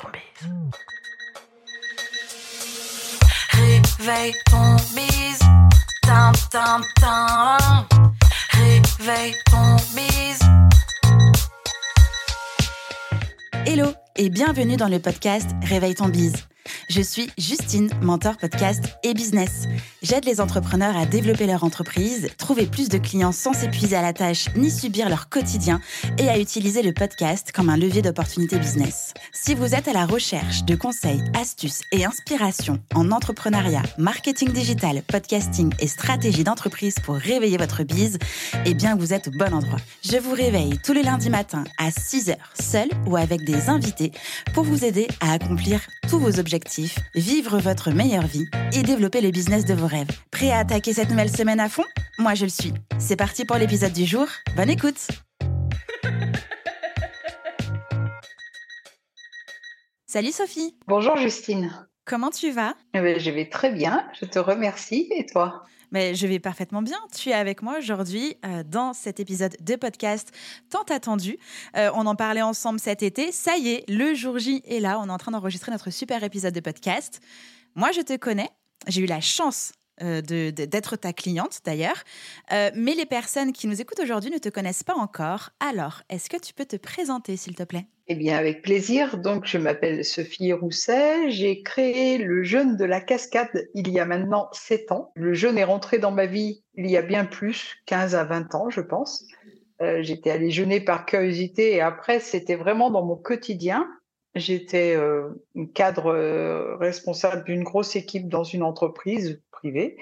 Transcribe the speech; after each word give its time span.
ton 0.00 0.08
bise. 0.10 0.50
Réveille 3.98 4.34
ton 4.50 4.76
bise. 4.94 5.38
Tin, 6.02 6.32
tin, 6.50 6.80
tin. 7.00 7.86
Réveille 8.50 9.34
ton 9.50 9.76
bise. 9.94 10.40
Hello 13.66 13.88
et 14.16 14.30
bienvenue 14.30 14.76
dans 14.76 14.88
le 14.88 14.98
podcast 14.98 15.50
Réveille 15.62 15.94
ton 15.94 16.08
bise. 16.08 16.34
Je 16.88 17.00
suis 17.00 17.30
Justine, 17.38 17.90
mentor 18.02 18.36
podcast 18.36 18.84
et 19.02 19.14
business. 19.14 19.66
J'aide 20.02 20.24
les 20.24 20.40
entrepreneurs 20.40 20.96
à 20.96 21.06
développer 21.06 21.46
leur 21.46 21.64
entreprise, 21.64 22.28
trouver 22.36 22.66
plus 22.66 22.88
de 22.88 22.98
clients 22.98 23.32
sans 23.32 23.52
s'épuiser 23.52 23.96
à 23.96 24.02
la 24.02 24.12
tâche 24.12 24.48
ni 24.56 24.70
subir 24.70 25.08
leur 25.08 25.28
quotidien 25.28 25.80
et 26.18 26.28
à 26.28 26.38
utiliser 26.38 26.82
le 26.82 26.92
podcast 26.92 27.52
comme 27.52 27.70
un 27.70 27.76
levier 27.76 28.02
d'opportunité 28.02 28.58
business. 28.58 29.09
Si 29.32 29.54
vous 29.54 29.76
êtes 29.76 29.86
à 29.86 29.92
la 29.92 30.06
recherche 30.06 30.64
de 30.64 30.74
conseils, 30.74 31.22
astuces 31.38 31.82
et 31.92 32.04
inspirations 32.04 32.80
en 32.94 33.12
entrepreneuriat, 33.12 33.82
marketing 33.96 34.52
digital, 34.52 35.02
podcasting 35.02 35.72
et 35.78 35.86
stratégie 35.86 36.42
d'entreprise 36.42 36.96
pour 37.04 37.14
réveiller 37.14 37.56
votre 37.56 37.84
bise, 37.84 38.18
eh 38.66 38.74
bien 38.74 38.96
vous 38.96 39.12
êtes 39.12 39.28
au 39.28 39.30
bon 39.30 39.54
endroit. 39.54 39.78
Je 40.02 40.16
vous 40.16 40.34
réveille 40.34 40.78
tous 40.84 40.92
les 40.92 41.04
lundis 41.04 41.30
matins 41.30 41.62
à 41.78 41.90
6h, 41.90 42.36
seul 42.60 42.88
ou 43.06 43.16
avec 43.16 43.44
des 43.44 43.68
invités 43.68 44.10
pour 44.52 44.64
vous 44.64 44.84
aider 44.84 45.06
à 45.20 45.32
accomplir 45.32 45.80
tous 46.08 46.18
vos 46.18 46.40
objectifs, 46.40 46.98
vivre 47.14 47.58
votre 47.58 47.92
meilleure 47.92 48.26
vie 48.26 48.46
et 48.72 48.82
développer 48.82 49.20
le 49.20 49.30
business 49.30 49.64
de 49.64 49.74
vos 49.74 49.86
rêves. 49.86 50.10
Prêt 50.32 50.50
à 50.50 50.58
attaquer 50.58 50.92
cette 50.92 51.10
nouvelle 51.10 51.34
semaine 51.34 51.60
à 51.60 51.68
fond? 51.68 51.84
Moi 52.18 52.34
je 52.34 52.44
le 52.44 52.50
suis. 52.50 52.74
C'est 52.98 53.16
parti 53.16 53.44
pour 53.44 53.56
l'épisode 53.56 53.92
du 53.92 54.06
jour. 54.06 54.26
Bonne 54.56 54.70
écoute 54.70 55.06
Salut 60.12 60.32
Sophie 60.32 60.74
Bonjour 60.88 61.16
Justine. 61.18 61.70
Comment 62.04 62.30
tu 62.30 62.50
vas? 62.50 62.74
Eh 62.94 63.00
ben, 63.00 63.20
je 63.20 63.30
vais 63.30 63.48
très 63.48 63.70
bien, 63.70 64.10
je 64.20 64.24
te 64.24 64.40
remercie. 64.40 65.06
Et 65.14 65.24
toi? 65.24 65.62
Mais 65.92 66.16
je 66.16 66.26
vais 66.26 66.40
parfaitement 66.40 66.82
bien. 66.82 66.96
Tu 67.16 67.28
es 67.28 67.32
avec 67.32 67.62
moi 67.62 67.78
aujourd'hui 67.78 68.34
euh, 68.44 68.64
dans 68.64 68.92
cet 68.92 69.20
épisode 69.20 69.56
de 69.60 69.76
podcast 69.76 70.32
tant 70.68 70.82
attendu. 70.92 71.38
Euh, 71.76 71.92
on 71.94 72.06
en 72.06 72.16
parlait 72.16 72.42
ensemble 72.42 72.80
cet 72.80 73.04
été. 73.04 73.30
Ça 73.30 73.56
y 73.56 73.68
est, 73.68 73.88
le 73.88 74.12
jour 74.14 74.40
J 74.40 74.64
est 74.66 74.80
là. 74.80 74.98
On 74.98 75.06
est 75.06 75.12
en 75.12 75.16
train 75.16 75.30
d'enregistrer 75.30 75.70
notre 75.70 75.90
super 75.90 76.24
épisode 76.24 76.54
de 76.54 76.60
podcast. 76.60 77.20
Moi, 77.76 77.92
je 77.92 78.00
te 78.00 78.16
connais. 78.16 78.50
J'ai 78.88 79.02
eu 79.02 79.06
la 79.06 79.20
chance 79.20 79.70
euh, 80.02 80.20
d'être 80.22 80.96
ta 80.96 81.12
cliente 81.12 81.60
d'ailleurs. 81.64 82.04
Euh, 82.52 82.70
mais 82.74 82.94
les 82.94 83.06
personnes 83.06 83.52
qui 83.52 83.66
nous 83.66 83.80
écoutent 83.80 84.00
aujourd'hui 84.00 84.30
ne 84.30 84.38
te 84.38 84.48
connaissent 84.48 84.82
pas 84.82 84.94
encore. 84.94 85.50
Alors, 85.60 86.02
est-ce 86.08 86.30
que 86.30 86.36
tu 86.38 86.54
peux 86.54 86.64
te 86.64 86.76
présenter, 86.76 87.36
s'il 87.36 87.54
te 87.54 87.62
plaît? 87.62 87.86
Eh 88.08 88.14
bien, 88.14 88.36
avec 88.36 88.62
plaisir. 88.62 89.18
Donc, 89.18 89.46
je 89.46 89.58
m'appelle 89.58 90.04
Sophie 90.04 90.52
Rousset. 90.52 91.30
J'ai 91.30 91.62
créé 91.62 92.18
le 92.18 92.42
jeûne 92.42 92.76
de 92.76 92.84
la 92.84 93.00
cascade 93.00 93.68
il 93.74 93.88
y 93.88 94.00
a 94.00 94.04
maintenant 94.04 94.48
7 94.52 94.90
ans. 94.90 95.12
Le 95.14 95.32
jeûne 95.32 95.58
est 95.58 95.64
rentré 95.64 95.98
dans 95.98 96.10
ma 96.10 96.26
vie 96.26 96.62
il 96.74 96.90
y 96.90 96.96
a 96.96 97.02
bien 97.02 97.24
plus, 97.24 97.76
15 97.86 98.14
à 98.14 98.24
20 98.24 98.54
ans, 98.54 98.70
je 98.70 98.80
pense. 98.80 99.24
Euh, 99.82 100.02
J'étais 100.02 100.30
allée 100.30 100.50
jeûner 100.50 100.80
par 100.80 101.06
curiosité 101.06 101.74
et 101.74 101.80
après, 101.80 102.20
c'était 102.20 102.56
vraiment 102.56 102.90
dans 102.90 103.04
mon 103.04 103.16
quotidien. 103.16 103.86
J'étais 104.34 104.94
euh, 104.96 105.30
cadre 105.74 106.06
euh, 106.06 106.76
responsable 106.76 107.44
d'une 107.44 107.64
grosse 107.64 107.96
équipe 107.96 108.28
dans 108.28 108.44
une 108.44 108.62
entreprise 108.62 109.42
privée. 109.50 109.96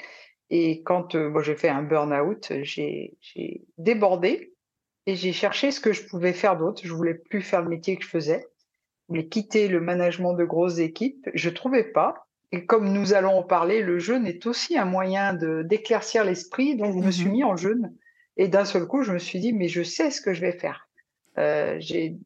Et 0.51 0.83
quand 0.83 1.15
euh, 1.15 1.31
moi, 1.31 1.43
j'ai 1.43 1.57
fait 1.57 1.69
un 1.69 1.83
burn-out, 1.83 2.53
j'ai 2.63 3.17
j'ai 3.21 3.65
débordé 3.79 4.55
et 5.07 5.15
j'ai 5.17 5.33
cherché 5.33 5.71
ce 5.71 5.81
que 5.81 5.93
je 5.93 6.07
pouvais 6.07 6.35
faire 6.35 6.59
d'autre. 6.59 6.83
Je 6.85 6.93
voulais 6.93 7.15
plus 7.15 7.41
faire 7.43 7.63
le 7.63 7.71
métier 7.71 7.97
que 7.97 8.05
je 8.05 8.09
faisais. 8.11 8.47
Je 9.09 9.15
voulais 9.15 9.29
quitter 9.29 9.69
le 9.69 9.81
management 9.81 10.35
de 10.35 10.45
grosses 10.45 10.79
équipes. 10.79 11.29
Je 11.35 11.49
trouvais 11.51 11.85
pas. 11.85 12.27
Et 12.53 12.67
comme 12.67 12.93
nous 12.93 13.15
allons 13.15 13.39
en 13.39 13.43
parler, 13.43 13.83
le 13.83 13.99
jeûne 13.99 14.27
est 14.27 14.47
aussi 14.47 14.79
un 14.79 14.85
moyen 14.87 15.35
de 15.35 15.63
d'éclaircir 15.63 16.25
l'esprit. 16.25 16.77
Donc, 16.77 16.95
je 16.95 17.07
me 17.07 17.11
suis 17.11 17.27
Mhm. 17.27 17.33
mis 17.33 17.45
en 17.45 17.57
jeûne. 17.57 17.95
Et 18.37 18.49
d'un 18.49 18.65
seul 18.67 18.87
coup, 18.87 19.03
je 19.03 19.13
me 19.13 19.19
suis 19.19 19.41
dit, 19.41 19.53
mais 19.53 19.69
je 19.69 19.83
sais 19.83 20.11
ce 20.11 20.21
que 20.21 20.33
je 20.35 20.41
vais 20.43 20.53
faire. 20.53 20.88
Euh, 21.39 21.79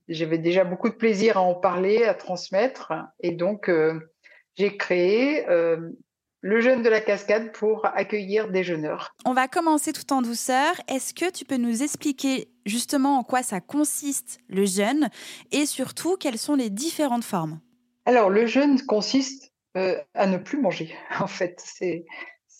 J'avais 0.09 0.39
déjà 0.39 0.65
beaucoup 0.65 0.89
de 0.89 0.95
plaisir 0.95 1.37
à 1.37 1.41
en 1.43 1.55
parler, 1.55 2.05
à 2.05 2.15
transmettre. 2.15 2.93
Et 3.21 3.33
donc, 3.33 3.69
euh, 3.69 4.01
j'ai 4.57 4.77
créé 4.77 5.49
euh, 5.49 5.91
le 6.41 6.61
jeûne 6.61 6.83
de 6.83 6.89
la 6.89 7.01
cascade 7.01 7.53
pour 7.53 7.85
accueillir 7.87 8.51
des 8.51 8.65
jeûneurs. 8.65 9.15
On 9.25 9.35
va 9.35 9.49
commencer 9.49 9.93
tout 9.93 10.13
en 10.13 10.23
douceur. 10.23 10.75
Est-ce 10.89 11.13
que 11.15 11.31
tu 11.31 11.45
peux 11.45 11.57
nous 11.59 11.83
expliquer 11.83 12.49
justement 12.65 13.19
en 13.19 13.23
quoi 13.23 13.43
ça 13.43 13.61
consiste 13.61 14.39
le 14.49 14.65
jeûne 14.65 15.09
et 15.51 15.67
surtout 15.67 16.17
quelles 16.17 16.39
sont 16.39 16.55
les 16.55 16.71
différentes 16.71 17.25
formes? 17.25 17.61
Alors, 18.07 18.31
le 18.31 18.47
jeûne 18.47 18.81
consiste 18.87 19.53
à 19.75 20.27
ne 20.27 20.37
plus 20.39 20.61
manger, 20.61 20.95
en 21.21 21.27
fait. 21.27 21.63
C'est 21.65 22.05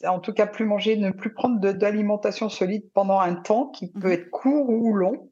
en 0.05 0.19
tout 0.19 0.33
cas 0.33 0.47
plus 0.47 0.65
manger, 0.65 0.97
ne 0.97 1.11
plus 1.11 1.33
prendre 1.33 1.61
d'alimentation 1.61 2.49
solide 2.49 2.85
pendant 2.93 3.21
un 3.21 3.35
temps 3.37 3.69
qui 3.69 3.91
peut 3.93 4.09
Mhm. 4.09 4.13
être 4.13 4.31
court 4.31 4.69
ou 4.69 4.93
long. 4.95 5.32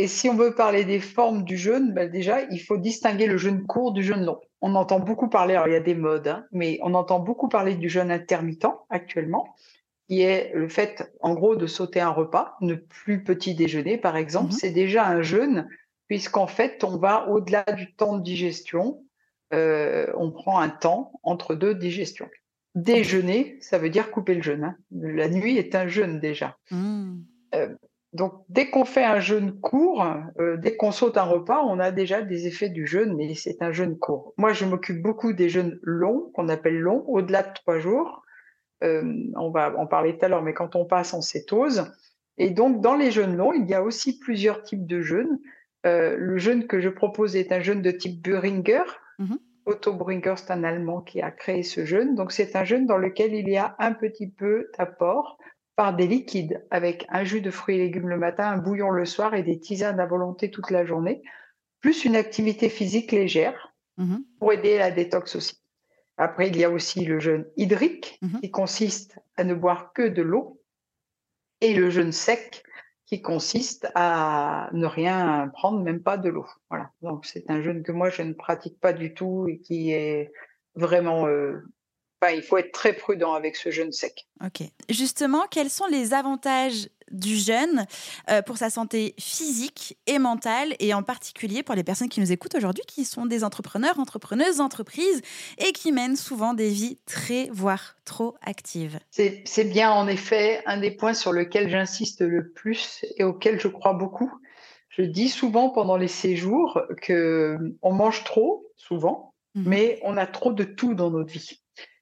Et 0.00 0.08
si 0.08 0.30
on 0.30 0.34
veut 0.34 0.54
parler 0.54 0.86
des 0.86 0.98
formes 0.98 1.44
du 1.44 1.58
jeûne, 1.58 1.92
ben 1.92 2.10
déjà, 2.10 2.40
il 2.50 2.58
faut 2.58 2.78
distinguer 2.78 3.26
le 3.26 3.36
jeûne 3.36 3.66
court 3.66 3.92
du 3.92 4.02
jeûne 4.02 4.24
long. 4.24 4.40
On 4.62 4.74
entend 4.74 4.98
beaucoup 4.98 5.28
parler, 5.28 5.56
alors 5.56 5.68
il 5.68 5.74
y 5.74 5.76
a 5.76 5.80
des 5.80 5.94
modes, 5.94 6.28
hein, 6.28 6.46
mais 6.52 6.78
on 6.82 6.94
entend 6.94 7.20
beaucoup 7.20 7.50
parler 7.50 7.74
du 7.74 7.90
jeûne 7.90 8.10
intermittent 8.10 8.64
actuellement, 8.88 9.54
qui 10.08 10.22
est 10.22 10.52
le 10.54 10.70
fait, 10.70 11.12
en 11.20 11.34
gros, 11.34 11.54
de 11.54 11.66
sauter 11.66 12.00
un 12.00 12.08
repas, 12.08 12.56
ne 12.62 12.76
plus 12.76 13.22
petit 13.24 13.54
déjeuner, 13.54 13.98
par 13.98 14.16
exemple. 14.16 14.46
Mhm. 14.46 14.52
C'est 14.52 14.70
déjà 14.70 15.06
un 15.06 15.20
jeûne, 15.20 15.68
puisqu'en 16.08 16.46
fait, 16.46 16.82
on 16.82 16.96
va 16.96 17.28
au-delà 17.28 17.64
du 17.76 17.94
temps 17.94 18.16
de 18.16 18.22
digestion. 18.22 19.04
Euh, 19.52 20.06
on 20.16 20.30
prend 20.30 20.60
un 20.60 20.70
temps 20.70 21.12
entre 21.24 21.54
deux 21.54 21.74
digestions. 21.74 22.30
Déjeuner, 22.74 23.58
ça 23.60 23.76
veut 23.76 23.90
dire 23.90 24.10
couper 24.10 24.34
le 24.34 24.42
jeûne. 24.42 24.64
hein. 24.64 24.76
La 24.92 25.28
nuit 25.28 25.58
est 25.58 25.74
un 25.74 25.88
jeûne 25.88 26.20
déjà. 26.20 26.56
Hmm. 26.70 27.18
Donc, 28.12 28.32
dès 28.48 28.70
qu'on 28.70 28.84
fait 28.84 29.04
un 29.04 29.20
jeûne 29.20 29.60
court, 29.60 30.04
euh, 30.40 30.56
dès 30.56 30.76
qu'on 30.76 30.90
saute 30.90 31.16
un 31.16 31.22
repas, 31.22 31.62
on 31.62 31.78
a 31.78 31.92
déjà 31.92 32.22
des 32.22 32.48
effets 32.48 32.68
du 32.68 32.86
jeûne, 32.86 33.14
mais 33.16 33.34
c'est 33.34 33.62
un 33.62 33.70
jeûne 33.70 33.98
court. 33.98 34.34
Moi, 34.36 34.52
je 34.52 34.64
m'occupe 34.64 35.00
beaucoup 35.00 35.32
des 35.32 35.48
jeûnes 35.48 35.78
longs, 35.82 36.30
qu'on 36.34 36.48
appelle 36.48 36.78
longs, 36.78 37.04
au-delà 37.06 37.44
de 37.44 37.52
trois 37.54 37.78
jours. 37.78 38.22
Euh, 38.82 39.02
on 39.36 39.50
va 39.50 39.78
en 39.78 39.86
parler 39.86 40.18
tout 40.18 40.24
à 40.24 40.28
l'heure, 40.28 40.42
mais 40.42 40.54
quand 40.54 40.74
on 40.74 40.86
passe 40.86 41.14
en 41.14 41.20
cétose. 41.20 41.92
Et 42.36 42.50
donc, 42.50 42.80
dans 42.80 42.96
les 42.96 43.12
jeûnes 43.12 43.36
longs, 43.36 43.52
il 43.52 43.68
y 43.68 43.74
a 43.74 43.82
aussi 43.82 44.18
plusieurs 44.18 44.62
types 44.62 44.86
de 44.86 45.02
jeûnes. 45.02 45.38
Euh, 45.86 46.16
le 46.18 46.36
jeûne 46.36 46.66
que 46.66 46.80
je 46.80 46.88
propose 46.88 47.36
est 47.36 47.52
un 47.52 47.60
jeûne 47.60 47.82
de 47.82 47.92
type 47.92 48.20
Böhringer. 48.22 48.82
Mhm. 49.18 49.38
Otto 49.66 49.92
Brinker, 49.92 50.36
c'est 50.36 50.50
un 50.50 50.64
Allemand 50.64 51.02
qui 51.02 51.20
a 51.20 51.30
créé 51.30 51.62
ce 51.62 51.84
jeûne. 51.84 52.16
Donc, 52.16 52.32
c'est 52.32 52.56
un 52.56 52.64
jeûne 52.64 52.86
dans 52.86 52.96
lequel 52.96 53.34
il 53.34 53.48
y 53.48 53.56
a 53.56 53.76
un 53.78 53.92
petit 53.92 54.28
peu 54.28 54.68
d'apport 54.76 55.38
par 55.80 55.96
des 55.96 56.06
liquides, 56.06 56.62
avec 56.70 57.06
un 57.08 57.24
jus 57.24 57.40
de 57.40 57.50
fruits 57.50 57.76
et 57.76 57.78
légumes 57.78 58.10
le 58.10 58.18
matin, 58.18 58.50
un 58.50 58.58
bouillon 58.58 58.90
le 58.90 59.06
soir 59.06 59.32
et 59.34 59.42
des 59.42 59.58
tisanes 59.58 59.98
à 59.98 60.04
volonté 60.04 60.50
toute 60.50 60.70
la 60.70 60.84
journée, 60.84 61.22
plus 61.80 62.04
une 62.04 62.16
activité 62.16 62.68
physique 62.68 63.12
légère 63.12 63.72
Mhm. 63.96 64.22
pour 64.38 64.52
aider 64.52 64.74
à 64.76 64.80
la 64.80 64.90
détox 64.90 65.36
aussi. 65.36 65.58
Après, 66.18 66.48
il 66.48 66.56
y 66.58 66.64
a 66.64 66.70
aussi 66.70 67.06
le 67.06 67.18
jeûne 67.18 67.46
hydrique, 67.56 68.18
Mhm. 68.20 68.40
qui 68.42 68.50
consiste 68.50 69.18
à 69.38 69.44
ne 69.44 69.54
boire 69.54 69.94
que 69.94 70.06
de 70.06 70.20
l'eau, 70.20 70.60
et 71.62 71.72
le 71.72 71.88
jeûne 71.88 72.12
sec, 72.12 72.62
qui 73.06 73.22
consiste 73.22 73.88
à 73.94 74.68
ne 74.74 74.84
rien 74.84 75.48
prendre, 75.54 75.80
même 75.82 76.02
pas 76.02 76.18
de 76.18 76.28
l'eau. 76.28 76.46
Voilà. 76.68 76.90
Donc, 77.00 77.24
c'est 77.24 77.50
un 77.50 77.62
jeûne 77.62 77.82
que 77.82 77.92
moi, 77.92 78.10
je 78.10 78.20
ne 78.20 78.34
pratique 78.34 78.78
pas 78.80 78.92
du 78.92 79.14
tout 79.14 79.48
et 79.48 79.58
qui 79.60 79.92
est 79.92 80.30
vraiment... 80.74 81.26
euh, 81.26 81.62
Enfin, 82.22 82.34
il 82.34 82.42
faut 82.42 82.58
être 82.58 82.72
très 82.72 82.92
prudent 82.92 83.32
avec 83.32 83.56
ce 83.56 83.70
jeûne 83.70 83.92
sec. 83.92 84.26
Ok. 84.44 84.66
Justement, 84.90 85.44
quels 85.50 85.70
sont 85.70 85.86
les 85.86 86.12
avantages 86.12 86.88
du 87.10 87.36
jeûne 87.36 87.86
euh, 88.30 88.42
pour 88.42 88.56
sa 88.56 88.70
santé 88.70 89.14
physique 89.18 89.98
et 90.06 90.18
mentale, 90.18 90.76
et 90.78 90.94
en 90.94 91.02
particulier 91.02 91.62
pour 91.62 91.74
les 91.74 91.82
personnes 91.82 92.08
qui 92.08 92.20
nous 92.20 92.30
écoutent 92.30 92.54
aujourd'hui, 92.54 92.84
qui 92.86 93.04
sont 93.04 93.26
des 93.26 93.42
entrepreneurs, 93.42 93.98
entrepreneuses, 93.98 94.60
entreprises, 94.60 95.22
et 95.58 95.72
qui 95.72 95.92
mènent 95.92 96.14
souvent 96.16 96.54
des 96.54 96.68
vies 96.68 96.98
très, 97.06 97.48
voire 97.50 97.96
trop 98.04 98.36
actives? 98.42 98.98
C'est 99.10 99.64
bien 99.64 99.90
en 99.90 100.06
effet 100.06 100.62
un 100.66 100.76
des 100.76 100.90
points 100.90 101.14
sur 101.14 101.32
lequel 101.32 101.68
j'insiste 101.70 102.20
le 102.20 102.50
plus 102.50 103.04
et 103.16 103.24
auquel 103.24 103.58
je 103.58 103.68
crois 103.68 103.94
beaucoup. 103.94 104.30
Je 104.90 105.02
dis 105.02 105.28
souvent 105.28 105.70
pendant 105.70 105.96
les 105.96 106.08
séjours 106.08 106.80
que 107.00 107.56
on 107.82 107.92
mange 107.92 108.24
trop, 108.24 108.66
souvent, 108.76 109.34
Mhm. 109.54 109.64
mais 109.66 109.98
on 110.04 110.16
a 110.16 110.26
trop 110.26 110.52
de 110.52 110.62
tout 110.62 110.94
dans 110.94 111.10
notre 111.10 111.32
vie. 111.32 111.60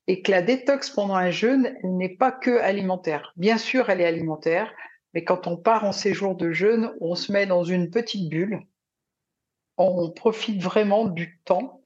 Et 0.08 0.22
que 0.22 0.32
la 0.32 0.42
détox 0.42 0.90
pendant 0.90 1.14
un 1.14 1.30
jeûne, 1.30 1.76
n'est 1.84 2.16
pas 2.16 2.32
que 2.32 2.58
alimentaire. 2.58 3.32
Bien 3.36 3.58
sûr, 3.58 3.90
elle 3.90 4.00
est 4.00 4.06
alimentaire, 4.06 4.72
mais 5.14 5.22
quand 5.22 5.46
on 5.46 5.56
part 5.56 5.84
en 5.84 5.92
séjour 5.92 6.34
de 6.34 6.50
jeûne, 6.50 6.92
on 7.00 7.14
se 7.14 7.30
met 7.30 7.46
dans 7.46 7.62
une 7.62 7.90
petite 7.90 8.28
bulle. 8.28 8.62
On 9.76 10.10
profite 10.10 10.62
vraiment 10.62 11.04
du 11.04 11.38
temps. 11.44 11.82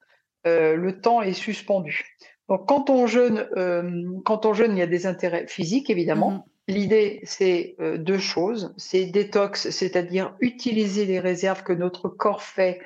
Euh, 0.47 0.77
le 0.77 1.01
temps 1.01 1.21
est 1.21 1.35
suspendu. 1.35 2.17
Donc, 2.49 2.67
quand 2.69 2.91
on 2.91 3.07
jeûne, 3.07 3.49
euh, 3.57 4.05
quand 4.25 4.47
on 4.47 4.55
jeûne, 4.55 4.73
il 4.73 4.79
y 4.79 4.83
a 4.83 4.87
des 4.87 5.07
intérêts 5.07 5.47
physiques, 5.47 5.91
évidemment. 5.91 6.31
Mhm. 6.31 6.43
L'idée, 6.69 7.21
c'est 7.25 7.77
euh, 7.81 7.99
deux 7.99 8.19
choses. 8.19 8.73
C'est 8.77 9.07
détox, 9.07 9.71
c'est-à-dire 9.71 10.35
utiliser 10.41 11.07
les 11.07 11.21
réserves 11.21 11.65
que 11.65 11.73
notre 11.73 12.09
corps 12.09 12.43
fait 12.43 12.81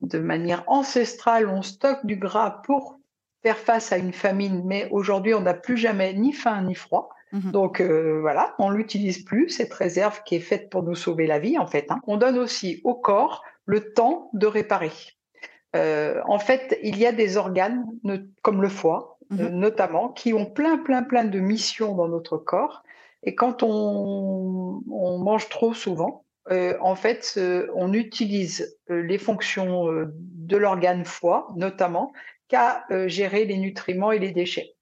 de 0.00 0.18
manière 0.18 0.64
ancestrale, 0.66 1.48
on 1.48 1.62
stocke 1.62 2.06
du 2.06 2.16
gras 2.16 2.62
pour 2.64 2.97
faire 3.42 3.58
face 3.58 3.92
à 3.92 3.98
une 3.98 4.12
famine, 4.12 4.62
mais 4.64 4.88
aujourd'hui, 4.90 5.34
on 5.34 5.40
n'a 5.40 5.54
plus 5.54 5.76
jamais 5.76 6.12
ni 6.14 6.32
faim 6.32 6.62
ni 6.62 6.74
froid. 6.74 7.10
Mhm. 7.32 7.50
Donc 7.50 7.80
euh, 7.80 8.20
voilà, 8.20 8.54
on 8.58 8.70
l'utilise 8.70 9.24
plus, 9.24 9.48
cette 9.50 9.72
réserve 9.72 10.22
qui 10.24 10.36
est 10.36 10.40
faite 10.40 10.70
pour 10.70 10.82
nous 10.82 10.94
sauver 10.94 11.26
la 11.26 11.38
vie 11.38 11.58
en 11.58 11.66
fait. 11.66 11.86
Hein. 11.90 12.00
On 12.06 12.16
donne 12.16 12.38
aussi 12.38 12.80
au 12.84 12.94
corps 12.94 13.44
le 13.66 13.92
temps 13.92 14.30
de 14.32 14.46
réparer. 14.46 14.92
Euh, 15.76 16.20
en 16.26 16.38
fait, 16.38 16.78
il 16.82 16.96
y 16.96 17.04
a 17.04 17.12
des 17.12 17.36
organes 17.36 17.84
comme 18.42 18.62
le 18.62 18.68
foie, 18.68 19.18
euh, 19.32 19.50
mhm. 19.50 19.58
notamment, 19.58 20.08
qui 20.08 20.32
ont 20.32 20.46
plein, 20.46 20.78
plein, 20.78 21.02
plein 21.02 21.24
de 21.24 21.38
missions 21.38 21.94
dans 21.94 22.08
notre 22.08 22.38
corps. 22.38 22.82
Et 23.22 23.34
quand 23.34 23.62
on, 23.62 24.80
mange 25.18 25.48
trop 25.48 25.74
souvent, 25.74 26.24
en 26.80 26.94
fait, 26.94 27.38
on 27.74 27.92
utilise 27.92 28.78
les 28.88 29.18
fonctions 29.18 29.88
de 30.14 30.56
l'organe 30.56 31.04
foie, 31.04 31.48
notamment, 31.56 32.12
qu'à 32.48 32.84
gérer 33.06 33.44
les 33.44 33.58
nutriments 33.58 34.12
et 34.12 34.18
les 34.18 34.32
déchets 34.32 34.74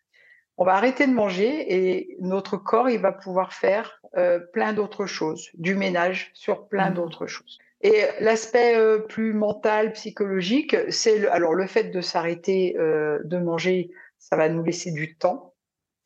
on 0.59 0.65
va 0.65 0.75
arrêter 0.75 1.07
de 1.07 1.13
manger 1.13 1.75
et 1.75 2.17
notre 2.21 2.57
corps, 2.57 2.89
il 2.89 3.01
va 3.01 3.13
pouvoir 3.13 3.53
faire 3.53 4.01
euh, 4.17 4.39
plein 4.53 4.73
d'autres 4.73 5.07
choses, 5.07 5.51
du 5.55 5.75
ménage 5.75 6.31
sur 6.35 6.67
plein 6.69 6.91
mmh. 6.91 6.95
d'autres 6.95 7.27
choses. 7.27 7.59
Et 7.83 8.05
l'aspect 8.21 8.75
euh, 8.77 8.99
plus 8.99 9.35
mental, 9.35 9.93
psychologique, 9.93 10.75
c'est 10.89 11.19
le, 11.19 11.33
alors 11.33 11.53
le 11.53 11.67
fait 11.67 11.91
de 11.91 12.01
s'arrêter 12.01 12.75
euh, 12.79 13.19
de 13.25 13.37
manger, 13.37 13.91
ça 14.19 14.37
va 14.37 14.49
nous 14.49 14.63
laisser 14.63 14.93
du 14.93 15.17
temps 15.17 15.53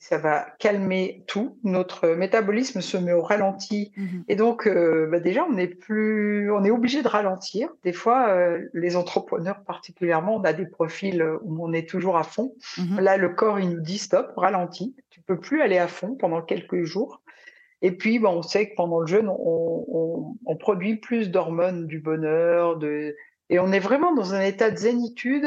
ça 0.01 0.17
va 0.17 0.47
calmer 0.59 1.25
tout. 1.27 1.59
Notre 1.63 2.09
métabolisme 2.09 2.81
se 2.81 2.97
met 2.97 3.13
au 3.13 3.21
ralenti. 3.21 3.93
Mhm. 3.97 4.25
Et 4.29 4.35
donc, 4.35 4.67
euh, 4.67 5.07
bah, 5.07 5.21
déjà, 5.21 5.45
on 5.45 5.59
est 5.59 5.69
plus, 5.69 6.51
on 6.51 6.65
est 6.65 6.71
obligé 6.71 7.03
de 7.03 7.09
ralentir. 7.09 7.69
Des 7.85 7.93
fois, 7.93 8.31
euh, 8.31 8.67
les 8.73 8.97
entrepreneurs 8.97 9.63
particulièrement, 9.63 10.37
on 10.37 10.43
a 10.45 10.55
des 10.55 10.65
profils 10.65 11.23
où 11.43 11.63
on 11.63 11.75
est 11.75 11.87
toujours 11.87 12.17
à 12.17 12.25
fond. 12.25 12.55
Mhm. 12.79 12.99
Là, 12.99 13.19
le 13.19 13.29
corps, 13.29 13.61
il 13.61 13.69
nous 13.69 13.81
dit 13.81 13.99
stop, 13.99 14.33
ralentis. 14.37 14.97
Tu 15.11 15.21
peux 15.21 15.39
plus 15.39 15.61
aller 15.61 15.79
à 15.79 15.87
fond 15.87 16.15
pendant 16.15 16.41
quelques 16.41 16.83
jours. 16.85 17.21
Et 17.83 17.93
puis, 17.93 18.19
bon, 18.19 18.39
on 18.39 18.43
sait 18.43 18.71
que 18.71 18.75
pendant 18.77 19.01
le 19.01 19.07
jeûne, 19.07 19.29
on, 19.29 19.85
on, 19.87 20.37
on 20.47 20.57
produit 20.57 20.97
plus 20.97 21.31
d'hormones 21.31 21.87
du 21.87 22.01
bonheur, 22.01 22.79
de, 22.79 23.15
et 23.51 23.59
on 23.59 23.71
est 23.71 23.81
vraiment 23.81 24.15
dans 24.15 24.33
un 24.33 24.41
état 24.41 24.71
de 24.71 24.77
zénitude 24.77 25.47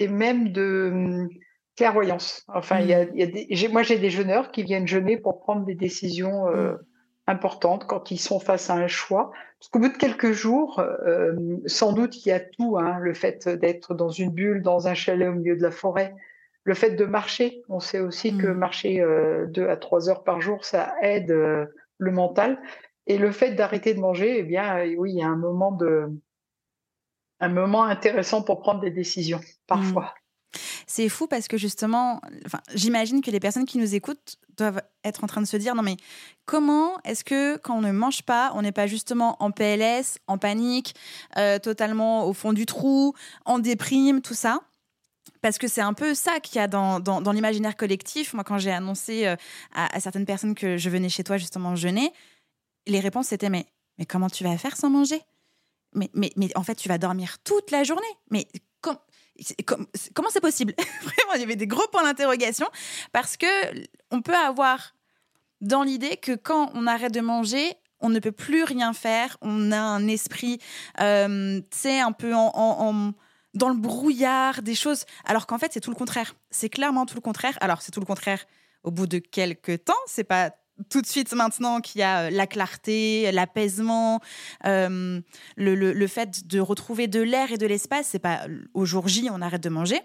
et 0.00 0.08
même 0.08 0.50
de, 0.50 1.28
clairvoyance. 1.76 2.44
Enfin, 2.48 2.80
il 2.80 2.86
y 2.86 2.94
a, 2.94 3.04
mmh. 3.04 3.10
des, 3.12 3.68
moi, 3.68 3.82
j'ai 3.82 3.98
des 3.98 4.10
jeûneurs 4.10 4.50
qui 4.50 4.62
viennent 4.62 4.86
jeûner 4.86 5.16
pour 5.16 5.40
prendre 5.40 5.64
des 5.64 5.74
décisions 5.74 6.48
euh, 6.48 6.72
mmh. 6.72 6.78
importantes 7.26 7.86
quand 7.86 8.10
ils 8.10 8.18
sont 8.18 8.40
face 8.40 8.70
à 8.70 8.74
un 8.74 8.86
choix. 8.86 9.32
Parce 9.58 9.70
qu'au 9.70 9.78
bout 9.78 9.88
de 9.88 9.96
quelques 9.96 10.32
jours, 10.32 10.80
euh, 10.80 11.34
sans 11.66 11.92
doute, 11.92 12.24
il 12.24 12.28
y 12.28 12.32
a 12.32 12.40
tout. 12.40 12.78
Hein, 12.78 12.98
le 13.00 13.14
fait 13.14 13.48
d'être 13.48 13.94
dans 13.94 14.10
une 14.10 14.30
bulle, 14.30 14.62
dans 14.62 14.88
un 14.88 14.94
chalet 14.94 15.28
au 15.28 15.32
milieu 15.32 15.56
de 15.56 15.62
la 15.62 15.70
forêt, 15.70 16.14
le 16.64 16.74
fait 16.74 16.92
de 16.92 17.04
marcher. 17.04 17.62
On 17.68 17.80
sait 17.80 18.00
aussi 18.00 18.36
que 18.36 18.46
mmh. 18.46 18.58
marcher 18.58 19.00
euh, 19.00 19.46
deux 19.46 19.68
à 19.68 19.76
trois 19.76 20.08
heures 20.08 20.24
par 20.24 20.40
jour, 20.40 20.64
ça 20.64 20.94
aide 21.02 21.30
le 21.30 22.10
mental. 22.10 22.58
Et 23.06 23.18
le 23.18 23.32
fait 23.32 23.50
d'arrêter 23.50 23.92
de 23.92 24.00
manger, 24.00 24.38
eh 24.38 24.42
bien, 24.42 24.82
oui, 24.96 25.12
il 25.12 25.18
y 25.18 25.22
a 25.22 25.28
un 25.28 25.36
moment 25.36 25.72
de, 25.72 26.08
un 27.40 27.48
moment 27.48 27.84
intéressant 27.84 28.42
pour 28.42 28.60
prendre 28.60 28.80
des 28.80 28.90
décisions 28.90 29.40
parfois. 29.66 30.14
C'est 30.86 31.08
fou 31.08 31.26
parce 31.26 31.48
que 31.48 31.56
justement, 31.56 32.20
j'imagine 32.74 33.20
que 33.20 33.30
les 33.30 33.40
personnes 33.40 33.64
qui 33.64 33.78
nous 33.78 33.94
écoutent 33.94 34.36
doivent 34.56 34.82
être 35.02 35.24
en 35.24 35.26
train 35.26 35.40
de 35.40 35.46
se 35.46 35.56
dire 35.56 35.74
non 35.74 35.82
mais 35.82 35.96
comment 36.44 37.00
est-ce 37.04 37.24
que 37.24 37.56
quand 37.58 37.76
on 37.76 37.80
ne 37.80 37.92
mange 37.92 38.22
pas, 38.22 38.52
on 38.54 38.62
n'est 38.62 38.72
pas 38.72 38.86
justement 38.86 39.36
en 39.42 39.50
PLS, 39.50 40.18
en 40.26 40.38
panique, 40.38 40.94
euh, 41.36 41.58
totalement 41.58 42.26
au 42.26 42.32
fond 42.32 42.52
du 42.52 42.66
trou, 42.66 43.14
en 43.44 43.58
déprime, 43.58 44.20
tout 44.20 44.34
ça? 44.34 44.60
Parce 45.40 45.58
que 45.58 45.68
c'est 45.68 45.80
un 45.80 45.92
peu 45.92 46.14
ça 46.14 46.40
qu'il 46.40 46.56
y 46.56 46.58
a 46.58 46.68
dans, 46.68 47.00
dans, 47.00 47.32
l'imaginaire 47.32 47.76
collectif. 47.76 48.32
Moi, 48.32 48.44
quand 48.44 48.58
j'ai 48.58 48.72
annoncé 48.72 49.26
euh, 49.26 49.36
à, 49.74 50.00
certaines 50.00 50.24
personnes 50.24 50.54
que 50.54 50.78
je 50.78 50.88
venais 50.88 51.08
chez 51.08 51.24
toi 51.24 51.36
justement 51.36 51.76
jeûner, 51.76 52.12
les 52.86 53.00
réponses 53.00 53.32
étaient 53.32 53.50
mais, 53.50 53.66
mais 53.98 54.06
comment 54.06 54.30
tu 54.30 54.44
vas 54.44 54.56
faire 54.56 54.76
sans 54.76 54.90
manger? 54.90 55.20
Mais, 55.94 56.10
mais, 56.14 56.30
mais 56.36 56.48
en 56.56 56.62
fait, 56.62 56.74
tu 56.74 56.88
vas 56.88 56.98
dormir 56.98 57.36
toute 57.44 57.70
la 57.70 57.84
journée. 57.84 58.02
Mais 58.30 58.48
comment 60.14 60.28
c'est 60.30 60.40
possible? 60.40 60.74
Vraiment, 61.02 61.34
il 61.34 61.40
y 61.40 61.44
avait 61.44 61.56
des 61.56 61.66
gros 61.66 61.86
points 61.88 62.02
d'interrogation 62.02 62.66
parce 63.12 63.36
que 63.36 63.46
on 64.10 64.22
peut 64.22 64.34
avoir 64.34 64.94
dans 65.60 65.82
l'idée 65.82 66.16
que 66.16 66.34
quand 66.36 66.70
on 66.74 66.86
arrête 66.86 67.12
de 67.12 67.20
manger, 67.20 67.74
on 68.00 68.10
ne 68.10 68.18
peut 68.18 68.32
plus 68.32 68.64
rien 68.64 68.92
faire. 68.92 69.36
On 69.40 69.72
a 69.72 69.78
un 69.78 70.06
esprit, 70.08 70.58
tu 70.58 71.62
sais, 71.70 72.00
un 72.00 72.12
peu 72.12 72.34
en, 72.34 73.12
dans 73.54 73.68
le 73.68 73.76
brouillard 73.76 74.62
des 74.62 74.74
choses, 74.74 75.04
alors 75.24 75.46
qu'en 75.46 75.58
fait, 75.58 75.72
c'est 75.72 75.80
tout 75.80 75.90
le 75.90 75.96
contraire. 75.96 76.34
C'est 76.50 76.68
clairement 76.68 77.06
tout 77.06 77.14
le 77.14 77.20
contraire. 77.20 77.56
Alors, 77.60 77.82
c'est 77.82 77.92
tout 77.92 78.00
le 78.00 78.06
contraire 78.06 78.44
au 78.82 78.90
bout 78.90 79.06
de 79.06 79.18
quelques 79.18 79.84
temps. 79.84 79.94
C'est 80.06 80.24
pas 80.24 80.50
tout 80.90 81.00
de 81.00 81.06
suite 81.06 81.32
maintenant 81.34 81.80
qu'il 81.80 82.00
y 82.00 82.04
a 82.04 82.24
euh, 82.24 82.30
la 82.30 82.46
clarté, 82.46 83.30
l'apaisement, 83.32 84.20
euh, 84.66 85.20
le, 85.56 86.06
fait 86.06 86.46
de 86.46 86.60
retrouver 86.60 87.06
de 87.06 87.20
l'air 87.20 87.52
et 87.52 87.58
de 87.58 87.66
l'espace, 87.66 88.08
c'est 88.10 88.18
pas 88.18 88.46
au 88.74 88.84
jour 88.84 89.08
J 89.08 89.28
on 89.30 89.40
arrête 89.40 89.62
de 89.62 89.68
manger. 89.68 90.00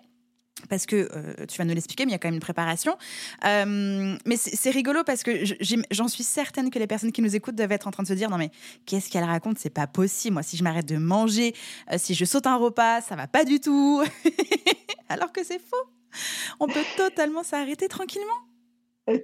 Parce 0.69 0.86
que 0.86 1.10
euh, 1.16 1.45
tu 1.45 1.57
vas 1.57 1.63
nous 1.63 1.74
l'expliquer, 1.74 2.06
mais 2.06 2.12
il 2.12 2.12
y 2.12 2.16
a 2.16 2.19
quand 2.19 2.27
même 2.27 2.36
une 2.36 2.42
préparation. 2.42 2.98
mais 3.45 4.36
c'est 4.36 4.71
rigolo 4.71 5.06
parce 5.06 5.24
que 5.24 5.45
j'en 5.89 6.10
suis 6.10 6.24
certaine 6.24 6.69
que 6.69 6.77
les 6.77 6.88
personnes 6.88 7.13
qui 7.13 7.21
nous 7.21 7.33
écoutent 7.33 7.56
doivent 7.56 7.71
être 7.71 7.88
en 7.88 7.92
train 7.92 8.04
de 8.04 8.10
se 8.10 8.13
dire 8.13 8.30
non 8.30 8.38
mais 8.38 8.51
qu'est-ce 8.86 9.10
qu'elle 9.10 9.24
raconte? 9.24 9.57
C'est 9.57 9.69
pas 9.69 9.88
possible. 9.88 10.33
Moi, 10.33 10.44
si 10.44 10.57
je 10.57 10.63
m'arrête 10.63 10.86
de 10.86 10.98
manger, 10.98 11.56
si 11.95 12.13
je 12.13 12.25
saute 12.25 12.45
un 12.45 12.57
repas, 12.57 13.00
ça 13.00 13.16
va 13.16 13.27
pas 13.27 13.45
du 13.45 13.62
tout. 13.62 14.04
Alors 15.10 15.31
que 15.31 15.45
c'est 15.45 15.62
faux. 15.62 15.89
On 16.60 16.68
peut 16.68 16.83
totalement 16.98 17.44
s'arrêter 17.44 17.88
tranquillement. 17.88 18.48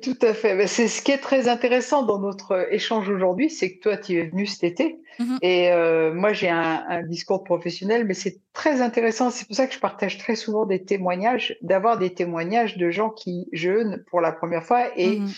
Tout 0.01 0.17
à 0.21 0.33
fait. 0.33 0.67
C'est 0.67 0.87
ce 0.87 1.01
qui 1.01 1.11
est 1.11 1.19
très 1.19 1.47
intéressant 1.47 2.03
dans 2.03 2.19
notre 2.19 2.67
échange 2.71 3.09
aujourd'hui, 3.09 3.49
c'est 3.49 3.75
que 3.75 3.81
toi, 3.81 3.97
tu 3.97 4.17
es 4.17 4.25
venu 4.25 4.47
cet 4.47 4.63
été 4.63 4.99
mhm. 5.19 5.37
et 5.41 5.71
euh, 5.71 6.13
moi, 6.13 6.33
j'ai 6.33 6.49
un, 6.49 7.03
discours 7.03 7.43
professionnel, 7.43 8.05
mais 8.05 8.15
c'est 8.15 8.39
très 8.53 8.81
intéressant. 8.81 9.29
C'est 9.29 9.45
pour 9.45 9.55
ça 9.55 9.67
que 9.67 9.73
je 9.73 9.79
partage 9.79 10.17
très 10.17 10.35
souvent 10.35 10.65
des 10.65 10.83
témoignages, 10.83 11.55
d'avoir 11.61 11.99
des 11.99 12.13
témoignages 12.13 12.77
de 12.77 12.89
gens 12.89 13.11
qui 13.11 13.47
jeûnent 13.51 14.03
pour 14.09 14.21
la 14.21 14.31
première 14.31 14.63
fois. 14.63 14.87
Et 14.97 15.19
mhm. 15.19 15.29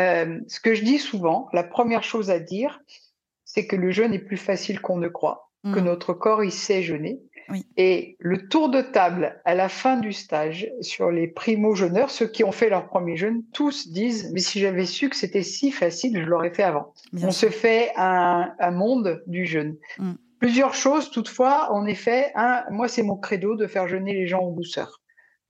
euh, 0.00 0.38
ce 0.48 0.60
que 0.60 0.74
je 0.74 0.82
dis 0.82 0.98
souvent, 0.98 1.48
la 1.52 1.64
première 1.64 2.02
chose 2.02 2.30
à 2.30 2.38
dire, 2.38 2.80
c'est 3.44 3.66
que 3.66 3.76
le 3.76 3.90
jeûne 3.90 4.12
est 4.12 4.18
plus 4.18 4.36
facile 4.36 4.80
qu'on 4.80 4.98
ne 4.98 5.08
croit, 5.08 5.50
que 5.64 5.78
mhm. 5.78 5.86
notre 5.86 6.12
corps, 6.12 6.44
il 6.44 6.52
sait 6.52 6.82
jeûner. 6.82 7.20
Et 7.76 8.16
le 8.18 8.48
tour 8.48 8.68
de 8.68 8.80
table 8.80 9.40
à 9.44 9.54
la 9.54 9.68
fin 9.68 9.98
du 9.98 10.12
stage 10.12 10.68
sur 10.80 11.10
les 11.10 11.28
primo-jeûneurs, 11.28 12.10
ceux 12.10 12.26
qui 12.26 12.44
ont 12.44 12.52
fait 12.52 12.68
leur 12.68 12.86
premier 12.86 13.16
jeûne, 13.16 13.42
tous 13.52 13.88
disent 13.88 14.30
Mais 14.32 14.40
si 14.40 14.60
j'avais 14.60 14.86
su 14.86 15.08
que 15.08 15.16
c'était 15.16 15.42
si 15.42 15.70
facile, 15.70 16.20
je 16.20 16.26
l'aurais 16.26 16.52
fait 16.52 16.62
avant. 16.62 16.92
On 17.22 17.30
se 17.30 17.48
fait 17.48 17.92
un, 17.96 18.52
monde 18.72 19.22
du 19.26 19.46
jeûne. 19.46 19.76
Mm. 19.98 20.12
Plusieurs 20.38 20.74
choses, 20.74 21.10
toutefois, 21.10 21.72
en 21.72 21.86
effet, 21.86 22.32
un, 22.34 22.64
moi, 22.70 22.88
c'est 22.88 23.02
mon 23.02 23.16
credo 23.16 23.56
de 23.56 23.66
faire 23.66 23.88
jeûner 23.88 24.12
les 24.12 24.26
gens 24.26 24.42
en 24.42 24.50
douceur. 24.50 25.00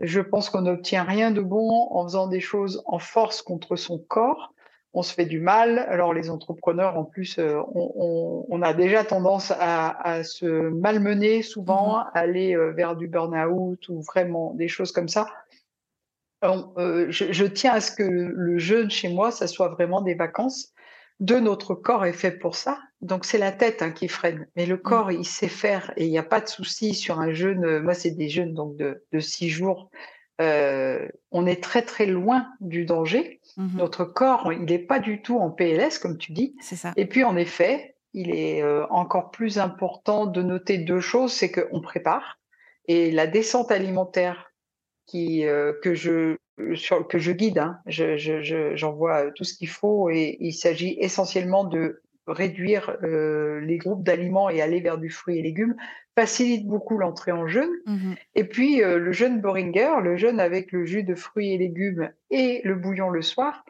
Je 0.01 0.21
pense 0.21 0.51
qu'on 0.51 0.63
n'obtient 0.63 1.05
rien 1.05 1.31
de 1.31 1.41
bon 1.41 1.89
en 1.91 2.05
faisant 2.05 2.29
des 2.29 2.41
choses 2.41 2.83
en 2.87 2.99
force 2.99 3.43
contre 3.43 3.77
son 3.77 3.99
corps 3.99 4.53
on 4.97 5.03
se 5.03 5.13
fait 5.13 5.27
du 5.27 5.41
mal. 5.41 5.79
Alors 5.91 6.15
les 6.15 6.31
entrepreneurs, 6.31 6.97
en 6.97 7.05
plus, 7.05 7.39
euh, 7.39 7.61
on, 7.75 8.63
a 8.63 8.73
déjà 8.73 9.05
tendance 9.05 9.53
à, 9.61 10.23
se 10.25 10.47
malmener 10.47 11.43
souvent, 11.43 11.99
mm-hmm. 11.99 12.11
aller 12.15 12.57
euh, 12.57 12.73
vers 12.73 12.97
du 12.97 13.07
burn-out 13.07 13.89
ou 13.91 14.01
vraiment 14.01 14.55
des 14.55 14.69
choses 14.69 14.93
comme 14.93 15.09
ça. 15.09 15.29
Euh, 16.43 17.07
je, 17.11 17.45
tiens 17.45 17.75
à 17.75 17.81
ce 17.81 17.93
que 17.93 18.05
le 18.05 18.59
jeûne 18.59 18.91
chez 18.91 19.09
moi, 19.09 19.31
ça 19.31 19.47
soit 19.47 19.69
vraiment 19.69 20.01
des 20.01 20.15
vacances. 20.15 20.73
De 21.21 21.37
notre 21.37 21.75
corps 21.75 22.07
est 22.07 22.13
fait 22.15 22.31
pour 22.31 22.57
ça. 22.57 22.79
Donc 23.03 23.27
c'est 23.27 23.39
la 23.39 23.53
tête 23.53 23.83
hein, 23.83 23.91
qui 23.91 24.09
freine, 24.09 24.47
mais 24.57 24.65
le 24.65 24.79
corps 24.79 25.09
mm. 25.09 25.19
il 25.19 25.27
sait 25.27 25.49
faire 25.49 25.93
et 25.97 26.07
il 26.07 26.11
n'y 26.11 26.19
a 26.19 26.23
pas 26.23 26.41
de 26.41 26.49
souci 26.49 26.95
sur 26.95 27.21
un 27.21 27.35
jeûne. 27.35 27.81
Moi 27.81 27.93
c'est 27.93 28.13
des 28.13 28.31
jeûnes 28.31 28.55
donc 28.55 28.77
de, 28.77 29.05
de 29.13 29.19
six 29.19 29.51
jours. 29.51 29.91
On 30.39 31.47
est 31.47 31.63
très 31.63 31.83
très 31.83 32.07
loin 32.07 32.49
du 32.61 32.85
danger. 32.85 33.41
Mmh 33.57 33.79
Notre 33.79 34.05
corps, 34.05 34.53
il 34.53 34.65
n'est 34.65 34.79
pas 34.79 34.99
du 34.99 35.23
tout 35.23 35.39
en 35.39 35.51
PLS, 35.51 35.99
comme 35.99 36.19
tu 36.19 36.33
dis. 36.33 36.55
C'est 36.61 36.77
ça. 36.77 36.93
Et 36.97 37.07
puis, 37.07 37.25
en 37.25 37.37
effet, 37.37 37.97
il 38.17 38.35
est 38.35 38.63
euh, 38.63 38.87
encore 38.89 39.31
plus 39.31 39.59
important 39.59 40.27
de 40.27 40.43
noter 40.43 40.79
deux 40.79 41.01
choses, 41.01 41.33
c'est 41.33 41.53
qu'on 41.53 41.81
prépare 41.81 42.39
et 42.89 43.11
la 43.11 43.27
descente 43.27 43.71
alimentaire 43.71 44.53
qui, 45.07 45.45
euh, 45.45 45.73
que, 45.83 45.95
je, 45.95 46.37
sur, 46.75 47.07
que 47.07 47.19
je 47.19 47.33
guide, 47.33 47.59
hein, 47.59 47.81
j'envoie 47.87 49.27
je, 49.27 49.31
tout 49.35 49.45
ce 49.45 49.55
qu'il 49.55 49.69
faut 49.69 50.09
et 50.09 50.37
il 50.41 50.53
s'agit 50.53 50.97
essentiellement 50.99 51.65
de 51.65 52.03
réduire 52.27 52.97
euh, 53.03 53.61
les 53.61 53.79
groupes 53.79 54.03
d'aliments 54.03 54.51
et 54.51 54.61
aller 54.61 54.81
vers 54.81 54.99
du 54.99 55.11
fruit 55.11 55.39
et 55.39 55.43
légumes 55.43 55.77
facilite 56.17 56.67
beaucoup 56.67 56.99
l'entrée 56.99 57.33
en 57.33 57.47
jeûne. 57.47 57.71
Mmh 57.87 58.15
et 58.35 58.45
puis 58.45 58.83
euh, 58.83 58.99
le 58.99 59.13
jeûne 59.13 59.41
Boringer, 59.41 60.01
le 60.03 60.17
jeûne 60.17 60.41
avec 60.41 60.73
le 60.73 60.85
jus 60.85 61.03
de 61.03 61.15
fruits 61.15 61.53
et 61.53 61.59
légumes 61.59 62.11
et 62.31 62.61
le 62.65 62.75
bouillon 62.75 63.11
le 63.11 63.23
soir, 63.23 63.65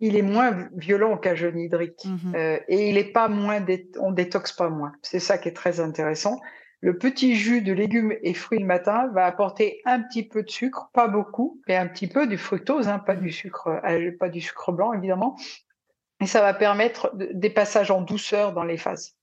il 0.00 0.16
est 0.16 0.22
moins 0.22 0.68
violent 0.76 1.16
qu'un 1.16 1.34
jeûne 1.34 1.58
hydrique 1.58 2.04
mmh 2.04 2.34
euh, 2.34 2.58
et 2.68 2.90
il 2.90 2.98
est 2.98 3.12
pas 3.12 3.28
moins, 3.28 3.64
on 4.00 4.12
détoxe 4.12 4.52
pas 4.52 4.68
moins. 4.68 4.92
C'est 5.02 5.20
ça 5.20 5.38
qui 5.38 5.48
est 5.48 5.56
très 5.56 5.80
intéressant. 5.80 6.40
le 6.80 6.98
petit 6.98 7.34
jus 7.34 7.62
de 7.62 7.72
légumes 7.72 8.14
et 8.22 8.34
fruits 8.34 8.58
le 8.58 8.66
matin 8.66 9.08
va 9.14 9.24
apporter 9.24 9.80
un 9.86 10.00
petit 10.02 10.28
peu 10.28 10.42
de 10.42 10.50
sucre, 10.50 10.90
pas 10.92 11.08
beaucoup, 11.08 11.60
mais 11.66 11.76
un 11.76 11.86
petit 11.86 12.06
peu 12.06 12.26
du 12.26 12.36
fructose, 12.36 12.88
hein, 12.88 12.98
pas 12.98 13.16
du 13.16 13.30
sucre, 13.30 13.68
euh, 13.68 14.10
pas 14.18 14.28
du 14.28 14.40
sucre 14.40 14.72
blanc 14.72 14.92
évidemment. 14.92 15.36
Et 16.20 16.26
ça 16.26 16.40
va 16.40 16.54
permettre 16.54 17.12
des 17.14 17.50
passages 17.50 17.90
en 17.90 18.00
douceur 18.00 18.52
dans 18.52 18.64
les 18.64 18.76
phases. 18.76 19.16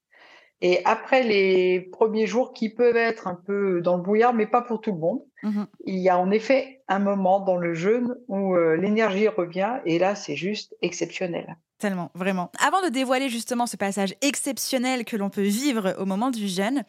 Et 0.61 0.79
après 0.85 1.23
les 1.23 1.81
premiers 1.81 2.25
jours 2.25 2.53
qui 2.53 2.69
peuvent 2.69 2.95
être 2.95 3.27
un 3.27 3.35
peu 3.35 3.81
dans 3.81 3.97
le 3.97 4.03
brouillard, 4.03 4.33
mais 4.33 4.47
pas 4.47 4.61
pour 4.61 4.79
tout 4.79 4.93
le 4.93 4.99
monde, 4.99 5.19
mmh 5.43 5.63
il 5.85 5.99
y 5.99 6.07
a 6.07 6.17
en 6.17 6.31
effet 6.31 6.81
un 6.87 6.99
moment 6.99 7.41
dans 7.41 7.57
le 7.57 7.73
jeûne 7.73 8.15
où 8.29 8.55
euh, 8.55 8.77
l'énergie 8.77 9.27
revient 9.27 9.79
et 9.85 9.99
là, 9.99 10.15
c'est 10.15 10.37
juste 10.37 10.73
exceptionnel. 10.81 11.57
Tellement, 11.83 12.11
vraiment. 12.15 12.49
Avant 12.65 12.81
de 12.81 12.87
dévoiler 12.87 13.27
justement 13.27 13.67
ce 13.67 13.75
passage 13.75 14.15
exceptionnel 14.21 15.03
que 15.03 15.17
l'on 15.17 15.29
peut 15.29 15.41
vivre 15.41 15.93
au 15.99 16.05
moment 16.05 16.31
du 16.31 16.47
jeûne, 16.47 16.85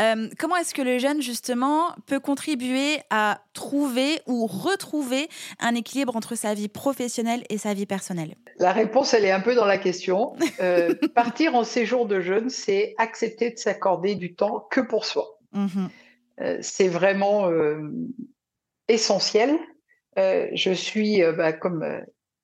euh, 0.00 0.30
comment 0.38 0.56
est-ce 0.56 0.72
que 0.72 0.80
le 0.80 0.96
jeûne 0.96 1.20
justement 1.20 1.94
peut 2.06 2.18
contribuer 2.18 2.96
à 3.10 3.42
trouver 3.52 4.22
ou 4.26 4.46
retrouver 4.46 5.28
un 5.60 5.74
équilibre 5.74 6.16
entre 6.16 6.34
sa 6.34 6.54
vie 6.54 6.68
professionnelle 6.68 7.44
et 7.50 7.58
sa 7.58 7.74
vie 7.74 7.84
personnelle? 7.84 8.36
La 8.58 8.72
réponse, 8.72 9.12
elle 9.12 9.26
est 9.26 9.30
un 9.30 9.42
peu 9.42 9.54
dans 9.54 9.66
la 9.66 9.76
question. 9.76 10.34
Euh, 10.62 10.94
partir 11.14 11.54
en 11.54 11.62
séjour 11.62 12.06
de 12.06 12.22
jeûne, 12.22 12.48
c'est 12.48 12.94
accepter 12.96 13.50
de 13.50 13.58
s'accorder 13.58 14.14
du 14.14 14.34
temps 14.34 14.66
que 14.70 14.80
pour 14.80 15.04
soi. 15.04 15.38
Mmh 15.52 15.88
euh, 16.40 16.56
c'est 16.62 16.88
vraiment 16.88 17.50
essentiel. 18.88 19.58
je 20.16 20.72
suis, 20.72 21.20
bah, 21.36 21.52
comme 21.52 21.84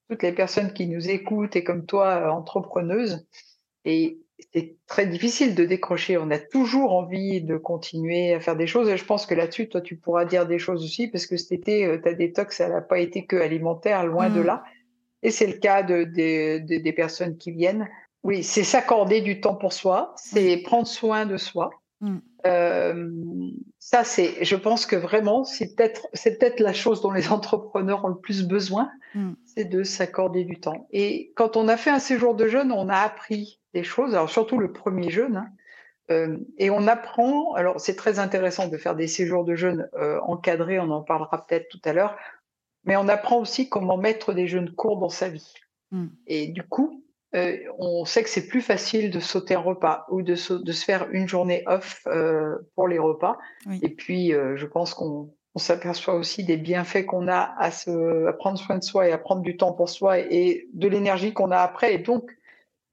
toutes 0.08 0.22
les 0.22 0.32
personnes 0.32 0.72
qui 0.72 0.86
nous 0.86 1.10
écoutent 1.10 1.56
et 1.56 1.64
comme 1.64 1.86
toi, 1.86 2.08
euh, 2.08 2.30
entrepreneuse. 2.30 3.26
Et 3.84 4.18
c'est 4.52 4.76
très 4.86 5.06
difficile 5.06 5.54
de 5.54 5.64
décrocher. 5.64 6.18
On 6.18 6.30
a 6.30 6.38
toujours 6.38 6.92
envie 6.92 7.40
de 7.40 7.56
continuer 7.56 8.34
à 8.34 8.40
faire 8.40 8.56
des 8.56 8.66
choses. 8.66 8.88
Et 8.88 8.96
je 8.96 9.04
pense 9.04 9.26
que 9.26 9.34
là-dessus, 9.34 9.68
toi, 9.68 9.80
tu 9.80 9.96
pourras 9.96 10.24
dire 10.24 10.46
des 10.46 10.58
choses 10.58 10.84
aussi, 10.84 11.08
parce 11.08 11.26
que 11.26 11.36
cet 11.36 11.52
été, 11.52 11.86
euh, 11.86 11.98
ta 11.98 12.14
détox, 12.14 12.60
elle 12.60 12.72
n'a 12.72 12.80
pas 12.80 12.98
été 12.98 13.26
que 13.26 13.36
alimentaire, 13.36 14.04
loin 14.06 14.30
de 14.30 14.40
mmh. 14.40 14.46
là. 14.46 14.64
Et 15.22 15.30
c'est 15.30 15.46
le 15.46 15.54
cas 15.54 15.82
de, 15.82 16.04
des 16.04 16.92
personnes 16.92 17.38
qui 17.38 17.50
viennent. 17.50 17.88
Oui, 18.24 18.42
c'est 18.42 18.64
s'accorder 18.64 19.20
du 19.20 19.40
temps 19.40 19.54
pour 19.54 19.72
soi, 19.72 20.14
c'est 20.16 20.58
prendre 20.58 20.86
soin 20.86 21.26
de 21.26 21.36
soi. 21.36 21.70
Mmh. 22.00 22.18
Euh, 22.46 23.10
ça, 23.78 24.04
c'est, 24.04 24.44
je 24.44 24.56
pense 24.56 24.86
que 24.86 24.96
vraiment, 24.96 25.44
c'est 25.44 25.74
peut-être, 25.74 26.06
c'est 26.12 26.38
peut-être 26.38 26.60
la 26.60 26.72
chose 26.72 27.00
dont 27.00 27.10
les 27.10 27.28
entrepreneurs 27.32 28.04
ont 28.04 28.08
le 28.08 28.18
plus 28.18 28.46
besoin, 28.46 28.90
mmh. 29.14 29.32
c'est 29.44 29.64
de 29.64 29.82
s'accorder 29.82 30.44
du 30.44 30.60
temps. 30.60 30.86
Et 30.90 31.32
quand 31.36 31.56
on 31.56 31.68
a 31.68 31.76
fait 31.76 31.90
un 31.90 31.98
séjour 31.98 32.34
de 32.34 32.46
jeûne, 32.48 32.72
on 32.72 32.88
a 32.88 32.96
appris 32.96 33.60
des 33.72 33.84
choses, 33.84 34.14
alors 34.14 34.30
surtout 34.30 34.58
le 34.58 34.72
premier 34.72 35.10
jeûne, 35.10 35.36
hein, 35.36 35.48
euh, 36.10 36.36
et 36.58 36.70
on 36.70 36.86
apprend. 36.86 37.54
Alors, 37.54 37.80
c'est 37.80 37.96
très 37.96 38.18
intéressant 38.18 38.68
de 38.68 38.76
faire 38.76 38.94
des 38.94 39.06
séjours 39.06 39.44
de 39.44 39.54
jeûne 39.54 39.88
euh, 39.94 40.20
encadrés, 40.22 40.78
on 40.78 40.90
en 40.90 41.02
parlera 41.02 41.46
peut-être 41.46 41.68
tout 41.68 41.80
à 41.84 41.92
l'heure, 41.92 42.16
mais 42.84 42.96
on 42.96 43.08
apprend 43.08 43.38
aussi 43.38 43.68
comment 43.68 43.96
mettre 43.96 44.34
des 44.34 44.46
jeûnes 44.46 44.74
courts 44.74 44.98
dans 44.98 45.08
sa 45.08 45.28
vie. 45.28 45.54
Mmh. 45.92 46.06
Et 46.26 46.48
du 46.48 46.62
coup, 46.62 47.04
euh, 47.34 47.56
on 47.78 48.04
sait 48.04 48.22
que 48.22 48.28
c'est 48.28 48.46
plus 48.46 48.60
facile 48.60 49.10
de 49.10 49.18
sauter 49.20 49.54
un 49.54 49.60
repas 49.60 50.06
ou 50.10 50.22
de, 50.22 50.34
se 50.34 50.84
faire 50.84 51.08
une 51.10 51.28
journée 51.28 51.64
off 51.66 52.02
euh, 52.06 52.56
pour 52.74 52.86
les 52.86 52.98
repas. 52.98 53.38
Et 53.82 53.88
puis, 53.88 54.32
euh, 54.32 54.56
je 54.56 54.66
pense 54.66 54.94
qu'on 54.94 55.32
s'aperçoit 55.56 56.14
aussi 56.14 56.44
des 56.44 56.56
bienfaits 56.56 57.06
qu'on 57.06 57.26
a 57.28 57.54
à, 57.58 57.70
se, 57.70 58.30
prendre 58.38 58.58
soin 58.58 58.78
de 58.78 58.84
soi 58.84 59.08
et 59.08 59.12
à 59.12 59.18
prendre 59.18 59.42
du 59.42 59.56
temps 59.56 59.72
pour 59.72 59.88
soi 59.88 60.18
et, 60.20 60.68
de 60.72 60.88
l'énergie 60.88 61.32
qu'on 61.32 61.50
a 61.50 61.58
après. 61.58 61.94
Et 61.94 61.98
donc, 61.98 62.30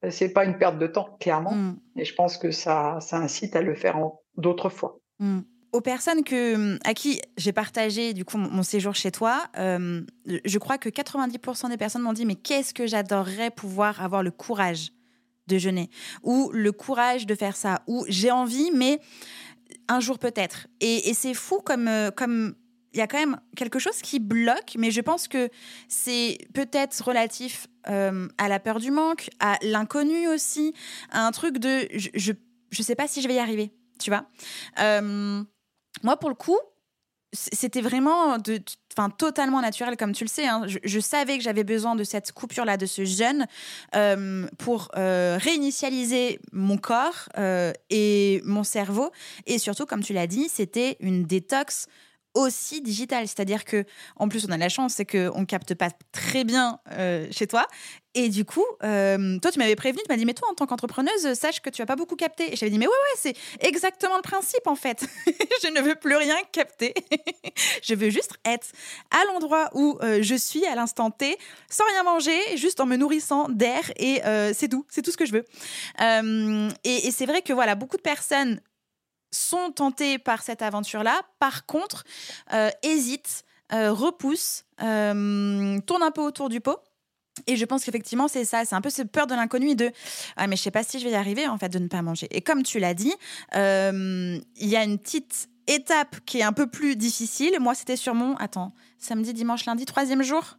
c'est 0.10 0.34
pas 0.34 0.46
une 0.46 0.58
perte 0.58 0.80
de 0.80 0.88
temps, 0.88 1.16
clairement. 1.20 1.54
Mm. 1.54 1.80
Et 1.98 2.06
je 2.06 2.16
pense 2.16 2.38
que 2.38 2.50
ça, 2.50 2.98
ça 3.00 3.18
incite 3.18 3.56
à 3.56 3.62
le 3.62 3.76
faire 3.76 4.00
d'autres 4.38 4.70
fois. 4.70 5.00
Mm 5.20 5.42
aux 5.72 5.82
personnes 5.82 6.24
que, 6.24 6.78
à 6.88 6.94
qui 6.94 7.22
j'ai 7.38 7.54
partagé 7.54 8.14
du 8.14 8.26
coup 8.26 8.38
mon, 8.38 8.64
séjour 8.64 8.96
chez 8.96 9.12
toi, 9.12 9.48
euh, 9.58 10.02
je 10.46 10.58
crois 10.58 10.78
que 10.78 10.90
90% 10.90 11.70
des 11.70 11.78
personnes 11.78 12.02
m'ont 12.02 12.14
dit 12.14 12.26
mais 12.26 12.36
qu'est-ce 12.36 12.74
que 12.74 12.88
j'adorerais 12.88 13.52
pouvoir 13.52 14.02
avoir 14.02 14.24
le 14.24 14.32
courage 14.32 14.92
de 15.48 15.58
jeûner? 15.58 15.90
Ou 16.24 16.52
le 16.54 16.72
courage 16.72 17.26
de 17.26 17.36
faire 17.36 17.56
ça? 17.56 17.84
Ou 17.88 18.06
j'ai 18.10 18.32
envie 18.32 18.72
mais 18.72 19.00
un 19.88 20.00
jour 20.00 20.20
peut-être. 20.20 20.68
Et, 20.82 21.14
c'est 21.14 21.34
fou 21.34 21.60
comme 21.60 21.88
euh, 21.88 22.12
comme 22.12 22.56
il 22.94 22.98
y 22.98 23.02
a 23.02 23.08
quand 23.08 23.20
même 23.20 23.40
quelque 23.56 23.80
chose 23.80 24.02
qui 24.02 24.20
bloque, 24.20 24.74
mais 24.78 24.92
je 24.92 25.00
pense 25.00 25.30
que 25.30 25.48
c'est 25.88 26.38
peut-être 26.54 27.02
relatif 27.02 27.68
euh, 27.88 28.28
à 28.38 28.50
la 28.50 28.60
peur 28.60 28.80
du 28.80 28.92
manque, 28.92 29.30
à 29.40 29.58
l'inconnu 29.62 30.28
aussi, 30.28 30.74
à 31.10 31.26
un 31.26 31.32
truc 31.32 31.58
de 31.58 31.88
je, 31.94 32.10
je, 32.14 32.34
je 32.70 32.82
sais 32.82 32.96
pas 32.96 33.08
si 33.08 33.22
je 33.22 33.30
vais 33.30 33.36
y 33.36 33.40
arriver, 33.40 33.72
tu 33.98 34.10
vois? 34.10 34.26
Moi, 36.04 36.18
pour 36.18 36.30
le 36.30 36.36
coup, 36.36 36.60
c'était 37.34 37.82
vraiment 37.82 38.38
de, 38.38 38.62
enfin, 38.98 39.10
totalement 39.10 39.62
naturel, 39.62 39.96
comme 39.96 40.12
tu 40.12 40.24
le 40.24 40.30
sais. 40.30 40.48
Hein. 40.48 40.66
Je, 40.68 41.00
savais 41.00 41.38
que 41.38 41.44
j'avais 41.44 41.64
besoin 41.64 41.96
de 41.96 42.04
cette 42.04 42.32
coupure-là, 42.34 42.78
de 42.78 42.86
ce 42.86 43.06
jeûne, 43.06 43.48
euh, 43.96 44.48
pour 44.58 44.90
euh, 44.98 45.38
réinitialiser 45.42 46.40
mon 46.52 46.78
corps 46.78 47.30
euh, 47.38 47.72
et 47.90 48.42
mon 48.46 48.64
cerveau. 48.64 49.12
Et 49.46 49.60
surtout, 49.60 49.86
comme 49.86 50.04
tu 50.04 50.14
l'as 50.14 50.28
dit, 50.28 50.50
c'était 50.50 50.98
une 51.00 51.24
détox 51.24 51.88
aussi 52.34 52.82
digital. 52.82 53.28
C'est-à-dire 53.28 53.66
que, 53.66 53.84
en 54.16 54.28
plus, 54.28 54.46
on 54.48 54.52
a 54.52 54.58
la 54.58 54.70
chance, 54.70 54.94
c'est 54.94 55.06
qu'on 55.06 55.46
capte 55.46 55.74
pas 55.76 55.90
très 56.12 56.44
bien 56.44 56.80
euh, 56.92 57.28
chez 57.32 57.48
toi. 57.48 57.68
Et 58.14 58.28
du 58.28 58.44
coup, 58.44 58.66
euh, 58.84 59.40
toi, 59.40 59.52
tu 59.52 59.60
m'avais 59.60 59.76
prévenu, 59.76 60.02
tu 60.04 60.12
m'as 60.12 60.18
dit, 60.18 60.26
mais 60.26 60.34
toi, 60.34 60.50
en 60.52 60.54
tant 60.54 60.66
qu'entrepreneuse, 60.66 61.34
sache 61.34 61.62
que 61.62 61.70
tu 61.70 61.82
vas 61.82 61.86
pas 61.86 61.96
beaucoup 61.96 62.18
capter. 62.18 62.52
Et 62.52 62.56
j'avais 62.56 62.70
dit, 62.70 62.78
mais 62.78 62.88
ouais, 62.88 62.92
ouais, 62.92 63.18
c'est 63.18 63.36
exactement 63.66 64.18
le 64.18 64.22
principe, 64.22 64.68
en 64.68 64.76
fait. 64.76 65.06
je 65.64 65.70
ne 65.70 65.82
veux 65.82 65.96
plus 65.96 66.16
rien 66.16 66.36
capter. 66.52 66.94
je 67.84 67.96
veux 67.96 68.10
juste 68.10 68.34
être 68.46 68.68
à 69.12 69.26
l'endroit 69.26 69.70
où 69.74 69.98
euh, 70.02 70.20
je 70.22 70.36
suis 70.36 70.66
à 70.66 70.76
l'instant 70.76 71.10
T, 71.10 71.38
sans 71.70 71.86
rien 71.86 72.04
manger, 72.04 72.38
juste 72.58 72.82
en 72.82 72.86
me 72.86 72.98
nourrissant 72.98 73.48
d'air. 73.50 73.92
Et 73.98 74.22
c'est 74.54 74.68
tout, 74.68 74.86
c'est 74.90 75.02
tout 75.02 75.12
ce 75.12 75.18
que 75.18 75.26
je 75.26 75.34
veux. 75.34 75.46
et 76.84 77.12
c'est 77.12 77.26
vrai 77.26 77.42
que, 77.42 77.54
voilà, 77.54 77.76
beaucoup 77.76 77.98
de 77.98 78.02
personnes 78.02 78.60
sont 79.32 79.72
tentés 79.72 80.18
par 80.18 80.42
cette 80.42 80.62
aventure-là, 80.62 81.22
par 81.40 81.66
contre, 81.66 82.04
euh, 82.54 82.70
hésitent, 82.84 83.44
euh, 83.74 83.92
repoussent, 83.92 84.66
euh, 84.82 85.80
tournent 85.82 86.04
un 86.04 86.12
peu 86.12 86.22
autour 86.22 86.50
du 86.50 86.62
pot. 86.62 86.80
Et 87.48 87.56
je 87.56 87.66
pense 87.66 87.86
qu'effectivement, 87.86 88.28
c'est 88.28 88.44
ça, 88.44 88.66
c'est 88.66 88.76
un 88.76 88.82
peu 88.82 88.90
cette 88.90 89.12
peur 89.12 89.26
de 89.26 89.34
l'inconnu 89.34 89.70
et 89.70 89.76
de 89.76 89.92
ah, 90.36 90.48
mais 90.48 90.58
je 90.58 90.62
sais 90.62 90.72
pas 90.72 90.84
si 90.84 91.00
je 91.00 91.06
vais 91.06 91.12
y 91.12 91.16
arriver, 91.16 91.48
en 91.48 91.58
fait, 91.58 91.70
de 91.70 91.80
ne 91.80 91.88
pas 91.88 92.02
manger. 92.02 92.28
Et 92.32 92.42
comme 92.42 92.62
tu 92.62 92.78
l'as 92.78 92.94
dit, 92.94 93.14
il 93.54 94.44
y 94.58 94.76
a 94.76 94.84
une 94.84 95.00
petite 95.00 95.48
étape 95.68 96.18
qui 96.26 96.40
est 96.40 96.44
un 96.44 96.54
peu 96.54 96.68
plus 96.68 96.98
difficile. 96.98 97.58
Moi, 97.60 97.74
c'était 97.74 97.96
sur 97.96 98.14
mon, 98.14 98.36
attends, 98.36 98.74
samedi, 98.98 99.34
dimanche, 99.34 99.66
lundi, 99.66 99.86
troisième 99.86 100.24
jour? 100.24 100.58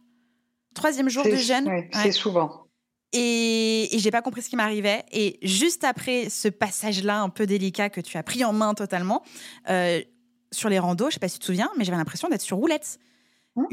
Troisième 0.73 1.09
jour 1.09 1.23
de 1.23 1.35
jeûne? 1.35 1.69
C'est 1.93 2.11
souvent. 2.11 2.65
Et, 3.13 3.95
et 3.95 3.99
j'ai 3.99 4.11
pas 4.11 4.21
compris 4.21 4.41
ce 4.41 4.49
qui 4.49 4.55
m'arrivait. 4.55 5.05
Et 5.11 5.39
juste 5.41 5.83
après 5.83 6.29
ce 6.29 6.47
passage-là 6.47 7.21
un 7.21 7.29
peu 7.29 7.45
délicat 7.45 7.89
que 7.89 8.01
tu 8.01 8.17
as 8.17 8.23
pris 8.23 8.43
en 8.43 8.53
main 8.53 8.73
totalement, 8.73 9.23
euh, 9.69 10.01
sur 10.51 10.69
les 10.69 10.79
randos, 10.79 11.09
je 11.09 11.15
sais 11.15 11.19
pas 11.19 11.27
si 11.27 11.35
tu 11.35 11.41
te 11.41 11.45
souviens, 11.45 11.69
mais 11.77 11.85
j'avais 11.85 11.97
l'impression 11.97 12.29
d'être 12.29 12.41
sur 12.41 12.57
roulette. 12.57 12.99
Hein 13.55 13.67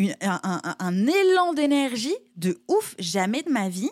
un, 0.78 1.06
élan 1.06 1.54
d'énergie 1.54 2.14
de 2.36 2.60
ouf, 2.68 2.94
jamais 2.98 3.42
de 3.42 3.50
ma 3.50 3.68
vie. 3.68 3.90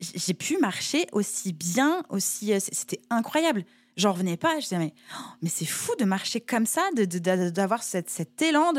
J'ai 0.00 0.34
pu 0.34 0.58
marcher 0.58 1.06
aussi 1.12 1.54
bien, 1.54 2.02
aussi. 2.10 2.52
Euh, 2.52 2.58
c'était 2.60 3.00
incroyable 3.08 3.64
j'en 3.96 4.12
revenais 4.12 4.36
pas. 4.36 4.54
Je 4.58 4.64
disais, 4.64 4.78
mais, 4.78 4.94
oh, 5.12 5.22
mais 5.42 5.48
c'est 5.48 5.66
fou 5.66 5.94
de 5.98 6.04
marcher 6.04 6.40
comme 6.40 6.66
ça, 6.66 6.82
d'avoir 6.94 7.82
cette, 7.82 8.10
cet 8.10 8.40
élan, 8.42 8.72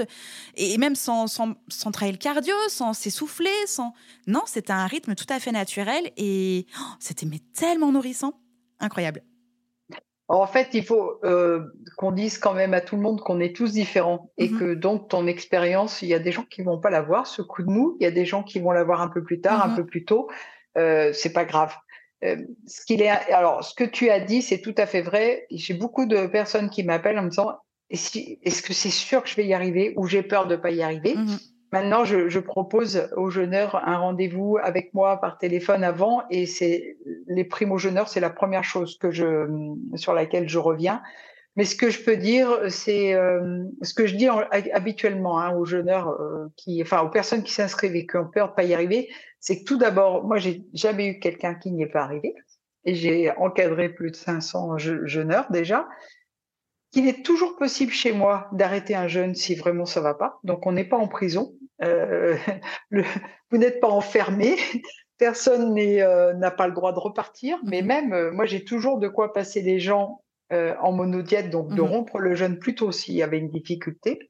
et 0.55 0.77
même 0.77 0.95
sans, 0.95 1.27
sans, 1.27 1.55
sans 1.67 1.91
travailler 1.91 2.13
le 2.13 2.19
cardio, 2.19 2.55
sans 2.69 2.93
s'essouffler. 2.93 3.49
Sans... 3.65 3.93
Non, 4.27 4.43
c'était 4.45 4.73
un 4.73 4.87
rythme 4.87 5.15
tout 5.15 5.25
à 5.29 5.39
fait 5.39 5.51
naturel 5.51 6.11
et 6.17 6.65
oh, 6.79 6.83
c'était 6.99 7.25
mais 7.25 7.39
tellement 7.53 7.91
nourrissant. 7.91 8.33
Incroyable. 8.79 9.23
En 10.29 10.45
fait, 10.45 10.69
il 10.73 10.83
faut 10.83 11.19
euh, 11.23 11.61
qu'on 11.95 12.11
dise 12.11 12.37
quand 12.37 12.53
même 12.53 12.73
à 12.73 12.81
tout 12.81 12.97
le 12.97 13.01
monde 13.01 13.21
qu'on 13.21 13.39
est 13.39 13.55
tous 13.55 13.71
différents 13.71 14.29
et 14.37 14.49
mm-hmm. 14.49 14.59
que 14.59 14.73
donc 14.73 15.07
ton 15.07 15.25
expérience, 15.25 16.01
il 16.01 16.09
y 16.09 16.13
a 16.13 16.19
des 16.19 16.33
gens 16.33 16.43
qui 16.43 16.63
vont 16.63 16.79
pas 16.79 16.89
l'avoir, 16.89 17.27
ce 17.27 17.41
coup 17.41 17.63
de 17.63 17.69
mou, 17.69 17.95
il 18.01 18.03
y 18.03 18.07
a 18.07 18.11
des 18.11 18.25
gens 18.25 18.43
qui 18.43 18.59
vont 18.59 18.71
l'avoir 18.71 19.01
un 19.01 19.07
peu 19.07 19.23
plus 19.23 19.39
tard, 19.39 19.63
un 19.63 19.69
mm-hmm. 19.69 19.75
peu 19.77 19.85
plus 19.85 20.03
tôt. 20.03 20.27
Euh, 20.77 21.11
c'est 21.13 21.31
pas 21.31 21.45
grave. 21.45 21.73
Euh, 22.23 22.37
ce 22.65 22.85
qu'il 22.85 23.01
est, 23.01 23.09
alors, 23.09 23.63
ce 23.63 23.75
que 23.75 23.83
tu 23.83 24.09
as 24.09 24.19
dit, 24.19 24.41
c'est 24.41 24.59
tout 24.59 24.75
à 24.77 24.85
fait 24.85 25.01
vrai. 25.01 25.45
J'ai 25.51 25.73
beaucoup 25.73 26.05
de 26.05 26.25
personnes 26.27 26.69
qui 26.69 26.83
m'appellent 26.83 27.19
en 27.19 27.23
me 27.23 27.29
disant 27.29 27.57
est-ce 27.89 28.61
que 28.61 28.73
c'est 28.73 28.89
sûr 28.89 29.23
que 29.23 29.29
je 29.29 29.35
vais 29.35 29.45
y 29.45 29.53
arriver 29.53 29.93
ou 29.95 30.07
j'ai 30.07 30.21
peur 30.21 30.47
de 30.47 30.55
ne 30.55 30.61
pas 30.61 30.71
y 30.71 30.81
arriver 30.81 31.15
mmh 31.15 31.37
Maintenant, 31.73 32.05
je, 32.05 32.29
je, 32.29 32.39
propose 32.39 33.09
aux 33.17 33.29
jeûneurs 33.29 33.75
un 33.85 33.97
rendez-vous 33.97 34.57
avec 34.63 34.93
moi 34.93 35.19
par 35.19 35.37
téléphone 35.37 35.83
avant 35.83 36.23
et 36.29 36.45
c'est 36.45 36.95
les 37.27 37.43
primo-jeûneurs, 37.43 38.07
c'est 38.07 38.21
la 38.21 38.29
première 38.29 38.63
chose 38.63 38.97
que 38.97 39.11
je, 39.11 39.49
sur 39.95 40.13
laquelle 40.13 40.47
je 40.47 40.59
reviens. 40.59 41.01
Mais 41.57 41.65
ce 41.65 41.75
que 41.75 41.89
je 41.89 42.01
peux 42.01 42.15
dire, 42.15 42.47
c'est 42.69 43.15
euh, 43.15 43.65
ce 43.81 43.93
que 43.93 44.05
je 44.05 44.15
dis 44.15 44.27
habituellement 44.73 45.41
hein, 45.41 45.55
aux 45.57 45.65
jeûneurs, 45.65 46.09
euh, 46.09 46.45
qui, 46.55 46.81
enfin 46.83 47.01
aux 47.01 47.09
personnes 47.09 47.43
qui 47.43 47.51
s'inscrivent 47.51 47.95
et 47.95 48.05
qui 48.05 48.15
ont 48.15 48.27
peur 48.27 48.49
de 48.49 48.53
pas 48.53 48.63
y 48.63 48.75
arriver, 48.75 49.09
c'est 49.39 49.59
que 49.59 49.63
tout 49.63 49.77
d'abord, 49.77 50.23
moi, 50.23 50.37
j'ai 50.37 50.65
jamais 50.73 51.07
eu 51.07 51.19
quelqu'un 51.19 51.55
qui 51.55 51.71
n'y 51.71 51.83
est 51.83 51.87
pas 51.87 52.03
arrivé, 52.03 52.35
et 52.87 52.95
j'ai 52.95 53.31
encadré 53.31 53.89
plus 53.89 54.11
de 54.11 54.15
500 54.15 54.77
jeûneurs 54.77 55.51
déjà. 55.51 55.87
qu'il 56.91 57.07
est 57.07 57.23
toujours 57.23 57.57
possible 57.57 57.91
chez 57.91 58.13
moi 58.13 58.47
d'arrêter 58.53 58.95
un 58.95 59.09
jeûne 59.09 59.35
si 59.35 59.55
vraiment 59.55 59.85
ça 59.85 59.99
va 59.99 60.13
pas. 60.13 60.39
Donc 60.45 60.65
on 60.65 60.71
n'est 60.71 60.87
pas 60.87 60.97
en 60.97 61.09
prison. 61.09 61.53
Euh, 61.83 62.37
le, 62.89 63.03
vous 63.51 63.57
n'êtes 63.57 63.81
pas 63.81 63.89
enfermé. 63.89 64.55
Personne 65.17 65.77
euh, 65.77 66.33
n'a 66.33 66.51
pas 66.51 66.67
le 66.67 66.73
droit 66.73 66.93
de 66.93 66.99
repartir. 66.99 67.59
Mais 67.65 67.81
mhm. 67.81 67.87
même, 67.87 68.13
euh, 68.13 68.31
moi, 68.31 68.45
j'ai 68.45 68.63
toujours 68.63 68.99
de 68.99 69.09
quoi 69.09 69.33
passer 69.33 69.61
les 69.61 69.79
gens 69.79 70.21
en 70.49 70.93
monodiète, 70.93 71.49
donc 71.49 71.75
de 71.75 71.81
mhm. 71.81 71.89
rompre 71.89 72.19
le 72.19 72.33
jeûne 72.33 72.57
plus 72.57 72.73
tôt 72.73 72.93
s'il 72.93 73.15
y 73.15 73.21
avait 73.21 73.37
une 73.37 73.49
difficulté. 73.49 74.29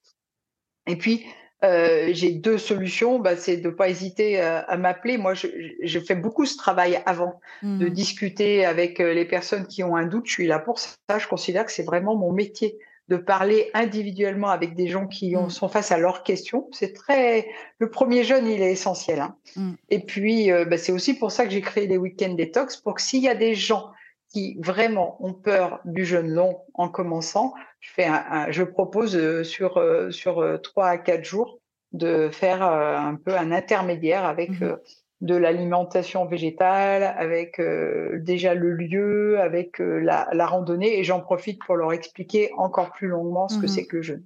Et 0.87 0.95
puis, 0.95 1.27
euh, 1.63 2.09
j'ai 2.11 2.31
deux 2.31 2.57
solutions. 2.57 3.19
Bah, 3.19 3.35
c'est 3.35 3.57
de 3.57 3.69
pas 3.69 3.89
hésiter 3.89 4.39
à, 4.39 4.59
à 4.59 4.77
m'appeler. 4.77 5.17
Moi, 5.17 5.33
je, 5.33 5.47
je, 5.81 5.99
fais 5.99 6.15
beaucoup 6.15 6.45
ce 6.45 6.57
travail 6.57 7.01
avant 7.05 7.39
de 7.63 7.85
mhm. 7.85 7.89
discuter 7.89 8.65
avec 8.65 8.99
les 8.99 9.25
personnes 9.25 9.67
qui 9.67 9.83
ont 9.83 9.95
un 9.95 10.05
doute. 10.05 10.27
Je 10.27 10.33
suis 10.33 10.47
là 10.47 10.59
pour 10.59 10.79
ça. 10.79 10.97
Je 11.17 11.27
considère 11.27 11.65
que 11.65 11.71
c'est 11.71 11.83
vraiment 11.83 12.15
mon 12.15 12.31
métier 12.31 12.77
de 13.07 13.15
parler 13.15 13.69
individuellement 13.73 14.49
avec 14.49 14.75
des 14.75 14.87
gens 14.87 15.07
qui 15.07 15.35
ont, 15.35 15.47
mm. 15.47 15.51
sont 15.51 15.69
face 15.69 15.91
à 15.91 15.97
leurs 15.97 16.23
questions. 16.23 16.67
C'est 16.71 16.93
très 16.93 17.47
le 17.79 17.89
premier 17.89 18.23
jeûne, 18.23 18.47
il 18.47 18.61
est 18.61 18.71
essentiel. 18.71 19.21
Hein. 19.21 19.35
Mm. 19.55 19.71
Et 19.89 19.99
puis, 19.99 20.51
euh, 20.51 20.65
bah, 20.65 20.77
c'est 20.77 20.91
aussi 20.91 21.13
pour 21.13 21.31
ça 21.31 21.45
que 21.45 21.51
j'ai 21.51 21.61
créé 21.61 21.87
des 21.87 21.97
week-ends 21.97 22.33
détox 22.33 22.77
pour 22.77 22.95
que 22.95 23.01
s'il 23.01 23.23
y 23.23 23.29
a 23.29 23.35
des 23.35 23.55
gens 23.55 23.91
qui 24.29 24.57
vraiment 24.59 25.17
ont 25.25 25.33
peur 25.33 25.79
du 25.85 26.05
jeûne 26.05 26.29
long 26.29 26.59
en 26.73 26.89
commençant, 26.89 27.53
je 27.79 27.91
fais 27.91 28.05
un, 28.05 28.51
je 28.51 28.63
propose 28.63 29.15
euh, 29.15 29.43
sur 29.43 29.77
euh, 29.77 30.11
sur 30.11 30.59
trois 30.61 30.87
à 30.87 30.97
quatre 30.97 31.23
jours 31.23 31.59
de 31.93 32.29
faire 32.29 32.63
un 32.63 33.15
peu 33.15 33.35
un 33.35 33.51
intermédiaire 33.51 34.25
avec 34.25 34.51
mm-hmm 34.51 34.77
de 35.21 35.35
l'alimentation 35.35 36.25
végétale, 36.25 37.03
avec 37.17 37.59
euh, 37.59 38.19
déjà 38.19 38.53
le 38.53 38.73
lieu, 38.73 39.39
avec 39.39 39.81
euh, 39.81 39.99
la, 39.99 40.27
la, 40.31 40.45
randonnée, 40.45 40.99
et 40.99 41.03
j'en 41.03 41.21
profite 41.21 41.59
pour 41.65 41.75
leur 41.75 41.91
expliquer 41.91 42.51
encore 42.57 42.91
plus 42.91 43.07
longuement 43.07 43.47
ce 43.47 43.57
que 43.57 43.63
mhm. 43.63 43.67
c'est 43.67 43.85
que 43.85 43.95
le 43.97 44.01
jeûne. 44.03 44.25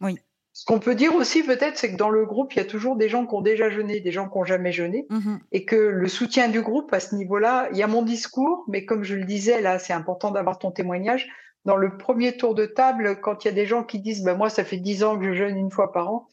Oui. 0.00 0.18
Ce 0.52 0.66
qu'on 0.66 0.80
peut 0.80 0.94
dire 0.94 1.14
aussi 1.14 1.42
peut-être, 1.44 1.78
c'est 1.78 1.92
que 1.92 1.96
dans 1.96 2.10
le 2.10 2.26
groupe, 2.26 2.52
il 2.54 2.58
y 2.58 2.60
a 2.60 2.66
toujours 2.66 2.96
des 2.96 3.08
gens 3.08 3.24
qui 3.24 3.34
ont 3.34 3.40
déjà 3.40 3.70
jeûné, 3.70 4.00
des 4.00 4.10
gens 4.10 4.28
qui 4.28 4.36
n'ont 4.36 4.44
jamais 4.44 4.72
jeûné, 4.72 5.06
mhm. 5.10 5.38
et 5.52 5.64
que 5.64 5.76
le 5.76 6.08
soutien 6.08 6.48
du 6.48 6.60
groupe 6.60 6.92
à 6.92 7.00
ce 7.00 7.14
niveau-là, 7.14 7.68
il 7.70 7.78
y 7.78 7.82
a 7.82 7.86
mon 7.86 8.02
discours, 8.02 8.64
mais 8.68 8.84
comme 8.84 9.04
je 9.04 9.14
le 9.14 9.24
disais, 9.24 9.60
là, 9.60 9.78
c'est 9.78 9.92
important 9.92 10.32
d'avoir 10.32 10.58
ton 10.58 10.72
témoignage. 10.72 11.28
Dans 11.64 11.76
le 11.76 11.96
premier 11.96 12.36
tour 12.36 12.54
de 12.54 12.66
table, 12.66 13.20
quand 13.20 13.44
il 13.44 13.48
y 13.48 13.50
a 13.50 13.54
des 13.54 13.66
gens 13.66 13.84
qui 13.84 14.00
disent, 14.00 14.24
ben 14.24 14.36
moi, 14.36 14.50
ça 14.50 14.64
fait 14.64 14.78
dix 14.78 15.04
ans 15.04 15.18
que 15.18 15.24
je 15.24 15.32
jeûne 15.32 15.56
une 15.56 15.70
fois 15.70 15.92
par 15.92 16.12
an, 16.12 16.28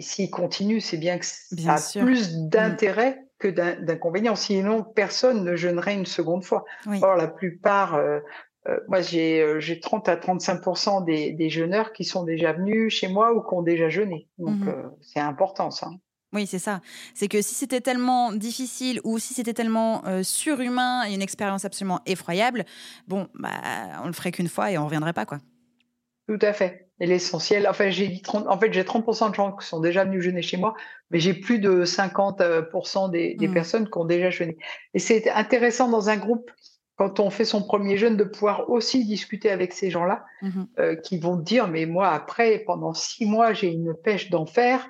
s'il 0.00 0.30
continue, 0.30 0.80
c'est 0.80 0.96
bien 0.96 1.18
que 1.18 1.24
ça 1.24 1.74
a 1.74 2.00
plus 2.00 2.36
mm. 2.36 2.48
d'intérêt 2.48 3.26
que 3.38 3.48
d'inconvénients. 3.48 4.36
Sinon, 4.36 4.82
personne 4.82 5.44
ne 5.44 5.56
jeûnerait 5.56 5.94
une 5.94 6.06
seconde 6.06 6.44
fois. 6.44 6.64
Or, 7.02 7.16
la 7.16 7.28
plupart, 7.28 7.94
euh, 7.94 8.20
euh, 8.68 8.78
moi, 8.88 9.00
j'ai 9.00 9.40
euh, 9.40 9.60
j'ai 9.60 9.80
30 9.80 10.08
à 10.08 10.16
35 10.16 11.04
des, 11.04 11.32
des 11.32 11.50
jeûneurs 11.50 11.92
qui 11.92 12.04
sont 12.04 12.24
déjà 12.24 12.52
venus 12.52 12.94
chez 12.94 13.08
moi 13.08 13.34
ou 13.34 13.42
qui 13.42 13.54
ont 13.54 13.62
déjà 13.62 13.88
jeûné. 13.88 14.28
Donc, 14.38 14.56
mm-hmm. 14.56 14.90
c'est 15.02 15.20
important, 15.20 15.70
ça. 15.70 15.90
Oui, 16.32 16.46
c'est 16.46 16.58
ça. 16.58 16.80
C'est 17.14 17.28
que 17.28 17.40
si 17.40 17.54
c'était 17.54 17.80
tellement 17.80 18.32
difficile 18.32 19.00
ou 19.04 19.18
si 19.18 19.32
c'était 19.32 19.54
tellement 19.54 20.02
surhumain 20.22 21.06
et 21.08 21.14
une 21.14 21.22
expérience 21.22 21.64
absolument 21.64 22.00
effroyable, 22.04 22.64
bon, 23.06 23.28
bah, 23.34 23.50
on 24.02 24.06
le 24.06 24.12
ferait 24.12 24.32
qu'une 24.32 24.48
fois 24.48 24.70
et 24.70 24.76
on 24.76 24.84
reviendrait 24.84 25.12
pas, 25.12 25.24
quoi. 25.24 25.38
Tout 26.28 26.38
à 26.42 26.52
fait. 26.52 26.88
Et 26.98 27.06
l'essentiel, 27.06 27.68
enfin, 27.68 27.90
j'ai 27.90 28.08
dit 28.08 28.22
30, 28.22 28.48
en 28.48 28.58
fait, 28.58 28.72
j'ai 28.72 28.82
30% 28.82 29.30
de 29.30 29.34
gens 29.34 29.52
qui 29.52 29.66
sont 29.66 29.80
déjà 29.80 30.04
venus 30.04 30.22
jeûner 30.22 30.42
chez 30.42 30.56
moi, 30.56 30.74
mais 31.10 31.20
j'ai 31.20 31.34
plus 31.34 31.58
de 31.58 31.84
50% 31.84 33.10
des, 33.10 33.34
des 33.34 33.48
mmh. 33.48 33.54
personnes 33.54 33.90
qui 33.90 33.98
ont 33.98 34.04
déjà 34.04 34.30
jeûné. 34.30 34.56
Et 34.94 34.98
c'est 34.98 35.30
intéressant 35.30 35.88
dans 35.88 36.08
un 36.08 36.16
groupe, 36.16 36.50
quand 36.96 37.20
on 37.20 37.30
fait 37.30 37.44
son 37.44 37.62
premier 37.62 37.96
jeûne, 37.98 38.16
de 38.16 38.24
pouvoir 38.24 38.70
aussi 38.70 39.04
discuter 39.04 39.50
avec 39.50 39.72
ces 39.72 39.90
gens-là, 39.90 40.24
mmh 40.42 40.64
euh, 40.78 40.96
qui 40.96 41.18
vont 41.18 41.36
dire, 41.36 41.68
mais 41.68 41.86
moi, 41.86 42.08
après, 42.08 42.60
pendant 42.60 42.94
six 42.94 43.26
mois, 43.26 43.52
j'ai 43.52 43.68
une 43.68 43.94
pêche 43.94 44.30
d'enfer, 44.30 44.88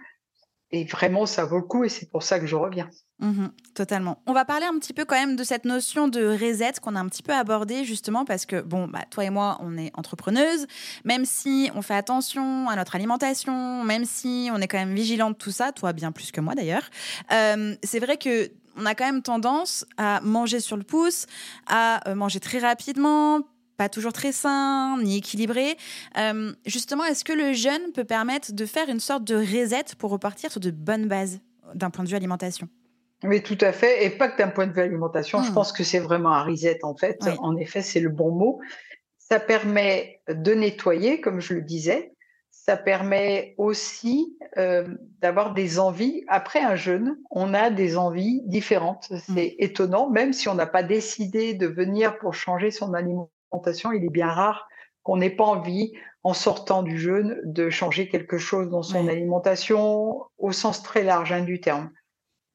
et 0.73 0.85
vraiment, 0.85 1.27
ça 1.27 1.45
vaut 1.45 1.59
le 1.59 1.63
coup, 1.63 1.85
et 1.85 1.89
c'est 1.89 2.11
pour 2.11 2.23
ça 2.23 2.41
que 2.41 2.47
je 2.47 2.57
reviens. 2.57 2.91
Mmh 3.19 3.47
totalement. 3.75 4.23
On 4.27 4.33
va 4.33 4.47
parler 4.47 4.65
un 4.65 4.79
petit 4.79 4.95
peu 4.95 5.05
quand 5.05 5.17
même 5.17 5.37
de 5.37 5.45
cette 5.45 5.67
notion 5.67 6.09
de 6.09 6.27
reset 6.27 6.73
qu'on 6.81 6.97
a 6.97 7.01
un 7.01 7.09
petit 7.09 7.23
peu 7.23 7.35
abordée 7.35 7.85
justement 7.85 8.25
parce 8.25 8.47
que, 8.47 8.63
bon, 8.63 8.89
bah, 8.89 9.05
toi 9.11 9.25
et 9.25 9.31
moi, 9.31 9.59
on 9.61 9.77
est 9.77 9.91
entrepreneuse, 9.95 10.67
même 11.05 11.27
si 11.27 11.71
on 11.75 11.83
fait 11.83 11.95
attention 11.95 12.71
à 12.71 12.77
notre 12.77 12.95
alimentation, 12.95 13.85
même 13.85 14.07
si 14.07 14.49
on 14.53 14.61
est 14.63 14.67
quand 14.67 14.79
même 14.79 14.95
vigilante 14.95 15.35
de 15.35 15.39
tout 15.39 15.51
ça, 15.51 15.73
toi 15.73 15.93
bien 15.93 16.11
plus 16.11 16.33
que 16.33 16.41
moi 16.41 16.55
d'ailleurs, 16.55 16.89
euh, 17.33 17.75
c'est 17.83 18.01
vrai 18.01 18.17
que 18.17 18.51
on 18.79 18.87
a 18.87 18.95
quand 18.95 19.07
même 19.07 19.23
tendance 19.23 19.85
à 19.97 20.21
manger 20.23 20.61
sur 20.61 20.77
le 20.77 20.83
pouce, 20.83 21.27
à 21.67 22.09
euh, 22.09 22.15
manger 22.15 22.41
très 22.41 22.59
rapidement, 22.59 23.41
pas 23.77 23.89
toujours 23.89 24.13
très 24.13 24.33
sain 24.33 24.99
ni 25.03 25.19
équilibré. 25.19 25.77
Euh, 26.19 26.53
justement, 26.65 27.05
est-ce 27.05 27.25
que 27.25 27.33
le 27.33 27.53
jeûne 27.53 27.93
peut 27.95 28.05
permettre 28.05 28.53
de 28.53 28.67
faire 28.67 28.89
une 28.89 29.01
sorte 29.01 29.25
de 29.25 29.37
reset 29.37 29.95
pour 29.99 30.11
repartir 30.11 30.51
sur 30.51 30.61
de 30.61 30.71
bonnes 30.71 31.09
bases 31.09 31.41
d'un 31.75 31.91
point 31.91 32.05
de 32.05 32.09
vue 32.09 32.17
alimentation? 32.17 32.69
Oui, 33.25 33.43
tout 33.43 33.59
à 33.61 33.73
fait. 33.73 34.05
Et 34.05 34.11
pas 34.11 34.29
que 34.29 34.39
d'un 34.39 34.49
point 34.49 34.67
de 34.67 34.73
vue 34.73 34.83
alimentation. 34.83 35.43
Je 35.43 35.51
hmm. 35.51 35.55
pense 35.55 35.73
que 35.73 35.85
c'est 35.85 35.99
vraiment 35.99 36.33
un 36.33 36.43
reset, 36.43 36.81
en 36.83 36.95
fait. 36.95 37.19
En 37.39 37.57
effet, 37.57 37.83
c'est 37.83 38.01
le 38.01 38.11
bon 38.11 38.31
mot. 38.31 38.61
Ça 39.19 39.41
permet 39.41 40.21
de 40.29 40.55
nettoyer, 40.55 41.21
comme 41.21 41.41
je 41.41 41.55
le 41.55 41.63
disais. 41.63 42.13
Ça 42.51 42.77
permet 42.77 43.55
aussi 43.59 44.37
euh, 44.59 44.87
d'avoir 45.21 45.55
des 45.55 45.79
envies. 45.79 46.25
Après 46.29 46.61
un 46.61 46.75
jeûne, 46.75 47.17
on 47.31 47.55
a 47.55 47.71
des 47.71 47.97
envies 47.97 48.43
différentes. 48.45 49.09
Hmm. 49.11 49.35
C'est 49.35 49.57
étonnant, 49.59 50.11
même 50.11 50.33
si 50.33 50.49
on 50.49 50.55
n'a 50.55 50.67
pas 50.67 50.83
décidé 50.83 51.55
de 51.55 51.67
venir 51.67 52.19
pour 52.19 52.35
changer 52.35 52.71
son 52.71 52.93
alimentation, 52.93 53.31
il 53.95 54.05
est 54.05 54.11
bien 54.11 54.29
rare 54.29 54.69
qu'on 55.03 55.19
n'ait 55.19 55.31
pas 55.31 55.45
envie, 55.45 55.93
en 56.25 56.35
sortant 56.35 56.83
du 56.83 56.99
jeûne, 56.99 57.41
de 57.45 57.71
changer 57.71 58.09
quelque 58.09 58.39
chose 58.39 58.69
dans 58.69 58.83
son 58.83 59.07
alimentation 59.07 60.25
au 60.39 60.51
sens 60.51 60.83
très 60.83 61.05
large 61.05 61.31
hein, 61.31 61.43
du 61.43 61.61
terme. 61.61 61.91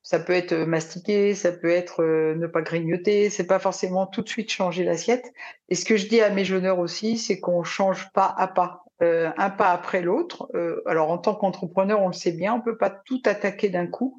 Ça 0.03 0.19
peut 0.19 0.33
être 0.33 0.51
euh, 0.51 0.65
mastiquer, 0.65 1.35
ça 1.35 1.51
peut 1.51 1.69
être 1.69 2.03
euh, 2.03 2.35
ne 2.35 2.47
pas 2.47 2.61
grignoter, 2.61 3.29
c'est 3.29 3.47
pas 3.47 3.59
forcément 3.59 4.07
tout 4.07 4.21
de 4.21 4.27
suite 4.27 4.51
changer 4.51 4.83
l'assiette. 4.83 5.31
Et 5.69 5.75
ce 5.75 5.85
que 5.85 5.95
je 5.95 6.07
dis 6.07 6.19
à 6.19 6.31
mes 6.31 6.43
jeûneurs 6.43 6.79
aussi, 6.79 7.17
c'est 7.17 7.39
qu'on 7.39 7.63
change 7.63 8.11
pas 8.11 8.33
à 8.37 8.47
pas, 8.47 8.83
euh, 9.03 9.31
un 9.37 9.49
pas 9.49 9.71
après 9.71 10.01
l'autre. 10.01 10.49
alors 10.85 11.11
en 11.11 11.17
tant 11.17 11.35
qu'entrepreneur, 11.35 12.01
on 12.01 12.07
le 12.07 12.13
sait 12.13 12.33
bien, 12.33 12.53
on 12.53 12.61
peut 12.61 12.77
pas 12.77 12.89
tout 12.89 13.21
attaquer 13.25 13.69
d'un 13.69 13.87
coup, 13.87 14.17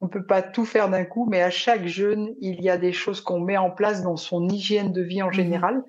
on 0.00 0.08
peut 0.08 0.26
pas 0.26 0.42
tout 0.42 0.66
faire 0.66 0.90
d'un 0.90 1.04
coup, 1.04 1.26
mais 1.28 1.42
à 1.42 1.50
chaque 1.50 1.86
jeûne, 1.86 2.34
il 2.40 2.62
y 2.62 2.68
a 2.68 2.76
des 2.76 2.92
choses 2.92 3.20
qu'on 3.22 3.40
met 3.40 3.56
en 3.56 3.70
place 3.70 4.02
dans 4.02 4.16
son 4.16 4.48
hygiène 4.48 4.92
de 4.92 5.02
vie 5.02 5.22
en 5.22 5.28
mmh 5.28 5.32
général, 5.32 5.84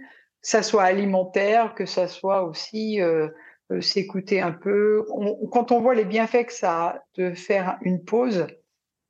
ça 0.46 0.62
soit 0.62 0.84
alimentaire, 0.84 1.74
que 1.74 1.86
ça 1.86 2.08
soit 2.08 2.44
aussi 2.44 3.00
s'écouter 3.80 4.42
un 4.42 4.52
peu. 4.52 5.04
quand 5.52 5.72
on 5.72 5.82
voit 5.82 5.96
les 5.96 6.06
bienfaits 6.06 6.46
que 6.46 6.54
ça 6.54 6.84
a 6.84 7.04
de 7.16 7.34
faire 7.34 7.78
une 7.82 8.04
pause, 8.04 8.46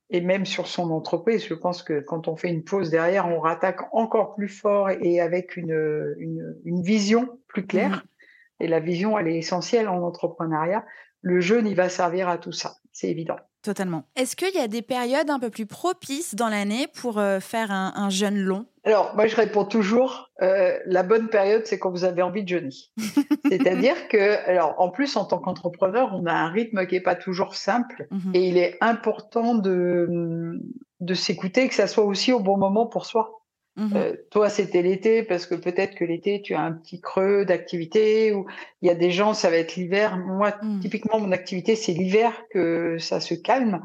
et 0.09 0.21
même 0.21 0.45
sur 0.45 0.67
son 0.67 0.91
entreprise. 0.91 1.45
Je 1.45 1.53
pense 1.53 1.83
que 1.83 1.99
quand 1.99 2.27
on 2.27 2.35
fait 2.35 2.49
une 2.49 2.63
pause 2.63 2.89
derrière, 2.89 3.27
on 3.27 3.39
rattaque 3.39 3.81
encore 3.93 4.35
plus 4.35 4.49
fort 4.49 4.89
et 4.89 5.19
avec 5.19 5.57
une, 5.57 6.15
une, 6.17 6.55
une 6.63 6.81
vision 6.81 7.39
plus 7.47 7.65
claire. 7.65 7.97
Mmh. 7.97 8.63
Et 8.63 8.67
la 8.67 8.79
vision, 8.79 9.17
elle 9.17 9.27
est 9.27 9.37
essentielle 9.37 9.87
en 9.87 10.01
entrepreneuriat. 10.03 10.85
Le 11.21 11.41
jeûne, 11.41 11.67
il 11.67 11.75
va 11.75 11.89
servir 11.89 12.29
à 12.29 12.37
tout 12.37 12.51
ça, 12.51 12.75
c'est 12.91 13.09
évident. 13.09 13.37
Totalement. 13.63 14.03
Est-ce 14.15 14.35
qu'il 14.35 14.53
y 14.53 14.59
a 14.59 14.67
des 14.67 14.83
périodes 14.83 15.29
un 15.29 15.39
peu 15.39 15.49
plus 15.49 15.65
propices 15.65 16.35
dans 16.35 16.49
l'année 16.49 16.87
pour 17.01 17.17
euh, 17.17 17.39
faire 17.39 17.71
un, 17.71 17.93
un, 17.95 18.11
jeûne 18.11 18.37
long? 18.37 18.67
Alors, 18.85 19.15
moi, 19.15 19.25
je 19.25 19.35
réponds 19.35 19.65
toujours, 19.65 20.29
euh, 20.43 20.77
la 20.85 21.01
bonne 21.01 21.27
période, 21.29 21.65
c'est 21.65 21.79
quand 21.79 21.89
vous 21.89 22.03
avez 22.03 22.21
envie 22.21 22.43
de 22.43 22.49
jeûner. 22.49 22.69
C'est-à-dire 23.49 24.07
que, 24.07 24.47
alors, 24.47 24.75
en 24.77 24.89
plus, 24.89 25.17
en 25.17 25.25
tant 25.25 25.39
qu'entrepreneur, 25.39 26.11
on 26.13 26.27
a 26.27 26.33
un 26.33 26.49
rythme 26.49 26.85
qui 26.85 26.93
n'est 26.93 27.01
pas 27.01 27.15
toujours 27.15 27.55
simple 27.55 28.07
mhm. 28.11 28.31
et 28.35 28.47
il 28.47 28.57
est 28.57 28.77
important 28.81 29.55
de, 29.55 30.59
de 30.99 31.13
s'écouter, 31.15 31.67
que 31.67 31.73
ça 31.73 31.87
soit 31.87 32.05
aussi 32.05 32.31
au 32.31 32.39
bon 32.39 32.57
moment 32.57 32.85
pour 32.85 33.05
soi. 33.05 33.41
Mmh 33.77 33.89
euh, 33.95 34.13
toi, 34.31 34.47
c'était 34.47 34.81
l'été 34.81 35.21
parce 35.21 35.45
que 35.45 35.55
peut-être 35.55 35.95
que 35.95 36.05
l'été, 36.05 36.41
tu 36.41 36.53
as 36.53 36.61
un 36.61 36.71
petit 36.71 37.01
creux 37.01 37.43
d'activité 37.43 38.31
ou 38.31 38.45
il 38.81 38.87
y 38.87 38.89
a 38.89 38.95
des 38.95 39.11
gens, 39.11 39.33
ça 39.33 39.49
va 39.49 39.57
être 39.57 39.75
l'hiver. 39.75 40.15
Moi, 40.15 40.53
mmh. 40.61 40.79
typiquement, 40.79 41.19
mon 41.19 41.33
activité, 41.33 41.75
c'est 41.75 41.91
l'hiver 41.91 42.31
que 42.51 42.97
ça 42.99 43.19
se 43.19 43.33
calme. 43.33 43.81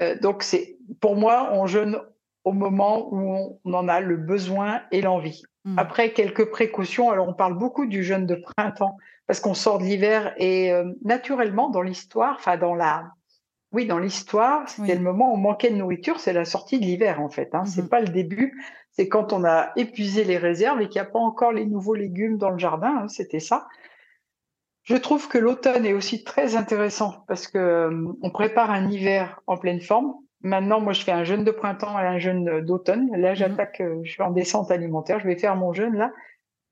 Euh, 0.00 0.18
donc, 0.18 0.42
c'est 0.42 0.78
pour 1.00 1.14
moi, 1.14 1.50
on 1.52 1.66
jeûne 1.66 2.00
au 2.44 2.52
moment 2.52 3.08
où 3.12 3.60
on 3.64 3.74
en 3.74 3.88
a 3.88 4.00
le 4.00 4.16
besoin 4.16 4.82
et 4.90 5.00
l'envie. 5.00 5.42
Mmh. 5.64 5.78
Après, 5.78 6.12
quelques 6.12 6.50
précautions. 6.50 7.10
Alors, 7.10 7.28
on 7.28 7.34
parle 7.34 7.56
beaucoup 7.56 7.86
du 7.86 8.02
jeûne 8.02 8.26
de 8.26 8.34
printemps 8.34 8.96
parce 9.26 9.40
qu'on 9.40 9.54
sort 9.54 9.78
de 9.78 9.84
l'hiver 9.84 10.34
et 10.36 10.72
euh, 10.72 10.92
naturellement, 11.04 11.70
dans 11.70 11.82
l'histoire, 11.82 12.36
enfin, 12.38 12.56
dans 12.56 12.74
la, 12.74 13.12
oui, 13.70 13.86
dans 13.86 13.98
l'histoire, 13.98 14.68
c'était 14.68 14.96
le 14.96 15.00
moment 15.00 15.30
où 15.30 15.34
on 15.34 15.38
manquait 15.38 15.70
de 15.70 15.76
nourriture, 15.76 16.18
c'est 16.18 16.32
la 16.32 16.44
sortie 16.44 16.80
de 16.80 16.84
l'hiver 16.84 17.20
en 17.20 17.28
fait. 17.28 17.54
Hein. 17.54 17.64
C'est 17.64 17.88
pas 17.88 18.00
le 18.00 18.08
début 18.08 18.60
c'est 18.92 19.08
quand 19.08 19.32
on 19.32 19.44
a 19.44 19.72
épuisé 19.76 20.24
les 20.24 20.38
réserves 20.38 20.80
et 20.80 20.88
qu'il 20.88 21.00
n'y 21.00 21.06
a 21.06 21.10
pas 21.10 21.18
encore 21.18 21.52
les 21.52 21.66
nouveaux 21.66 21.94
légumes 21.94 22.38
dans 22.38 22.50
le 22.50 22.58
jardin. 22.58 23.02
Hein, 23.02 23.08
c'était 23.08 23.40
ça. 23.40 23.66
Je 24.82 24.96
trouve 24.96 25.28
que 25.28 25.38
l'automne 25.38 25.86
est 25.86 25.92
aussi 25.92 26.24
très 26.24 26.56
intéressant 26.56 27.24
parce 27.26 27.46
que 27.46 27.58
euh, 27.58 28.12
on 28.20 28.30
prépare 28.30 28.70
un 28.70 28.90
hiver 28.90 29.40
en 29.46 29.56
pleine 29.56 29.80
forme. 29.80 30.14
Maintenant, 30.42 30.80
moi, 30.80 30.92
je 30.92 31.02
fais 31.02 31.12
un 31.12 31.24
jeûne 31.24 31.44
de 31.44 31.50
printemps 31.50 31.98
et 31.98 32.06
un 32.06 32.18
jeûne 32.18 32.60
d'automne. 32.60 33.10
Là, 33.16 33.30
mhm. 33.30 33.36
j'attaque, 33.36 33.80
euh, 33.80 34.00
je 34.02 34.12
suis 34.12 34.22
en 34.22 34.30
descente 34.30 34.70
alimentaire. 34.70 35.20
Je 35.20 35.26
vais 35.26 35.38
faire 35.38 35.56
mon 35.56 35.72
jeûne 35.72 35.96
là. 35.96 36.12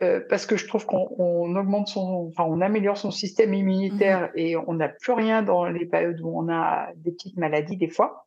euh, 0.03 0.21
parce 0.29 0.47
que 0.47 0.57
je 0.57 0.67
trouve 0.67 0.87
qu'on 0.87 1.57
augmente 1.57 1.89
son, 1.89 2.29
enfin, 2.31 2.45
on 2.49 2.61
améliore 2.61 2.97
son 2.97 3.11
système 3.11 3.55
immunitaire 3.55 4.31
mmh 4.35 4.39
et 4.39 4.57
on 4.57 4.75
n'a 4.75 4.89
plus 4.89 5.13
rien 5.13 5.43
dans 5.43 5.67
les 5.67 5.87
périodes 5.87 6.21
où 6.23 6.37
on 6.37 6.49
a 6.49 6.89
des 6.97 7.13
petites 7.13 7.37
maladies 7.37 7.77
des 7.77 7.89
fois. 7.89 8.27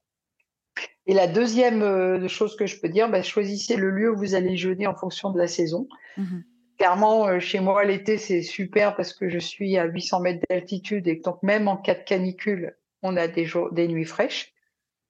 Et 1.05 1.13
la 1.13 1.27
deuxième 1.27 1.81
euh, 1.81 2.27
chose 2.27 2.55
que 2.55 2.65
je 2.65 2.79
peux 2.79 2.89
dire, 2.89 3.09
bah, 3.09 3.21
choisissez 3.21 3.75
le 3.75 3.89
lieu 3.89 4.11
où 4.11 4.17
vous 4.17 4.35
allez 4.35 4.55
jeûner 4.55 4.87
en 4.87 4.95
fonction 4.95 5.31
de 5.31 5.37
la 5.37 5.47
saison. 5.47 5.87
Mmh 6.17 6.41
Clairement, 6.77 7.27
euh, 7.27 7.39
chez 7.39 7.59
moi, 7.59 7.83
l'été, 7.83 8.17
c'est 8.17 8.41
super 8.41 8.95
parce 8.95 9.13
que 9.13 9.29
je 9.29 9.37
suis 9.37 9.77
à 9.77 9.85
800 9.85 10.21
mètres 10.21 10.45
d'altitude 10.49 11.07
et 11.07 11.15
donc 11.15 11.41
même 11.43 11.67
en 11.67 11.77
cas 11.77 11.93
de 11.93 12.03
canicule, 12.03 12.75
on 13.03 13.15
a 13.15 13.27
des, 13.27 13.45
jours, 13.45 13.71
des 13.71 13.87
nuits 13.87 14.05
fraîches. 14.05 14.52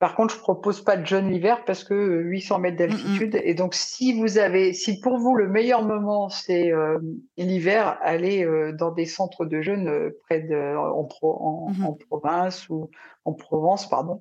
Par 0.03 0.15
contre, 0.15 0.35
je 0.35 0.39
propose 0.41 0.83
pas 0.83 0.97
de 0.97 1.05
jeûne 1.05 1.31
l'hiver 1.31 1.63
parce 1.63 1.85
que 1.85 1.93
800 1.93 2.59
mètres 2.59 2.75
d'altitude. 2.75 3.39
Et 3.41 3.53
donc, 3.53 3.73
si 3.73 4.11
vous 4.19 4.37
avez, 4.37 4.73
si 4.73 4.99
pour 4.99 5.17
vous 5.17 5.33
le 5.33 5.47
meilleur 5.47 5.81
moment 5.81 6.27
c'est 6.27 6.73
euh, 6.73 6.99
l'hiver, 7.37 7.97
allez 8.01 8.43
euh, 8.43 8.73
dans 8.73 8.91
des 8.91 9.05
centres 9.05 9.45
de 9.45 9.61
jeûne 9.61 9.87
euh, 9.87 10.19
près 10.25 10.41
de, 10.41 10.75
en, 10.75 11.07
en, 11.21 11.97
province 12.09 12.67
ou 12.67 12.91
en 13.23 13.31
Provence, 13.31 13.87
pardon, 13.87 14.19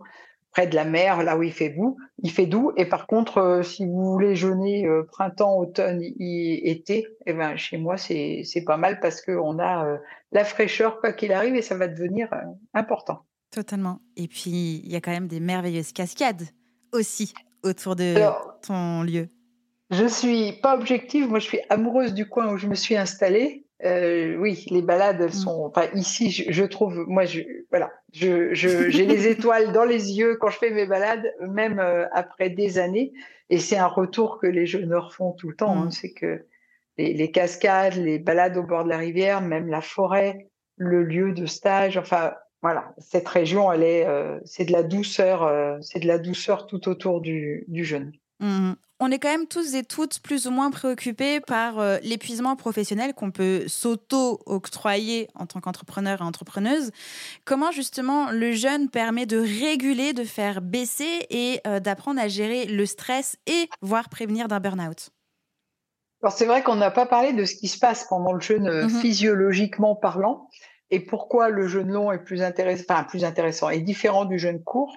près 0.53 0.69
de 0.69 0.77
la 0.77 0.85
mer, 0.85 1.25
là 1.25 1.37
où 1.37 1.43
il 1.43 1.53
fait 1.53 1.71
doux. 1.71 1.97
Il 2.23 2.31
fait 2.31 2.47
doux. 2.47 2.71
Et 2.77 2.85
par 2.85 3.09
contre, 3.09 3.63
si 3.65 3.85
vous 3.85 4.13
voulez 4.13 4.37
jeûner 4.37 4.89
printemps, 5.11 5.59
automne, 5.59 6.01
été, 6.01 7.09
eh 7.27 7.33
ben 7.33 7.57
chez 7.57 7.79
moi 7.79 7.97
c'est 7.97 8.43
c'est 8.45 8.63
pas 8.63 8.77
mal 8.77 9.01
parce 9.01 9.21
que 9.21 9.33
on 9.33 9.59
a 9.59 9.99
la 10.31 10.45
fraîcheur 10.45 11.01
quoi 11.01 11.13
qu'il 11.13 11.33
arrive 11.33 11.57
et 11.57 11.63
ça 11.63 11.77
va 11.77 11.89
devenir 11.89 12.29
important. 12.73 13.25
Totalement. 13.53 14.01
Et 14.17 14.29
puis, 14.29 14.81
il 14.83 14.91
y 14.91 14.97
a 14.97 15.01
quand 15.01 15.11
même 15.11 15.29
des 15.29 15.39
merveilleuses 15.39 15.93
cascades 15.93 16.43
aussi 16.93 17.35
autour 17.63 17.95
de 17.95 18.15
ton 18.67 19.03
lieu. 19.03 19.29
Je 19.91 20.07
suis 20.07 20.53
pas 20.63 20.75
objective, 20.75 21.29
moi 21.29 21.39
je 21.39 21.45
suis 21.45 21.61
amoureuse 21.69 22.15
du 22.15 22.27
coin 22.27 22.51
où 22.51 22.57
je 22.57 22.67
me 22.67 22.75
suis 22.75 22.97
installée. 22.97 23.67
Euh, 23.85 24.37
oui, 24.37 24.65
les 24.71 24.81
balades, 24.81 25.21
elles 25.21 25.27
mmh. 25.27 25.33
sont. 25.33 25.65
Enfin, 25.67 25.89
ici, 25.95 26.31
je, 26.31 26.65
trouve, 26.65 27.05
moi, 27.09 27.27
je, 27.27 27.41
voilà, 27.71 27.93
je, 28.13 28.55
j'ai 28.55 29.05
les 29.05 29.27
étoiles 29.29 29.73
dans 29.73 29.85
les 29.85 30.13
yeux 30.13 30.37
quand 30.41 30.49
je 30.49 30.59
fais 30.59 30.71
mes 30.71 30.87
balades, 30.87 31.31
même 31.41 31.79
euh, 31.79 32.07
après 32.13 32.49
des 32.49 32.79
années. 32.79 33.13
Et 33.51 33.59
c'est 33.59 33.77
un 33.77 33.87
retour 33.87 34.39
que 34.41 34.47
les 34.47 34.65
jeunes 34.65 34.99
font 35.11 35.33
tout 35.33 35.51
le 35.51 35.57
temps. 35.57 35.77
Hein. 35.77 35.87
Mmh. 35.87 35.91
c'est 35.91 36.13
que 36.13 36.47
les, 36.97 37.13
les, 37.13 37.31
cascades, 37.31 37.97
les 37.97 38.19
balades 38.19 38.57
au 38.57 38.63
bord 38.63 38.85
de 38.85 38.89
la 38.89 38.99
rivière, 38.99 39.43
même 39.43 39.69
la 39.69 39.83
forêt, 39.83 40.49
le 40.77 41.05
lieu 41.05 41.33
de 41.33 41.45
stage, 41.45 41.99
enfin, 41.99 42.33
voilà, 42.63 42.95
cette 42.99 43.29
région, 43.29 43.73
elle 43.73 43.83
est, 43.83 44.07
euh, 44.07 44.39
c'est 44.45 44.65
de 44.65 44.73
la 44.73 44.85
douceur, 44.85 45.43
euh, 45.43 45.77
c'est 45.81 45.99
de 45.99 46.07
la 46.07 46.19
douceur 46.19 46.69
tout 46.69 46.89
autour 46.89 47.21
du, 47.21 47.67
jeûne. 47.69 48.13
Mmh. 48.39 48.75
On 49.01 49.11
est 49.11 49.19
quand 49.19 49.31
même 49.31 49.49
tous 49.49 49.75
et 49.75 49.83
toutes 49.83 50.21
plus 50.21 50.47
ou 50.47 50.53
moins 50.53 50.71
préoccupés 50.71 51.41
par 51.41 51.81
euh, 51.81 51.99
l'épuisement 52.05 52.55
professionnel 52.55 53.15
qu'on 53.15 53.33
peut 53.33 53.65
s'auto-octroyer 53.67 55.29
en 55.35 55.47
tant 55.47 55.61
qu'entrepreneur 55.61 56.21
et 56.21 56.25
entrepreneuse. 56.25 56.93
Comment 57.45 57.73
justement 57.73 58.31
le 58.31 58.53
jeûne 58.53 58.89
permet 58.89 59.27
de 59.27 59.39
réguler, 59.39 60.13
de 60.13 60.23
faire 60.23 60.63
baisser 60.63 61.27
et 61.31 61.61
d'apprendre 61.81 62.21
à 62.21 62.29
gérer 62.29 62.67
le 62.67 62.87
stress 62.87 63.37
et 63.47 63.69
voire 63.81 64.09
prévenir 64.09 64.47
d'un 64.47 64.61
burn-out? 64.61 65.11
Alors 66.23 66.33
c'est 66.33 66.47
vrai 66.47 66.63
qu'on 66.63 66.77
n'a 66.77 66.93
pas 66.93 67.07
parlé 67.07 67.33
de 67.33 67.45
ce 67.45 67.57
qui 67.57 67.67
se 67.67 67.81
passe 67.81 68.07
pendant 68.09 68.33
le 68.33 68.41
jeûne 68.41 68.85
mmh 68.85 68.91
physiologiquement 69.01 69.97
parlant 69.97 70.49
et 70.93 71.01
pourquoi 71.01 71.49
le 71.49 71.67
jeûne 71.67 71.91
long 71.91 72.13
est 72.13 72.23
plus 72.23 72.43
intéressant, 72.43 72.85
enfin 72.91 73.05
plus 73.05 73.25
intéressant 73.25 73.71
et 73.71 73.81
différent 73.81 74.27
du 74.27 74.39
jeûne 74.39 74.63
court? 74.63 74.95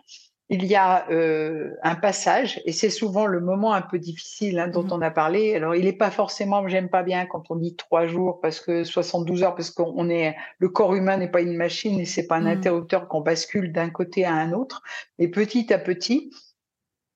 Il 0.50 0.66
y 0.66 0.76
a 0.76 1.10
euh, 1.10 1.72
un 1.82 1.96
passage, 1.96 2.62
et 2.66 2.72
c'est 2.72 2.92
souvent 2.92 3.26
le 3.26 3.40
moment 3.40 3.74
un 3.74 3.82
peu 3.82 3.98
difficile 3.98 4.60
hein, 4.60 4.68
dont 4.68 4.84
mmh 4.84 4.92
on 4.92 5.02
a 5.02 5.10
parlé. 5.10 5.56
Alors, 5.56 5.74
il 5.74 5.86
n'est 5.86 5.94
pas 5.94 6.12
forcément, 6.12 6.68
j'aime 6.68 6.90
pas 6.90 7.02
bien 7.02 7.26
quand 7.26 7.50
on 7.50 7.56
dit 7.56 7.76
trois 7.76 8.06
jours, 8.06 8.42
parce 8.42 8.60
que 8.60 8.84
72 8.84 9.42
heures, 9.42 9.56
parce 9.56 9.72
qu'on 9.72 10.08
est, 10.10 10.36
le 10.60 10.70
corps 10.70 10.94
humain 10.94 11.18
n'est 11.18 11.32
pas 11.32 11.42
une 11.42 11.56
machine 11.56 12.00
et 12.00 12.06
c'est 12.06 12.28
pas 12.28 12.36
un 12.36 12.42
mmh 12.42 12.58
interrupteur 12.58 13.08
qu'on 13.08 13.22
bascule 13.22 13.72
d'un 13.72 13.90
côté 13.90 14.26
à 14.26 14.34
un 14.34 14.52
autre. 14.52 14.84
Mais 15.18 15.30
petit 15.30 15.74
à 15.74 15.80
petit, 15.80 16.30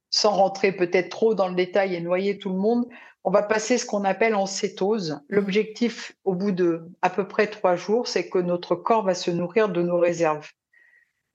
sans 0.09 0.31
rentrer 0.31 0.71
peut-être 0.71 1.09
trop 1.09 1.35
dans 1.35 1.49
le 1.49 1.55
détail 1.55 1.93
et 1.95 2.01
noyer 2.01 2.39
tout 2.39 2.49
le 2.49 2.57
monde, 2.57 2.87
on 3.23 3.31
va 3.31 3.43
passer 3.43 3.77
ce 3.77 3.85
qu'on 3.85 4.05
appelle 4.05 4.35
en 4.35 4.45
cétose. 4.45 5.19
L'objectif, 5.29 6.13
au 6.23 6.35
bout 6.35 6.51
de 6.51 6.81
à 7.01 7.09
peu 7.09 7.27
près 7.27 7.47
trois 7.47 7.75
jours, 7.75 8.07
c'est 8.07 8.29
que 8.29 8.39
notre 8.39 8.75
corps 8.75 9.03
va 9.03 9.13
se 9.13 9.31
nourrir 9.31 9.69
de 9.69 9.81
nos 9.81 9.99
réserves. 9.99 10.49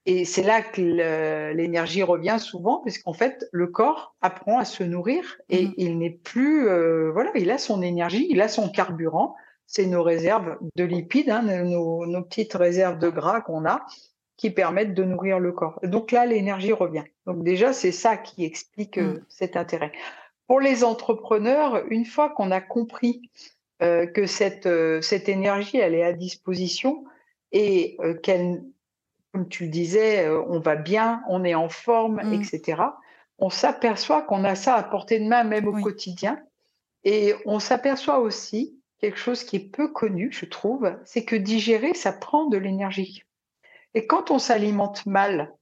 Et 0.07 0.27
c'est 0.27 0.43
là 0.43 0.61
que 0.61 1.53
l'énergie 1.53 2.03
revient 2.03 2.37
souvent, 2.39 2.81
puisqu'en 2.81 3.15
fait, 3.15 3.49
le 3.53 3.69
corps 3.69 4.15
apprend 4.21 4.59
à 4.59 4.67
se 4.67 4.85
nourrir 4.85 5.39
et 5.49 5.67
mmh. 5.67 5.75
il 5.79 5.99
n'est 5.99 6.11
plus, 6.11 6.69
euh, 6.69 7.11
voilà, 7.13 7.31
il 7.35 7.51
a 7.51 7.57
son 7.57 7.81
énergie, 7.81 8.27
il 8.29 8.43
a 8.43 8.49
son 8.49 8.69
carburant, 8.69 9.35
c'est 9.67 9.87
nos 9.87 10.03
réserves 10.03 10.59
de 10.77 10.85
lipides, 10.85 11.31
hein, 11.31 11.43
nos, 11.43 12.23
petites 12.23 12.53
réserves 12.53 12.99
de 12.99 13.09
gras 13.09 13.41
qu'on 13.41 13.65
a, 13.65 13.87
qui 14.37 14.51
permettent 14.51 14.93
de 14.93 15.05
nourrir 15.05 15.39
le 15.39 15.53
corps. 15.53 15.81
donc 15.85 16.13
là, 16.13 16.27
l'énergie 16.27 16.73
revient. 16.73 17.05
Donc 17.27 17.43
déjà, 17.43 17.73
c'est 17.73 17.93
ça 17.93 18.19
qui 18.19 18.45
explique 18.45 18.99
euh, 18.99 19.15
mmh. 19.15 19.25
cet 19.29 19.57
intérêt. 19.57 19.93
Pour 20.47 20.61
les 20.61 20.85
entrepreneurs, 20.85 21.85
une 21.91 22.05
fois 22.05 22.31
qu'on 22.31 22.51
a 22.51 22.61
compris 22.61 23.31
euh, 23.83 24.07
que 24.07 24.27
cette, 24.27 24.67
euh, 24.67 25.01
cette 25.01 25.29
énergie, 25.29 25.79
elle 25.79 25.95
est 25.95 26.05
à 26.05 26.13
disposition 26.13 27.05
et 27.53 27.97
euh, 28.01 28.15
qu'elle, 28.15 28.63
comme 29.33 29.49
tu 29.49 29.65
le 29.65 29.71
disais, 29.71 30.29
on 30.29 30.61
va 30.61 30.77
bien, 30.77 31.23
on 31.29 31.45
est 31.45 31.55
en 31.55 31.69
forme, 31.69 32.21
mmh. 32.23 32.35
etc., 32.35 32.83
on 33.39 33.51
s'aperçoit 33.51 34.23
qu'on 34.23 34.45
a 34.45 34.55
ça 34.55 34.77
à 34.77 34.83
portée 34.85 35.19
de 35.19 35.27
main 35.27 35.43
même 35.43 35.67
au 35.67 35.81
quotidien. 35.81 36.39
Et 37.03 37.35
on 37.47 37.59
s'aperçoit 37.59 38.21
aussi 38.21 38.79
quelque 38.99 39.19
chose 39.19 39.43
qui 39.45 39.57
est 39.57 39.71
peu 39.71 39.89
connu, 39.89 40.31
je 40.33 40.47
trouve, 40.47 40.97
c'est 41.05 41.25
que 41.25 41.37
digérer, 41.37 41.95
ça 41.95 42.13
prend 42.13 42.47
de 42.47 42.57
l'énergie. 42.57 43.25
Et 43.95 44.07
quand 44.07 44.31
on 44.31 44.39
s'alimente 44.39 45.05
mal, 45.05 45.53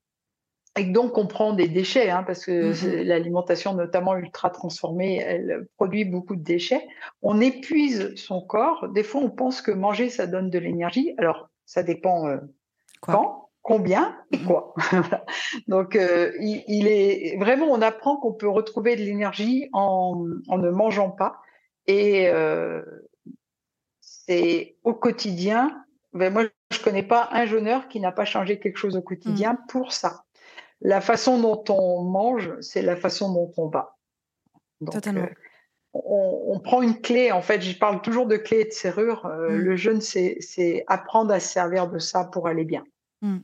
et 0.78 0.84
donc 0.84 1.18
on 1.18 1.26
prend 1.26 1.52
des 1.52 1.68
déchets, 1.68 2.08
hein, 2.08 2.22
parce 2.22 2.46
que 2.46 2.70
mmh 2.70 3.02
l'alimentation, 3.04 3.74
notamment 3.74 4.16
ultra 4.16 4.48
transformée, 4.48 5.16
elle 5.16 5.66
produit 5.76 6.04
beaucoup 6.06 6.34
de 6.34 6.42
déchets. 6.42 6.86
On 7.20 7.40
épuise 7.40 8.14
son 8.16 8.40
corps. 8.40 8.88
Des 8.88 9.02
fois, 9.02 9.20
on 9.20 9.30
pense 9.30 9.60
que 9.60 9.70
manger, 9.70 10.08
ça 10.08 10.26
donne 10.26 10.48
de 10.48 10.58
l'énergie. 10.58 11.14
Alors, 11.18 11.50
ça 11.66 11.82
dépend 11.82 12.26
euh, 12.26 12.38
quand, 13.02 13.50
combien 13.60 14.16
et 14.30 14.38
mmh 14.38 14.46
quoi. 14.46 14.74
donc, 15.68 15.94
euh, 15.94 16.32
il, 16.40 16.86
est 16.88 17.36
vraiment, 17.38 17.66
on 17.66 17.82
apprend 17.82 18.16
qu'on 18.16 18.32
peut 18.32 18.48
retrouver 18.48 18.96
de 18.96 19.02
l'énergie 19.02 19.68
en, 19.74 20.24
ne 20.48 20.70
mangeant 20.70 21.10
pas. 21.10 21.36
Et 21.86 22.28
euh, 22.28 22.82
c'est 24.00 24.78
au 24.84 24.94
quotidien. 24.94 25.84
Ben 26.14 26.32
moi, 26.32 26.44
je 26.72 26.82
connais 26.82 27.02
pas 27.02 27.28
un 27.32 27.44
jeûneur 27.44 27.88
qui 27.88 28.00
n'a 28.00 28.12
pas 28.12 28.24
changé 28.24 28.58
quelque 28.58 28.78
chose 28.78 28.96
au 28.96 29.02
quotidien 29.02 29.52
mmh. 29.52 29.66
pour 29.68 29.92
ça 29.92 30.24
la 30.82 31.00
façon 31.00 31.40
dont 31.40 31.64
on 31.68 32.02
mange, 32.02 32.52
c'est 32.60 32.82
la 32.82 32.96
façon 32.96 33.32
dont 33.32 33.52
on 33.56 33.68
va. 33.68 33.96
Totalement. 34.90 35.22
Euh, 35.22 35.28
on, 35.94 36.58
prend 36.60 36.82
une 36.82 37.00
clé, 37.00 37.32
en 37.32 37.42
fait, 37.42 37.60
je 37.60 37.76
parle 37.76 38.00
toujours 38.00 38.26
de 38.26 38.36
clé 38.36 38.60
et 38.60 38.64
de 38.64 38.72
serrure. 38.72 39.26
Euh, 39.26 39.50
mm. 39.50 39.56
Le 39.56 39.76
jeûne, 39.76 40.00
c'est 40.00 40.84
apprendre 40.86 41.32
à 41.32 41.40
se 41.40 41.48
servir 41.48 41.88
de 41.88 41.98
ça 41.98 42.24
pour 42.24 42.48
aller 42.48 42.64
bien. 42.64 42.84
Mm. 43.20 43.38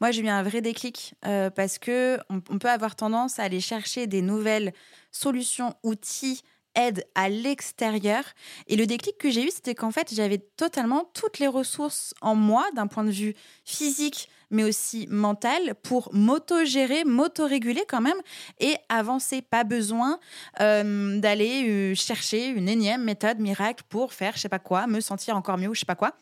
Moi, 0.00 0.10
j'ai 0.10 0.22
eu 0.22 0.28
un 0.28 0.42
vrai 0.42 0.60
déclic 0.60 1.14
euh, 1.26 1.50
parce 1.50 1.78
que 1.78 2.18
on, 2.30 2.40
peut 2.40 2.70
avoir 2.70 2.96
tendance 2.96 3.38
à 3.38 3.44
aller 3.44 3.60
chercher 3.60 4.06
des 4.06 4.22
nouvelles 4.22 4.72
solutions, 5.12 5.74
outils, 5.82 6.42
aides 6.78 7.04
à 7.14 7.28
l'extérieur. 7.28 8.24
Et 8.68 8.76
le 8.76 8.86
déclic 8.86 9.18
que 9.18 9.30
j'ai 9.30 9.44
eu, 9.44 9.50
c'était 9.50 9.74
qu'en 9.74 9.90
fait, 9.90 10.14
j'avais 10.14 10.38
totalement 10.38 11.10
toutes 11.14 11.38
les 11.38 11.46
ressources 11.46 12.14
en 12.20 12.34
moi 12.34 12.66
d'un 12.74 12.86
point 12.86 13.04
de 13.04 13.10
vue 13.10 13.34
physique, 13.64 14.28
mais 14.50 14.64
aussi 14.64 15.06
mental 15.10 15.74
pour 15.82 16.08
m'auto-gérer, 16.12 17.04
m'auto-réguler 17.04 17.84
quand 17.88 18.00
même 18.00 18.18
et 18.60 18.76
avancer. 18.88 19.42
Pas 19.42 19.64
besoin 19.64 20.18
euh, 20.60 21.18
d'aller 21.20 21.68
euh, 21.68 21.94
chercher 21.94 22.46
une 22.46 22.68
énième 22.68 23.04
méthode 23.04 23.38
miracle 23.38 23.84
pour 23.88 24.12
faire 24.12 24.34
je 24.36 24.40
sais 24.40 24.48
pas 24.48 24.58
quoi, 24.58 24.86
me 24.86 25.00
sentir 25.00 25.36
encore 25.36 25.58
mieux 25.58 25.68
ou 25.68 25.74
je 25.74 25.80
sais 25.80 25.86
pas 25.86 25.96
quoi. 25.96 26.14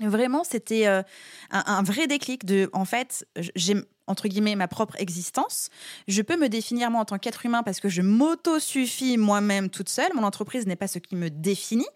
Vraiment, 0.00 0.42
c'était 0.42 0.86
euh, 0.86 1.02
un, 1.50 1.62
un, 1.66 1.82
vrai 1.82 2.06
déclic 2.06 2.46
de, 2.46 2.70
en 2.72 2.86
fait, 2.86 3.26
j'ai 3.54 3.76
entre 4.06 4.28
guillemets, 4.28 4.56
ma 4.56 4.68
propre 4.68 4.96
existence. 4.98 5.68
Je 6.08 6.22
peux 6.22 6.36
me 6.36 6.48
définir 6.48 6.90
moi 6.90 7.00
en 7.00 7.04
tant 7.04 7.18
qu'être 7.18 7.44
humain 7.46 7.62
parce 7.62 7.80
que 7.80 7.88
je 7.88 8.02
m'auto-suffis 8.02 9.16
moi-même 9.16 9.70
toute 9.70 9.88
seule. 9.88 10.12
Mon 10.14 10.24
entreprise 10.24 10.66
n'est 10.66 10.76
pas 10.76 10.88
ce 10.88 10.98
qui 10.98 11.16
me 11.16 11.30
définit. 11.30 11.86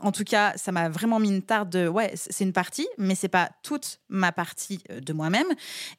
En 0.00 0.12
tout 0.12 0.24
cas, 0.24 0.52
ça 0.56 0.72
m'a 0.72 0.88
vraiment 0.88 1.18
mis 1.18 1.28
une 1.28 1.42
tarte 1.42 1.70
de, 1.70 1.88
ouais, 1.88 2.12
c'est 2.14 2.44
une 2.44 2.52
partie, 2.52 2.86
mais 2.98 3.14
c'est 3.14 3.28
pas 3.28 3.50
toute 3.62 4.00
ma 4.08 4.32
partie 4.32 4.80
euh, 4.90 5.00
de 5.00 5.12
moi-même. 5.12 5.46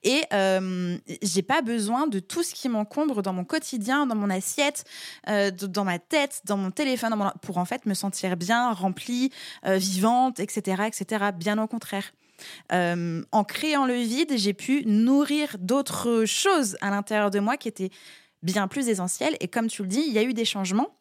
Et 0.03 0.23
euh, 0.33 0.97
j'ai 1.21 1.41
pas 1.41 1.61
besoin 1.61 2.07
de 2.07 2.19
tout 2.19 2.43
ce 2.43 2.53
qui 2.53 2.69
m'encombre 2.69 3.21
dans 3.21 3.33
mon 3.33 3.43
quotidien, 3.45 4.05
dans 4.05 4.15
mon 4.15 4.29
assiette, 4.29 4.85
euh, 5.29 5.51
dans 5.51 5.83
ma 5.83 5.99
tête, 5.99 6.41
dans 6.45 6.57
mon 6.57 6.71
téléphone, 6.71 7.15
pour 7.41 7.57
en 7.57 7.65
fait 7.65 7.85
me 7.85 7.93
sentir 7.93 8.37
bien, 8.37 8.71
remplie, 8.71 9.31
euh, 9.65 9.77
vivante, 9.77 10.39
etc., 10.39 10.83
etc. 10.87 11.25
Bien 11.35 11.57
au 11.61 11.67
contraire. 11.67 12.11
Euh, 12.71 13.23
en 13.31 13.43
créant 13.43 13.85
le 13.85 13.95
vide, 13.95 14.33
j'ai 14.35 14.53
pu 14.53 14.83
nourrir 14.85 15.55
d'autres 15.59 16.25
choses 16.25 16.77
à 16.81 16.89
l'intérieur 16.89 17.31
de 17.31 17.39
moi 17.39 17.57
qui 17.57 17.67
étaient 17.67 17.91
bien 18.43 18.67
plus 18.67 18.89
essentielles. 18.89 19.35
Et 19.39 19.47
comme 19.47 19.67
tu 19.67 19.81
le 19.81 19.87
dis, 19.87 20.03
il 20.05 20.13
y 20.13 20.19
a 20.19 20.23
eu 20.23 20.33
des 20.33 20.45
changements. 20.45 20.95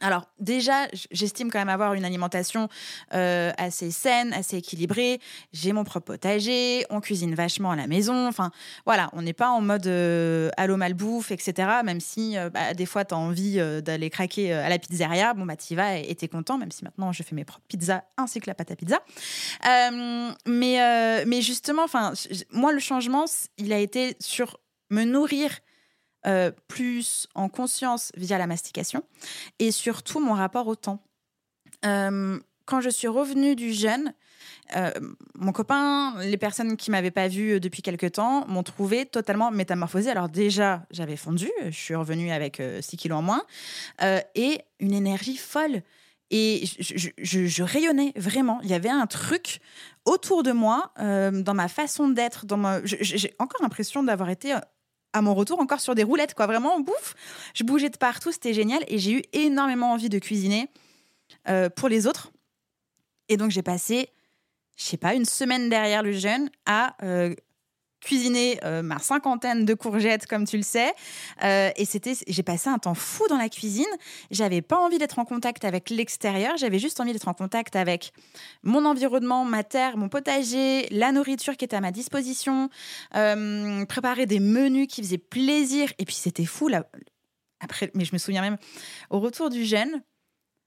Alors 0.00 0.26
déjà, 0.38 0.88
j'estime 1.10 1.50
quand 1.50 1.58
même 1.58 1.68
avoir 1.68 1.94
une 1.94 2.04
alimentation 2.04 2.68
euh, 3.12 3.52
assez 3.58 3.90
saine, 3.90 4.32
assez 4.32 4.56
équilibrée. 4.56 5.20
J'ai 5.52 5.72
mon 5.72 5.84
propre 5.84 6.12
potager, 6.12 6.86
on 6.90 7.00
cuisine 7.00 7.34
vachement 7.34 7.70
à 7.70 7.76
la 7.76 7.86
maison. 7.86 8.26
Enfin, 8.26 8.50
voilà, 8.86 9.10
on 9.12 9.22
n'est 9.22 9.34
pas 9.34 9.50
en 9.50 9.60
mode 9.60 9.86
euh, 9.86 10.50
allô 10.56 10.76
malbouffe, 10.76 11.30
etc. 11.32 11.68
Même 11.84 12.00
si 12.00 12.38
euh, 12.38 12.50
bah, 12.50 12.72
des 12.72 12.86
fois, 12.86 13.04
tu 13.04 13.14
as 13.14 13.18
envie 13.18 13.60
d'aller 13.82 14.10
craquer 14.10 14.52
à 14.52 14.68
la 14.68 14.78
pizzeria, 14.78 15.34
bon, 15.34 15.44
bah, 15.44 15.54
y 15.68 15.74
vas 15.74 15.98
et 15.98 16.14
tu 16.14 16.24
es 16.24 16.28
content, 16.28 16.56
même 16.56 16.70
si 16.70 16.84
maintenant, 16.84 17.12
je 17.12 17.22
fais 17.22 17.34
mes 17.34 17.44
propres 17.44 17.66
pizzas 17.68 18.02
ainsi 18.16 18.40
que 18.40 18.46
la 18.46 18.54
pâte 18.54 18.70
à 18.70 18.76
pizza. 18.76 19.00
mais, 20.46 21.24
mais 21.26 21.42
justement, 21.42 21.86
moi, 22.50 22.72
le 22.72 22.78
changement, 22.78 23.26
il 23.58 23.72
a 23.72 23.78
été 23.78 24.16
sur 24.18 24.58
me 24.90 25.04
nourrir 25.04 25.50
euh, 26.26 26.50
plus 26.68 27.28
en 27.34 27.48
conscience 27.48 28.12
via 28.14 28.36
la 28.36 28.46
mastication 28.46 29.02
et 29.58 29.70
surtout 29.70 30.20
mon 30.20 30.34
rapport 30.34 30.66
au 30.66 30.74
temps. 30.74 31.02
Euh, 31.86 32.38
quand 32.66 32.82
je 32.82 32.90
suis 32.90 33.08
revenue 33.08 33.56
du 33.56 33.72
jeûne, 33.72 34.12
euh, 34.76 34.90
mon 35.34 35.52
copain, 35.52 36.14
les 36.20 36.36
personnes 36.36 36.76
qui 36.76 36.90
m'avaient 36.90 37.10
pas 37.10 37.28
vue 37.28 37.58
depuis 37.58 37.80
quelque 37.80 38.04
temps 38.04 38.46
m'ont 38.48 38.62
trouvé 38.62 39.06
totalement 39.06 39.50
métamorphosée. 39.50 40.10
Alors 40.10 40.28
déjà, 40.28 40.84
j'avais 40.90 41.16
fondu, 41.16 41.50
je 41.64 41.70
suis 41.70 41.94
revenue 41.94 42.30
avec 42.30 42.62
6 42.82 42.98
kilos 42.98 43.18
en 43.18 43.22
moins 43.22 43.42
et 44.34 44.60
une 44.78 44.92
énergie 44.92 45.38
folle. 45.38 45.82
Et 46.30 46.64
je, 46.78 47.62
rayonnais 47.62 48.12
vraiment. 48.14 48.60
Il 48.62 48.68
y 48.68 48.74
avait 48.74 48.90
un 48.90 49.06
truc 49.06 49.60
autour 50.04 50.42
de 50.42 50.52
moi, 50.52 50.92
dans 50.98 51.54
ma 51.54 51.66
façon 51.68 52.08
d'être. 52.08 52.44
J'ai 52.84 53.34
encore 53.38 53.62
l'impression 53.62 54.02
d'avoir 54.04 54.28
été 54.28 54.54
à 55.12 55.22
mon 55.22 55.34
retour 55.34 55.60
encore 55.60 55.80
sur 55.80 55.94
des 55.94 56.04
roulettes, 56.04 56.34
quoi. 56.34 56.46
Vraiment, 56.46 56.80
bouffe. 56.80 57.14
Je 57.54 57.64
bougeais 57.64 57.90
de 57.90 57.96
partout, 57.96 58.32
c'était 58.32 58.54
génial. 58.54 58.82
Et 58.88 58.98
j'ai 58.98 59.12
eu 59.12 59.22
énormément 59.32 59.92
envie 59.92 60.08
de 60.08 60.18
cuisiner 60.18 60.68
euh, 61.48 61.68
pour 61.68 61.88
les 61.88 62.06
autres. 62.06 62.32
Et 63.28 63.36
donc, 63.36 63.50
j'ai 63.50 63.62
passé, 63.62 64.08
je 64.76 64.84
sais 64.84 64.96
pas, 64.96 65.14
une 65.14 65.24
semaine 65.24 65.68
derrière 65.68 66.02
le 66.02 66.12
jeûne 66.12 66.50
à 66.66 66.96
euh, 67.02 67.34
cuisiner 68.00 68.58
euh, 68.64 68.82
ma 68.82 68.98
cinquantaine 68.98 69.64
de 69.64 69.74
courgettes, 69.74 70.26
comme 70.26 70.46
tu 70.46 70.56
le 70.56 70.62
sais. 70.62 70.92
Euh, 71.44 71.70
et 71.76 71.84
c'était, 71.84 72.14
j'ai 72.26 72.42
passé 72.42 72.68
un 72.68 72.78
temps 72.78 72.94
fou 72.94 73.24
dans 73.28 73.36
la 73.36 73.48
cuisine. 73.48 73.86
J'avais 74.30 74.62
pas 74.62 74.78
envie 74.78 74.98
d'être 74.98 75.18
en 75.18 75.24
contact 75.24 75.64
avec 75.64 75.90
l'extérieur. 75.90 76.56
J'avais 76.56 76.78
juste 76.78 77.00
envie 77.00 77.12
d'être 77.12 77.28
en 77.28 77.34
contact 77.34 77.76
avec 77.76 78.12
mon 78.62 78.84
environnement, 78.84 79.44
ma 79.44 79.64
terre, 79.64 79.96
mon 79.96 80.08
potager, 80.08 80.88
la 80.90 81.12
nourriture 81.12 81.56
qui 81.56 81.64
était 81.64 81.76
à 81.76 81.80
ma 81.80 81.92
disposition, 81.92 82.70
euh, 83.16 83.84
préparer 83.86 84.26
des 84.26 84.40
menus 84.40 84.86
qui 84.88 85.02
faisaient 85.02 85.18
plaisir. 85.18 85.92
Et 85.98 86.04
puis 86.04 86.14
c'était 86.14 86.46
fou 86.46 86.68
là. 86.68 86.86
Après, 87.60 87.90
mais 87.94 88.04
je 88.04 88.12
me 88.14 88.18
souviens 88.18 88.40
même 88.40 88.56
au 89.10 89.20
retour 89.20 89.50
du 89.50 89.64
jeûne. 89.64 90.02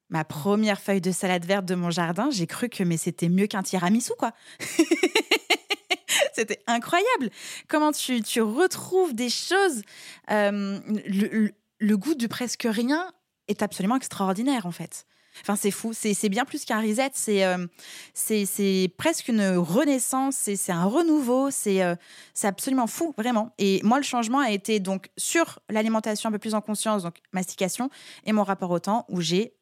Ma 0.09 0.23
première 0.23 0.79
feuille 0.79 1.01
de 1.01 1.11
salade 1.11 1.45
verte 1.45 1.65
de 1.65 1.73
mon 1.73 1.89
jardin, 1.89 2.29
j'ai 2.29 2.45
cru 2.45 2.69
que 2.69 2.83
mais 2.83 2.97
c'était 2.97 3.29
mieux 3.29 3.47
qu'un 3.47 3.63
tiramisu 3.63 4.11
quoi. 4.19 4.31
C'était 6.33 6.59
incroyable. 6.67 7.29
Comment 7.67 7.91
tu, 7.91 8.21
tu, 8.21 8.41
retrouves 8.41 9.13
des 9.13 9.29
choses. 9.29 9.81
Euh, 10.31 10.79
le, 11.79 11.97
goût 11.97 12.15
du 12.15 12.27
presque 12.27 12.67
rien 12.69 13.11
est 13.47 13.61
absolument 13.61 13.95
extraordinaire, 13.95 14.65
en 14.65 14.71
fait. 14.71 15.05
Enfin, 15.41 15.55
c'est 15.55 15.71
fou. 15.71 15.93
C'est 15.93 16.29
bien 16.29 16.45
plus 16.45 16.63
qu'un 16.63 16.81
reset. 16.81 17.11
Euh, 17.29 17.67
c'est 18.13 18.45
c'est 18.45 18.91
presque 18.97 19.27
une 19.29 19.57
renaissance. 19.57 20.35
C'est 20.35 20.71
un 20.71 20.85
renouveau. 20.85 21.49
Euh, 21.67 21.95
c'est 22.33 22.47
absolument 22.47 22.87
fou, 22.87 23.13
vraiment. 23.17 23.51
Et 23.57 23.81
moi, 23.83 23.97
le 23.97 24.03
changement 24.03 24.39
a 24.39 24.51
été 24.51 24.79
donc 24.79 25.09
sur 25.17 25.59
l'alimentation 25.69 26.29
un 26.29 26.31
peu 26.31 26.39
plus 26.39 26.53
en 26.53 26.61
conscience, 26.61 27.03
donc 27.03 27.15
mastication, 27.31 27.89
et 28.25 28.31
mon 28.31 28.43
rapport 28.43 28.71
au 28.71 28.79
temps, 28.79 29.05
où 29.09 29.21
j'ai 29.21 29.53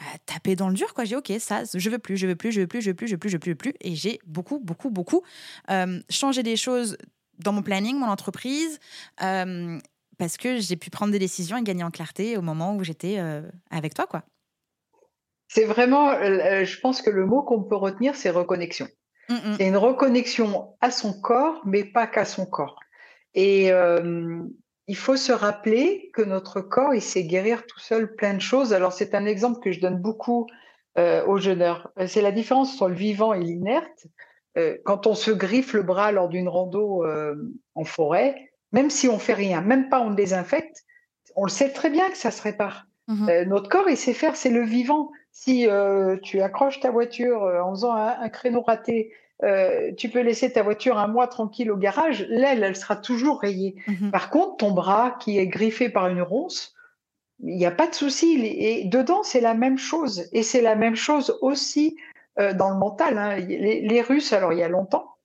bah, 0.00 0.06
taper 0.24 0.56
dans 0.56 0.70
le 0.70 0.74
dur, 0.74 0.94
quoi. 0.94 1.04
J'ai 1.04 1.14
ok, 1.14 1.30
ça, 1.38 1.64
je 1.74 1.90
veux 1.90 1.98
plus, 1.98 2.16
je 2.16 2.26
veux 2.26 2.34
plus, 2.34 2.52
je 2.52 2.62
veux 2.62 2.66
plus, 2.66 2.80
je 2.80 2.90
veux 2.90 2.94
plus, 2.94 3.06
je 3.06 3.12
veux 3.12 3.18
plus, 3.18 3.28
je 3.28 3.34
veux 3.34 3.38
plus, 3.38 3.50
je 3.50 3.52
veux 3.52 3.56
plus. 3.56 3.74
Et 3.82 3.94
j'ai 3.94 4.18
beaucoup, 4.24 4.58
beaucoup, 4.58 4.88
beaucoup 4.88 5.22
euh, 5.70 6.00
changé 6.08 6.42
des 6.42 6.56
choses 6.56 6.96
dans 7.38 7.52
mon 7.52 7.60
planning, 7.60 7.98
mon 7.98 8.06
entreprise, 8.06 8.78
euh, 9.22 9.78
parce 10.16 10.38
que 10.38 10.58
j'ai 10.58 10.76
pu 10.76 10.88
prendre 10.88 11.12
des 11.12 11.18
décisions 11.18 11.58
et 11.58 11.62
gagner 11.62 11.84
en 11.84 11.90
clarté 11.90 12.38
au 12.38 12.42
moment 12.42 12.74
où 12.76 12.82
j'étais 12.82 13.16
euh, 13.18 13.42
avec 13.70 13.92
toi, 13.92 14.06
quoi. 14.06 14.22
C'est 15.48 15.64
vraiment, 15.64 16.12
je 16.12 16.80
pense 16.80 17.02
que 17.02 17.10
le 17.10 17.26
mot 17.26 17.42
qu'on 17.42 17.62
peut 17.64 17.76
retenir, 17.76 18.14
c'est 18.14 18.30
reconnexion. 18.30 18.88
Mm, 19.28 19.34
mm. 19.34 19.56
C'est 19.58 19.66
une 19.66 19.76
reconnexion 19.76 20.76
à 20.80 20.90
son 20.90 21.20
corps, 21.20 21.60
mais 21.66 21.84
pas 21.84 22.06
qu'à 22.06 22.24
son 22.24 22.46
corps. 22.46 22.78
Et 23.34 23.70
il 24.90 24.96
faut 24.96 25.14
se 25.14 25.30
rappeler 25.30 26.10
que 26.14 26.20
notre 26.20 26.60
corps, 26.60 26.92
il 26.96 27.00
sait 27.00 27.22
guérir 27.22 27.64
tout 27.64 27.78
seul 27.78 28.12
plein 28.16 28.34
de 28.34 28.40
choses. 28.40 28.72
Alors, 28.72 28.92
c'est 28.92 29.14
un 29.14 29.24
exemple 29.24 29.60
que 29.60 29.70
je 29.70 29.78
donne 29.78 29.98
beaucoup 29.98 30.48
euh, 30.98 31.24
aux 31.26 31.38
jeûneurs. 31.38 31.92
Euh, 32.00 32.08
c'est 32.08 32.20
la 32.20 32.32
différence 32.32 32.74
entre 32.74 32.88
le 32.88 32.96
vivant 32.96 33.32
et 33.32 33.38
l'inerte. 33.38 34.08
Euh, 34.58 34.78
quand 34.84 35.06
on 35.06 35.14
se 35.14 35.30
griffe 35.30 35.74
le 35.74 35.84
bras 35.84 36.10
lors 36.10 36.28
d'une 36.28 36.48
rando 36.48 37.04
en 37.76 37.84
forêt, 37.84 38.34
même 38.72 38.90
si 38.90 39.06
on 39.06 39.20
fait 39.20 39.34
rien, 39.34 39.60
même 39.60 39.90
pas 39.90 40.00
on 40.00 40.10
désinfecte, 40.10 40.82
on 41.36 41.44
le 41.44 41.50
sait 41.50 41.70
très 41.70 41.90
bien 41.90 42.10
que 42.10 42.16
ça 42.16 42.32
se 42.32 42.42
répare. 42.42 42.86
Mhm. 43.06 43.44
notre 43.48 43.68
corps, 43.68 43.88
il 43.88 43.96
sait 43.96 44.12
faire, 44.12 44.34
c'est 44.34 44.50
le 44.50 44.64
vivant. 44.64 45.12
Si 45.30 45.68
tu 46.22 46.40
accroches 46.42 46.80
ta 46.80 46.90
voiture 46.90 47.42
en 47.42 47.70
faisant 47.70 47.94
un 47.94 48.28
créneau 48.28 48.62
raté 48.62 49.12
euh, 49.42 49.92
tu 49.96 50.08
peux 50.08 50.20
laisser 50.20 50.52
ta 50.52 50.62
voiture 50.62 50.98
un 50.98 51.08
mois 51.08 51.26
tranquille 51.26 51.70
au 51.70 51.76
garage, 51.76 52.26
l'aile, 52.28 52.62
elle 52.62 52.76
sera 52.76 52.96
toujours 52.96 53.40
rayée. 53.40 53.76
Mhm. 53.86 54.10
Par 54.10 54.30
contre, 54.30 54.58
ton 54.58 54.72
bras 54.72 55.16
qui 55.20 55.38
est 55.38 55.46
griffé 55.46 55.88
par 55.88 56.08
une 56.08 56.22
ronce, 56.22 56.74
il 57.42 57.56
n'y 57.56 57.66
a 57.66 57.70
pas 57.70 57.86
de 57.86 57.94
souci. 57.94 58.38
Et 58.44 58.84
dedans, 58.84 59.22
c'est 59.22 59.40
la 59.40 59.54
même 59.54 59.78
chose. 59.78 60.28
Et 60.32 60.42
c'est 60.42 60.60
la 60.60 60.76
même 60.76 60.96
chose 60.96 61.38
aussi 61.40 61.96
euh, 62.38 62.52
dans 62.52 62.70
le 62.70 62.76
mental. 62.76 63.18
Hein. 63.18 63.36
Les, 63.36 64.02
Russes, 64.02 64.32
alors 64.32 64.52
il 64.52 64.58
y 64.58 64.62
a 64.62 64.68
longtemps, 64.68 65.16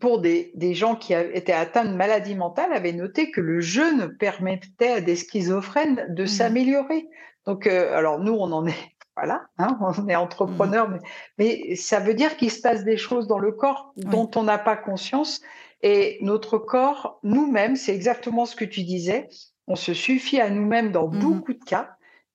pour 0.00 0.20
des, 0.20 0.50
gens 0.74 0.96
qui 0.96 1.12
étaient 1.12 1.52
atteints 1.52 1.84
de 1.84 1.94
maladie 1.94 2.34
mentale, 2.34 2.72
avaient 2.72 2.92
noté 2.92 3.30
que 3.30 3.40
le 3.40 3.60
jeûne 3.60 4.16
permettait 4.18 4.92
à 4.92 5.00
des 5.00 5.14
schizophrènes 5.14 6.06
de 6.08 6.22
mhm. 6.22 6.28
s'améliorer. 6.28 7.08
Donc, 7.46 7.66
euh, 7.66 7.94
alors 7.96 8.18
nous, 8.18 8.32
on 8.32 8.50
en 8.50 8.66
est 8.66 8.93
voilà, 9.16 9.46
hein, 9.58 9.78
on 9.98 10.08
est 10.08 10.16
entrepreneur, 10.16 10.88
mmh. 10.88 10.98
mais, 11.38 11.76
ça 11.76 12.00
veut 12.00 12.14
dire 12.14 12.36
qu'il 12.36 12.50
se 12.50 12.60
passe 12.60 12.84
des 12.84 12.96
choses 12.96 13.26
dans 13.26 13.38
le 13.38 13.52
corps 13.52 13.92
dont 13.96 14.30
on 14.36 14.42
n'a 14.42 14.58
pas 14.58 14.76
conscience. 14.76 15.40
Et 15.82 16.18
notre 16.22 16.58
corps, 16.58 17.18
nous-mêmes, 17.22 17.76
c'est 17.76 17.94
exactement 17.94 18.46
ce 18.46 18.56
que 18.56 18.64
tu 18.64 18.82
disais, 18.82 19.28
on 19.66 19.76
se 19.76 19.94
suffit 19.94 20.40
à 20.40 20.50
nous-mêmes 20.50 20.92
dans 20.92 21.08
mmh 21.08 21.18
beaucoup 21.18 21.52
de 21.52 21.64
cas. 21.64 21.90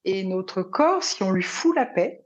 Et 0.06 0.24
notre 0.24 0.62
corps, 0.62 1.04
si 1.04 1.24
on 1.24 1.32
lui 1.32 1.44
fout 1.44 1.76
la 1.76 1.86
paix, 1.86 2.24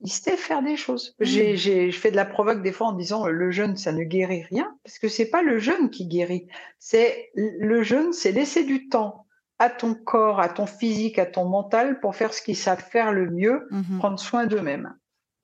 il 0.00 0.10
sait 0.10 0.36
faire 0.36 0.62
des 0.62 0.76
choses. 0.76 1.14
Mmh. 1.18 1.24
J'ai, 1.24 1.90
je 1.90 1.98
fais 1.98 2.10
de 2.10 2.16
la 2.16 2.24
provoque 2.24 2.62
des 2.62 2.72
fois 2.72 2.88
en 2.88 2.92
disant 2.92 3.26
le 3.26 3.50
jeûne, 3.50 3.76
ça 3.76 3.92
ne 3.92 4.02
guérit 4.02 4.42
rien, 4.42 4.74
parce 4.84 4.98
que 4.98 5.08
c'est 5.08 5.28
pas 5.28 5.42
le 5.42 5.58
jeûne 5.58 5.90
qui 5.90 6.06
guérit. 6.06 6.46
C'est 6.78 7.30
le 7.34 7.82
jeûne, 7.82 8.12
c'est 8.12 8.32
laisser 8.32 8.64
du 8.64 8.88
temps 8.88 9.26
à 9.60 9.68
ton 9.70 9.94
corps, 9.94 10.40
à 10.40 10.48
ton 10.48 10.66
physique, 10.66 11.18
à 11.18 11.26
ton 11.26 11.44
mental 11.44 12.00
pour 12.00 12.16
faire 12.16 12.34
ce 12.34 12.42
qu'ils 12.42 12.56
savent 12.56 12.82
faire 12.82 13.12
le 13.12 13.30
mieux, 13.30 13.68
mhm. 13.70 13.98
prendre 13.98 14.18
soin 14.18 14.46
d'eux-mêmes. 14.46 14.94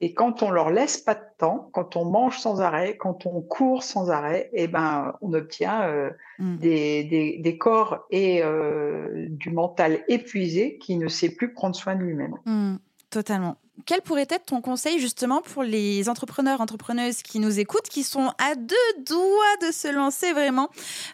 Et 0.01 0.13
quand 0.13 0.43
on 0.43 0.51
leur 0.51 0.71
laisse 0.71 0.99
pas 0.99 1.15
de 1.15 1.25
temps, 1.39 1.71
quand 1.73 1.97
on 1.97 2.05
mange 2.05 2.39
sans 2.39 2.61
arrêt, 2.61 2.97
quand 2.99 3.25
on 3.25 3.41
court 3.41 3.83
sans 3.83 4.11
arrêt, 4.11 4.51
eh 4.53 4.69
ben, 4.69 5.15
on 5.23 5.33
obtient 5.33 5.83
euh, 5.85 6.11
mm. 6.39 6.57
des, 6.59 7.39
des, 7.43 7.59
corps 7.59 8.05
et 8.11 8.43
euh, 8.43 9.27
du 9.31 9.51
mental 9.51 10.05
épuisé 10.09 10.77
qui 10.79 10.99
ne 10.99 11.09
sait 11.09 11.31
plus 11.31 11.55
prendre 11.55 11.75
soin 11.75 11.95
de 11.95 12.03
lui-même. 12.03 12.35
Mm, 12.45 12.77
totalement. 13.09 13.57
Quel 13.87 14.03
pourrait 14.03 14.27
être 14.29 14.47
ton 14.47 14.61
conseil 14.61 14.99
justement 14.99 15.41
pour 15.41 15.63
les 15.63 16.11
entrepreneurs, 16.11 16.61
entrepreneuses 16.61 17.23
qui 17.23 17.41
nous 17.41 17.59
écoutent, 17.59 17.89
qui 17.89 18.03
sont 18.03 18.33
à 18.39 18.55
deux 18.55 19.05
doigts 19.07 19.57
de 19.67 19.73
se 19.73 19.91
lancer 19.91 20.33
vraiment 20.33 20.69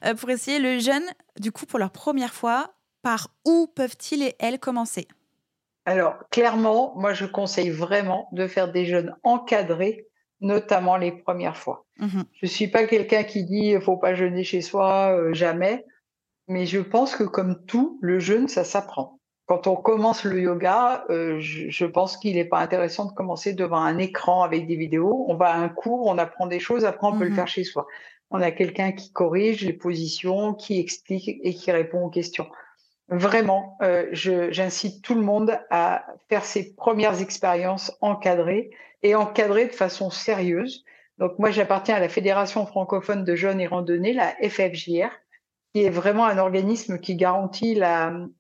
euh, 0.05 0.15
pour 0.15 0.31
essayer 0.31 0.59
le 0.59 0.81
jeûne, 0.81 1.05
du 1.39 1.53
coup 1.53 1.67
pour 1.67 1.79
leur 1.79 1.91
première 1.91 2.35
fois 2.35 2.73
par 3.03 3.29
où 3.45 3.67
peuvent-ils 3.75 4.23
et 4.23 4.35
elles 4.39 4.59
commencer? 4.59 5.07
Alors, 5.85 6.15
clairement, 6.31 6.95
moi, 6.97 7.13
je 7.13 7.27
conseille 7.27 7.71
vraiment 7.71 8.29
de 8.33 8.47
faire 8.47 8.71
des 8.71 8.85
jeûnes 8.85 9.17
encadrés, 9.25 10.07
notamment 10.41 10.97
les 10.97 11.13
premières 11.13 11.57
fois. 11.57 11.87
Mhm. 11.99 12.25
Je 12.35 12.47
ne 12.47 12.51
suis 12.51 12.69
pas 12.69 12.87
quelqu'un 12.87 13.25
qui 13.25 13.45
dit 13.45 13.67
il 13.67 13.75
ne 13.75 13.81
faut 13.81 13.97
pas 13.97 14.15
jeûner 14.15 14.45
chez 14.45 14.61
soi, 14.61 15.17
euh, 15.17 15.33
jamais. 15.33 15.85
Mais 16.49 16.67
je 16.67 16.81
pense 16.81 17.17
que 17.17 17.25
comme 17.25 17.65
tout, 17.67 17.99
le 18.01 18.19
jeûne, 18.19 18.49
ça 18.49 18.65
s'apprend. 18.65 19.19
Quand 19.47 19.67
on 19.67 19.77
commence 19.77 20.25
le 20.25 20.41
yoga, 20.41 21.05
euh, 21.11 21.39
je, 21.41 21.85
pense 21.85 22.17
qu'il 22.17 22.37
n'est 22.37 22.45
pas 22.45 22.61
intéressant 22.61 23.07
de 23.07 23.13
commencer 23.13 23.55
devant 23.55 23.79
un 23.79 23.99
écran 23.99 24.43
avec 24.43 24.67
des 24.67 24.77
vidéos. 24.77 25.27
On 25.29 25.35
va 25.35 25.51
à 25.51 25.59
un 25.59 25.69
cours, 25.69 26.07
on 26.07 26.17
apprend 26.19 26.47
des 26.47 26.61
choses, 26.61 26.85
après 26.85 27.07
on 27.09 27.19
peut 27.19 27.25
le 27.25 27.31
mhm. 27.31 27.37
faire 27.37 27.49
chez 27.49 27.65
soi. 27.65 27.87
On 28.31 28.41
a 28.41 28.51
quelqu'un 28.51 28.93
qui 28.93 29.13
corrige 29.13 29.65
les 29.65 29.73
positions, 29.73 30.55
qui 30.55 30.81
explique 30.81 31.29
et 31.29 31.55
qui 31.55 31.71
répond 31.71 32.05
aux 32.05 32.11
questions. 32.11 32.47
Vraiment, 33.09 33.77
euh, 33.83 34.09
j'incite 34.13 35.03
tout 35.03 35.15
le 35.15 35.21
monde 35.21 35.59
à 35.71 36.07
faire 36.29 36.45
ses 36.45 36.75
premières 36.75 37.21
expériences 37.21 37.97
encadrées 38.01 38.71
et 39.03 39.15
encadrées 39.15 39.67
de 39.67 39.73
façon 39.73 40.11
sérieuse. 40.11 40.85
Donc 41.19 41.39
moi, 41.39 41.51
j'appartiens 41.51 41.97
à 41.97 42.01
la 42.01 42.09
Fédération 42.09 42.65
francophone 42.67 43.25
de 43.25 43.35
jeunes 43.35 43.61
et 43.61 43.67
randonnées, 43.67 44.15
la 44.15 44.35
FFJR, 44.43 45.11
qui 45.75 45.85
est 45.85 45.91
vraiment 45.91 46.25
un 46.25 46.39
organisme 46.39 46.99
qui 46.99 47.17
garantit 47.17 47.79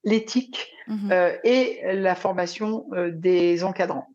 l'éthique 0.04 0.72
Mhm. 0.86 1.12
euh, 1.12 1.36
et 1.44 1.80
la 1.92 2.14
formation 2.14 2.86
euh, 2.92 3.10
des 3.12 3.64
encadrants. 3.64 4.08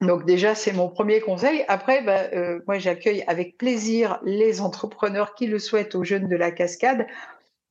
Donc 0.00 0.24
déjà, 0.24 0.54
c'est 0.54 0.72
mon 0.72 0.88
premier 0.88 1.20
conseil. 1.20 1.64
Après, 1.68 2.02
bah, 2.02 2.22
euh, 2.32 2.60
moi, 2.66 2.78
j'accueille 2.78 3.22
avec 3.28 3.56
plaisir 3.56 4.18
les 4.24 4.60
entrepreneurs 4.60 5.34
qui 5.34 5.46
le 5.46 5.60
souhaitent 5.60 5.94
aux 5.94 6.02
jeunes 6.02 6.28
de 6.28 6.36
la 6.36 6.50
cascade. 6.50 7.06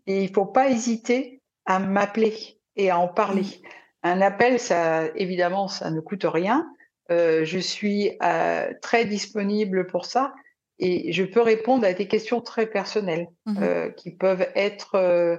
Et 0.07 0.23
il 0.23 0.29
ne 0.29 0.33
faut 0.33 0.45
pas 0.45 0.69
hésiter 0.69 1.40
à 1.65 1.79
m'appeler 1.79 2.33
et 2.75 2.89
à 2.89 2.97
en 2.99 3.07
parler. 3.07 3.45
Un 4.03 4.21
appel, 4.21 4.59
ça, 4.59 5.07
évidemment, 5.15 5.67
ça 5.67 5.91
ne 5.91 5.99
coûte 5.99 6.25
rien. 6.25 6.67
Euh, 7.11 7.45
je 7.45 7.59
suis 7.59 8.17
euh, 8.23 8.71
très 8.81 9.05
disponible 9.05 9.85
pour 9.87 10.05
ça 10.05 10.33
et 10.79 11.11
je 11.11 11.23
peux 11.23 11.41
répondre 11.41 11.85
à 11.85 11.93
des 11.93 12.07
questions 12.07 12.41
très 12.41 12.65
personnelles 12.65 13.27
Mhm. 13.45 13.57
euh, 13.63 13.89
qui 13.91 14.11
peuvent 14.11 14.47
être 14.55 14.95
euh, 14.95 15.37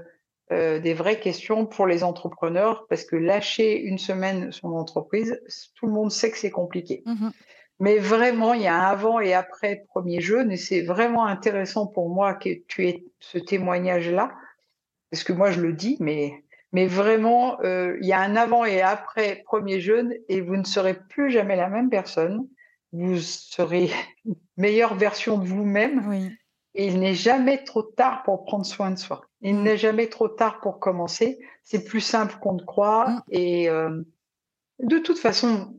euh, 0.52 0.78
des 0.80 0.92
vraies 0.94 1.18
questions 1.18 1.66
pour 1.66 1.86
les 1.86 2.04
entrepreneurs 2.04 2.86
parce 2.88 3.04
que 3.04 3.16
lâcher 3.16 3.80
une 3.80 3.98
semaine 3.98 4.52
son 4.52 4.72
entreprise, 4.74 5.40
tout 5.74 5.86
le 5.86 5.92
monde 5.92 6.10
sait 6.12 6.30
que 6.30 6.38
c'est 6.38 6.50
compliqué. 6.50 7.02
Mhm. 7.06 7.32
Mais 7.80 7.98
vraiment, 7.98 8.52
il 8.54 8.62
y 8.62 8.66
a 8.68 8.76
un 8.76 8.90
avant 8.90 9.18
et 9.18 9.34
après 9.34 9.84
premier 9.88 10.20
jeûne 10.20 10.52
et 10.52 10.56
c'est 10.56 10.82
vraiment 10.82 11.24
intéressant 11.26 11.86
pour 11.86 12.10
moi 12.10 12.34
que 12.34 12.50
tu 12.68 12.86
aies 12.86 13.04
ce 13.18 13.38
témoignage-là 13.38 14.30
parce 15.12 15.22
que 15.24 15.32
moi 15.32 15.52
je 15.52 15.60
le 15.60 15.72
dis, 15.74 15.96
mais 16.00 16.42
mais 16.72 16.86
vraiment, 16.86 17.60
euh, 17.60 17.98
il 18.00 18.06
y 18.08 18.14
a 18.14 18.20
un 18.20 18.34
avant 18.34 18.64
et 18.64 18.80
après 18.80 19.42
premier 19.44 19.78
jeûne 19.78 20.14
et 20.30 20.40
vous 20.40 20.56
ne 20.56 20.64
serez 20.64 20.94
plus 20.94 21.30
jamais 21.30 21.54
la 21.54 21.68
même 21.68 21.90
personne. 21.90 22.48
Vous 22.92 23.18
serez 23.18 23.90
une 24.24 24.34
meilleure 24.56 24.94
version 24.94 25.38
de 25.38 25.46
vous-même 25.46 26.02
Oui. 26.08 26.30
et 26.74 26.86
il 26.86 26.98
n'est 26.98 27.14
jamais 27.14 27.62
trop 27.62 27.82
tard 27.82 28.22
pour 28.22 28.44
prendre 28.46 28.64
soin 28.64 28.90
de 28.90 28.98
soi. 28.98 29.20
Il 29.42 29.56
Mm. 29.56 29.62
n'est 29.64 29.76
jamais 29.76 30.06
trop 30.08 30.28
tard 30.28 30.60
pour 30.60 30.78
commencer. 30.80 31.38
C'est 31.62 31.84
plus 31.84 32.00
simple 32.00 32.36
qu'on 32.40 32.54
ne 32.54 32.62
croit. 32.64 33.10
Mm. 33.10 33.22
Et 33.32 33.68
euh, 33.68 34.02
de 34.80 34.98
toute 34.98 35.18
façon, 35.18 35.78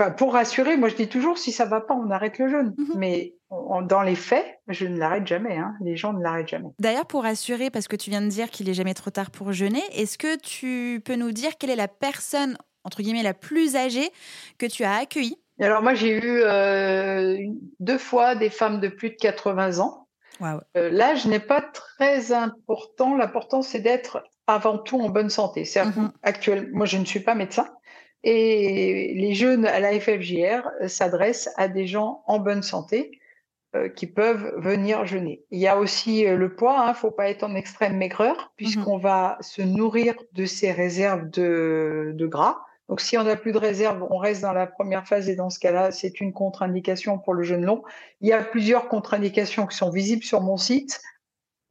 enfin, 0.00 0.10
pour 0.10 0.32
rassurer, 0.32 0.76
moi 0.76 0.88
je 0.88 0.96
dis 0.96 1.08
toujours 1.08 1.38
si 1.38 1.52
ça 1.52 1.64
va 1.64 1.80
pas, 1.80 1.94
on 1.94 2.10
arrête 2.10 2.38
le 2.38 2.48
jeûne. 2.48 2.74
Mhm. 2.78 2.86
Mais 2.96 3.34
on- 3.50 3.82
dans 3.82 4.02
les 4.02 4.14
faits, 4.14 4.46
je 4.68 4.86
ne 4.86 4.98
l'arrête 4.98 5.26
jamais. 5.26 5.56
hein. 5.56 5.74
Les 5.82 5.96
gens 5.96 6.12
ne 6.12 6.22
l'arrêtent 6.22 6.48
jamais. 6.48 6.68
D'ailleurs, 6.78 7.06
pour 7.06 7.22
rassurer, 7.24 7.70
parce 7.70 7.88
que 7.88 7.96
tu 7.96 8.10
viens 8.10 8.22
de 8.22 8.28
dire 8.28 8.50
qu'il 8.50 8.68
est 8.68 8.74
jamais 8.74 8.94
trop 8.94 9.10
tard 9.10 9.30
pour 9.30 9.52
jeûner, 9.52 9.82
est-ce 9.92 10.18
que 10.18 10.36
tu 10.38 11.00
peux 11.04 11.16
nous 11.16 11.32
dire 11.32 11.56
quelle 11.58 11.70
est 11.70 11.76
la 11.76 11.88
personne, 11.88 12.56
entre 12.84 13.02
guillemets, 13.02 13.22
la 13.22 13.34
plus 13.34 13.76
âgée 13.76 14.10
que 14.58 14.66
tu 14.66 14.84
as 14.84 14.94
accueillie? 14.96 15.36
Alors 15.60 15.82
moi 15.82 15.92
j'ai 15.92 16.16
eu 16.16 16.40
euh, 16.42 17.36
deux 17.80 17.98
fois 17.98 18.34
des 18.34 18.48
femmes 18.48 18.80
de 18.80 18.88
plus 18.88 19.10
de 19.10 19.16
80 19.16 19.78
ans. 19.80 20.06
Euh, 20.76 20.88
L'âge 20.90 21.26
n'est 21.26 21.38
pas 21.40 21.60
très 21.60 22.32
important. 22.32 23.14
L'important, 23.14 23.60
c'est 23.60 23.80
d'être 23.80 24.22
avant 24.46 24.78
tout 24.78 24.98
en 24.98 25.10
bonne 25.10 25.28
santé. 25.28 25.66
C'est 25.66 25.82
actuel. 26.22 26.70
Moi, 26.72 26.86
je 26.86 26.96
ne 26.96 27.04
suis 27.04 27.20
pas 27.20 27.34
médecin. 27.34 27.68
Et 28.22 29.14
les 29.14 29.34
jeunes 29.34 29.66
à 29.66 29.80
la 29.80 29.98
FFJR 29.98 30.68
euh, 30.82 30.88
s'adressent 30.88 31.50
à 31.56 31.68
des 31.68 31.86
gens 31.86 32.22
en 32.26 32.38
bonne 32.38 32.62
santé 32.62 33.18
euh, 33.74 33.88
qui 33.88 34.06
peuvent 34.06 34.52
venir 34.58 35.06
jeûner. 35.06 35.44
Il 35.50 35.58
y 35.58 35.68
a 35.68 35.78
aussi 35.78 36.26
euh, 36.26 36.36
le 36.36 36.54
poids. 36.54 36.82
Il 36.86 36.88
ne 36.90 36.94
faut 36.94 37.10
pas 37.10 37.30
être 37.30 37.44
en 37.44 37.54
extrême 37.54 37.96
maigreur 37.96 38.52
puisqu'on 38.56 38.98
va 38.98 39.38
se 39.40 39.62
nourrir 39.62 40.14
de 40.32 40.44
ces 40.44 40.72
réserves 40.72 41.30
de, 41.30 42.12
de 42.14 42.26
gras. 42.26 42.58
Donc, 42.90 43.00
si 43.00 43.16
on 43.16 43.22
n'a 43.22 43.36
plus 43.36 43.52
de 43.52 43.58
réserve, 43.58 44.04
on 44.10 44.18
reste 44.18 44.42
dans 44.42 44.52
la 44.52 44.66
première 44.66 45.06
phase 45.06 45.28
et 45.28 45.36
dans 45.36 45.48
ce 45.48 45.60
cas-là, 45.60 45.92
c'est 45.92 46.20
une 46.20 46.32
contre-indication 46.32 47.18
pour 47.18 47.34
le 47.34 47.44
jeûne 47.44 47.64
long. 47.64 47.84
Il 48.20 48.28
y 48.28 48.32
a 48.32 48.42
plusieurs 48.42 48.88
contre-indications 48.88 49.68
qui 49.68 49.76
sont 49.76 49.90
visibles 49.90 50.24
sur 50.24 50.40
mon 50.40 50.56
site. 50.56 51.00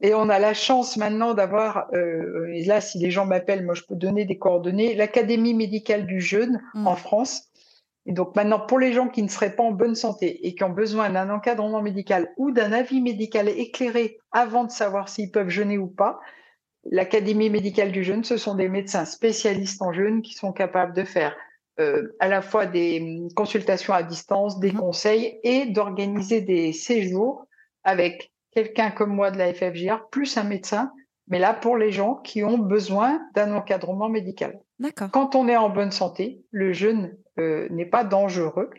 Et 0.00 0.14
on 0.14 0.28
a 0.30 0.38
la 0.38 0.54
chance 0.54 0.96
maintenant 0.96 1.34
d'avoir, 1.34 1.88
euh, 1.92 2.48
et 2.52 2.64
là, 2.64 2.80
si 2.80 2.98
les 2.98 3.10
gens 3.10 3.26
m'appellent, 3.26 3.64
moi, 3.64 3.74
je 3.74 3.82
peux 3.82 3.96
donner 3.96 4.24
des 4.24 4.38
coordonnées, 4.38 4.94
l'Académie 4.94 5.54
médicale 5.54 6.06
du 6.06 6.20
jeûne 6.20 6.62
Mm. 6.74 6.86
en 6.86 6.96
France. 6.96 7.48
Et 8.06 8.12
donc 8.12 8.34
maintenant, 8.34 8.58
pour 8.60 8.78
les 8.78 8.92
gens 8.94 9.08
qui 9.08 9.22
ne 9.22 9.28
seraient 9.28 9.54
pas 9.54 9.62
en 9.62 9.72
bonne 9.72 9.94
santé 9.94 10.46
et 10.46 10.54
qui 10.54 10.64
ont 10.64 10.70
besoin 10.70 11.10
d'un 11.10 11.28
encadrement 11.28 11.82
médical 11.82 12.32
ou 12.38 12.50
d'un 12.50 12.72
avis 12.72 13.00
médical 13.02 13.48
éclairé 13.48 14.18
avant 14.32 14.64
de 14.64 14.70
savoir 14.70 15.08
s'ils 15.10 15.30
peuvent 15.30 15.50
jeûner 15.50 15.76
ou 15.76 15.86
pas, 15.86 16.18
l'Académie 16.90 17.50
médicale 17.50 17.92
du 17.92 18.02
jeûne, 18.02 18.24
ce 18.24 18.38
sont 18.38 18.54
des 18.54 18.68
médecins 18.70 19.04
spécialistes 19.04 19.82
en 19.82 19.92
jeûne 19.92 20.22
qui 20.22 20.32
sont 20.32 20.52
capables 20.52 20.94
de 20.94 21.04
faire 21.04 21.36
euh, 21.78 22.16
à 22.20 22.28
la 22.28 22.40
fois 22.42 22.66
des 22.66 23.00
hum, 23.22 23.32
consultations 23.34 23.92
à 23.92 24.02
distance, 24.02 24.58
des 24.60 24.72
Mhm. 24.72 24.78
conseils 24.80 25.38
et 25.44 25.66
d'organiser 25.66 26.40
des 26.40 26.72
séjours 26.72 27.46
avec 27.84 28.32
quelqu'un 28.52 28.90
comme 28.90 29.14
moi 29.14 29.30
de 29.30 29.38
la 29.38 29.52
FFJR, 29.52 30.08
plus 30.10 30.36
un 30.36 30.44
médecin, 30.44 30.92
mais 31.28 31.38
là 31.38 31.54
pour 31.54 31.76
les 31.76 31.92
gens 31.92 32.16
qui 32.16 32.42
ont 32.44 32.58
besoin 32.58 33.20
d'un 33.34 33.54
encadrement 33.54 34.08
médical. 34.08 34.60
D'accord. 34.78 35.10
Quand 35.10 35.34
on 35.34 35.48
est 35.48 35.56
en 35.56 35.70
bonne 35.70 35.92
santé, 35.92 36.42
le 36.50 36.72
jeûne 36.72 37.16
euh, 37.38 37.68
n'est 37.70 37.86
pas 37.86 38.04
dangereux 38.04 38.70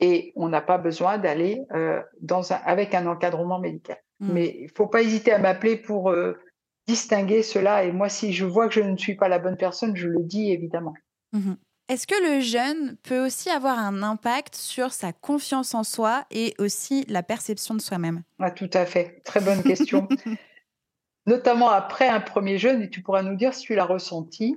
et 0.00 0.32
on 0.36 0.48
n'a 0.48 0.62
pas 0.62 0.78
besoin 0.78 1.18
d'aller 1.18 1.60
euh, 1.72 2.00
dans 2.20 2.52
un, 2.52 2.56
avec 2.64 2.94
un 2.94 3.06
encadrement 3.06 3.58
médical. 3.58 3.98
Mm. 4.20 4.32
Mais 4.32 4.56
il 4.60 4.70
faut 4.74 4.86
pas 4.86 5.02
hésiter 5.02 5.32
à 5.32 5.38
m'appeler 5.38 5.76
pour 5.76 6.10
euh, 6.10 6.38
distinguer 6.86 7.42
cela. 7.42 7.84
Et 7.84 7.92
moi, 7.92 8.08
si 8.08 8.32
je 8.32 8.44
vois 8.44 8.68
que 8.68 8.74
je 8.74 8.80
ne 8.80 8.96
suis 8.96 9.16
pas 9.16 9.28
la 9.28 9.38
bonne 9.38 9.56
personne, 9.56 9.94
je 9.96 10.08
le 10.08 10.22
dis 10.22 10.50
évidemment. 10.50 10.94
Mhm. 11.32 11.56
Est-ce 11.90 12.06
que 12.06 12.14
le 12.34 12.38
jeûne 12.40 12.96
peut 13.02 13.18
aussi 13.26 13.50
avoir 13.50 13.76
un 13.76 14.04
impact 14.04 14.54
sur 14.54 14.92
sa 14.92 15.12
confiance 15.12 15.74
en 15.74 15.82
soi 15.82 16.24
et 16.30 16.54
aussi 16.60 17.04
la 17.08 17.24
perception 17.24 17.74
de 17.74 17.80
soi-même? 17.80 18.22
Ah, 18.38 18.52
tout 18.52 18.70
à 18.74 18.86
fait. 18.86 19.20
Très 19.24 19.40
bonne 19.40 19.64
question. 19.64 20.06
Notamment 21.26 21.68
après 21.68 22.06
un 22.08 22.20
premier 22.20 22.58
jeûne, 22.58 22.82
et 22.82 22.90
tu 22.90 23.02
pourras 23.02 23.22
nous 23.24 23.34
dire 23.34 23.54
si 23.54 23.64
tu 23.66 23.74
l'as 23.74 23.84
ressenti, 23.86 24.56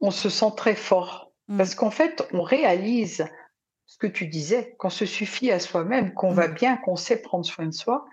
on 0.00 0.10
se 0.10 0.28
sent 0.28 0.50
très 0.56 0.74
fort. 0.74 1.30
Mm. 1.46 1.56
Parce 1.56 1.76
qu'en 1.76 1.92
fait, 1.92 2.26
on 2.32 2.42
réalise 2.42 3.24
ce 3.86 3.96
que 3.98 4.08
tu 4.08 4.26
disais, 4.26 4.74
qu'on 4.80 4.90
se 4.90 5.06
suffit 5.06 5.52
à 5.52 5.60
soi-même, 5.60 6.14
qu'on 6.14 6.32
Mm. 6.32 6.34
va 6.34 6.48
bien, 6.48 6.76
qu'on 6.78 6.96
sait 6.96 7.22
prendre 7.22 7.46
soin 7.46 7.66
de 7.66 7.70
soi 7.70 8.06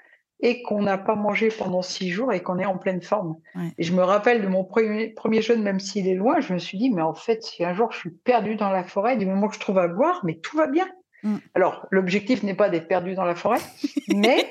et 0.44 0.62
qu'on 0.62 0.82
n'a 0.82 0.98
pas 0.98 1.16
mangé 1.16 1.48
pendant 1.48 1.82
six 1.82 2.12
jours 2.12 2.34
et 2.34 2.44
qu'on 2.44 2.60
est 2.60 2.66
en 2.66 2.78
pleine 2.78 3.02
forme. 3.02 3.38
Ouais. 3.56 3.72
Et 3.78 3.84
je 3.84 3.94
me 3.94 4.04
rappelle 4.04 4.42
de 4.42 4.48
mon 4.48 4.66
premier, 4.66 5.08
premier 5.08 5.42
jeûne, 5.42 5.64
même 5.64 5.80
s'il 5.80 6.08
est 6.08 6.16
loin, 6.16 6.42
je 6.42 6.54
me 6.54 6.60
suis 6.60 6.78
dit, 6.78 6.90
mais 6.92 7.02
en 7.02 7.14
fait, 7.14 7.42
si 7.44 7.64
un 7.64 7.74
jour 7.74 7.92
je 7.94 7.98
suis 8.00 8.10
perdu 8.12 8.56
dans 8.56 8.70
la 8.70 8.84
forêt, 8.84 9.16
du 9.16 9.26
moment 9.26 9.48
que 9.48 9.56
je 9.56 9.62
trouve 9.62 9.80
à 9.80 9.88
boire, 9.88 10.20
mais 10.26 10.36
tout 10.36 10.58
va 10.58 10.68
bien. 10.68 10.86
Mm. 11.24 11.38
Alors, 11.56 11.88
l'objectif 11.92 12.44
n'est 12.44 12.54
pas 12.56 12.70
d'être 12.70 12.90
perdu 12.90 13.16
dans 13.16 13.24
la 13.24 13.36
forêt, 13.36 13.62
mais 14.14 14.50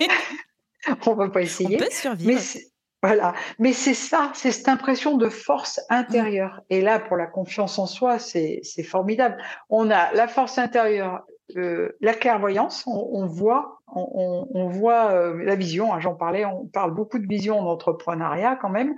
on 1.07 1.13
va 1.15 1.29
pas 1.29 1.41
On 1.41 1.43
essayer. 1.43 1.77
peut 1.77 1.85
Mais 1.85 1.91
survivre. 1.91 2.41
voilà, 3.03 3.35
mais 3.59 3.75
c'est 3.75 3.93
ça, 3.93 4.31
c'est 4.35 4.51
cette 4.51 4.69
impression 4.71 5.19
de 5.19 5.29
force 5.29 5.79
intérieure. 5.91 6.63
Et 6.71 6.81
là, 6.81 7.01
pour 7.01 7.19
la 7.19 7.27
confiance 7.27 7.79
en 7.79 7.87
soi, 7.87 8.19
c'est 8.19 8.63
formidable. 8.83 9.37
On 9.69 9.91
a 9.91 10.11
la 10.15 10.27
force 10.27 10.57
intérieure, 10.57 11.23
euh, 11.57 11.97
la 12.01 12.15
clairvoyance, 12.15 12.85
on, 12.87 13.09
on 13.13 13.27
voit, 13.27 13.81
on, 13.89 14.09
on- 14.15 14.49
on 14.55 14.69
voit 14.69 15.11
euh, 15.13 15.43
la 15.45 15.55
vision. 15.55 15.93
hein, 15.93 16.01
J'en 16.01 16.15
parlais, 16.15 16.45
on 16.45 16.67
parle 16.67 16.93
beaucoup 16.95 17.19
de 17.19 17.27
vision 17.27 17.59
en 17.59 17.67
entrepreneuriat 17.67 18.57
quand 18.57 18.71
même. 18.71 18.95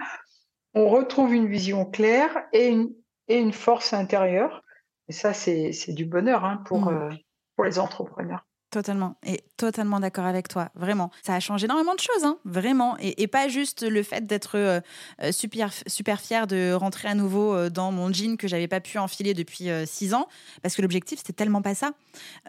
On 0.74 0.88
retrouve 0.88 1.32
une 1.34 1.46
vision 1.48 1.84
claire 1.84 2.46
et 2.52 2.68
une, 2.68 2.90
et 3.28 3.38
une 3.38 3.52
force 3.52 3.92
intérieure. 3.92 4.62
Et 5.08 5.12
ça, 5.12 5.32
c'est 5.34 5.72
du 5.92 6.04
bonheur 6.06 6.44
hein, 6.44 6.62
pour, 6.66 6.86
Mm. 6.90 6.96
euh, 6.96 7.10
pour 7.56 7.64
les 7.64 7.78
entrepreneurs. 7.78 8.46
Totalement. 8.74 9.14
Et 9.24 9.44
totalement 9.56 10.00
d'accord 10.00 10.24
avec 10.24 10.48
toi. 10.48 10.68
Vraiment. 10.74 11.12
Ça 11.22 11.36
a 11.36 11.38
changé 11.38 11.66
énormément 11.66 11.94
de 11.94 12.00
choses, 12.00 12.24
hein. 12.24 12.38
Vraiment. 12.44 12.96
Et, 12.98 13.28
pas 13.28 13.46
juste 13.46 13.84
le 13.88 14.02
fait 14.02 14.26
d'être 14.26 14.58
euh, 14.58 14.80
euh, 15.22 15.30
super, 15.30 15.70
super 15.86 16.20
fier 16.20 16.48
de 16.48 16.72
rentrer 16.72 17.06
à 17.06 17.14
nouveau 17.14 17.54
euh, 17.54 17.70
dans 17.70 17.92
mon 17.92 18.12
jean 18.12 18.36
que 18.36 18.48
j'avais 18.48 18.66
pas 18.66 18.80
pu 18.80 18.98
enfiler 18.98 19.32
depuis 19.32 19.68
six 19.86 20.12
ans. 20.12 20.26
Parce 20.60 20.74
que 20.74 20.82
l'objectif, 20.82 21.20
c'était 21.20 21.32
tellement 21.32 21.62
pas 21.62 21.76
ça. 21.76 21.92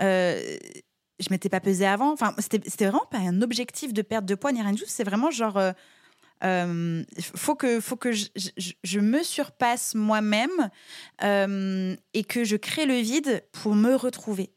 Euh, 0.01 0.57
je 1.19 1.27
m'étais 1.29 1.47
pas 1.47 1.59
pesée 1.59 1.85
avant. 1.85 2.11
Enfin, 2.11 2.33
c'était 2.39 2.88
vraiment 2.88 3.05
pas 3.11 3.19
un 3.19 3.43
objectif 3.43 3.93
de 3.93 4.01
perte 4.01 4.25
de 4.25 4.33
poids 4.33 4.51
ni 4.51 4.63
rien 4.63 4.71
du 4.71 4.81
tout. 4.81 4.89
C'est 4.89 5.03
vraiment 5.03 5.29
genre. 5.29 5.61
euh, 6.43 7.03
faut 7.35 7.53
que, 7.53 7.79
faut 7.79 7.97
que 7.97 8.13
je, 8.13 8.99
me 8.99 9.21
surpasse 9.21 9.93
moi-même 9.93 10.71
et 11.21 12.23
que 12.23 12.43
je 12.43 12.56
crée 12.56 12.87
le 12.87 12.95
vide 12.95 13.43
pour 13.52 13.75
me 13.75 13.93
retrouver. 13.93 14.54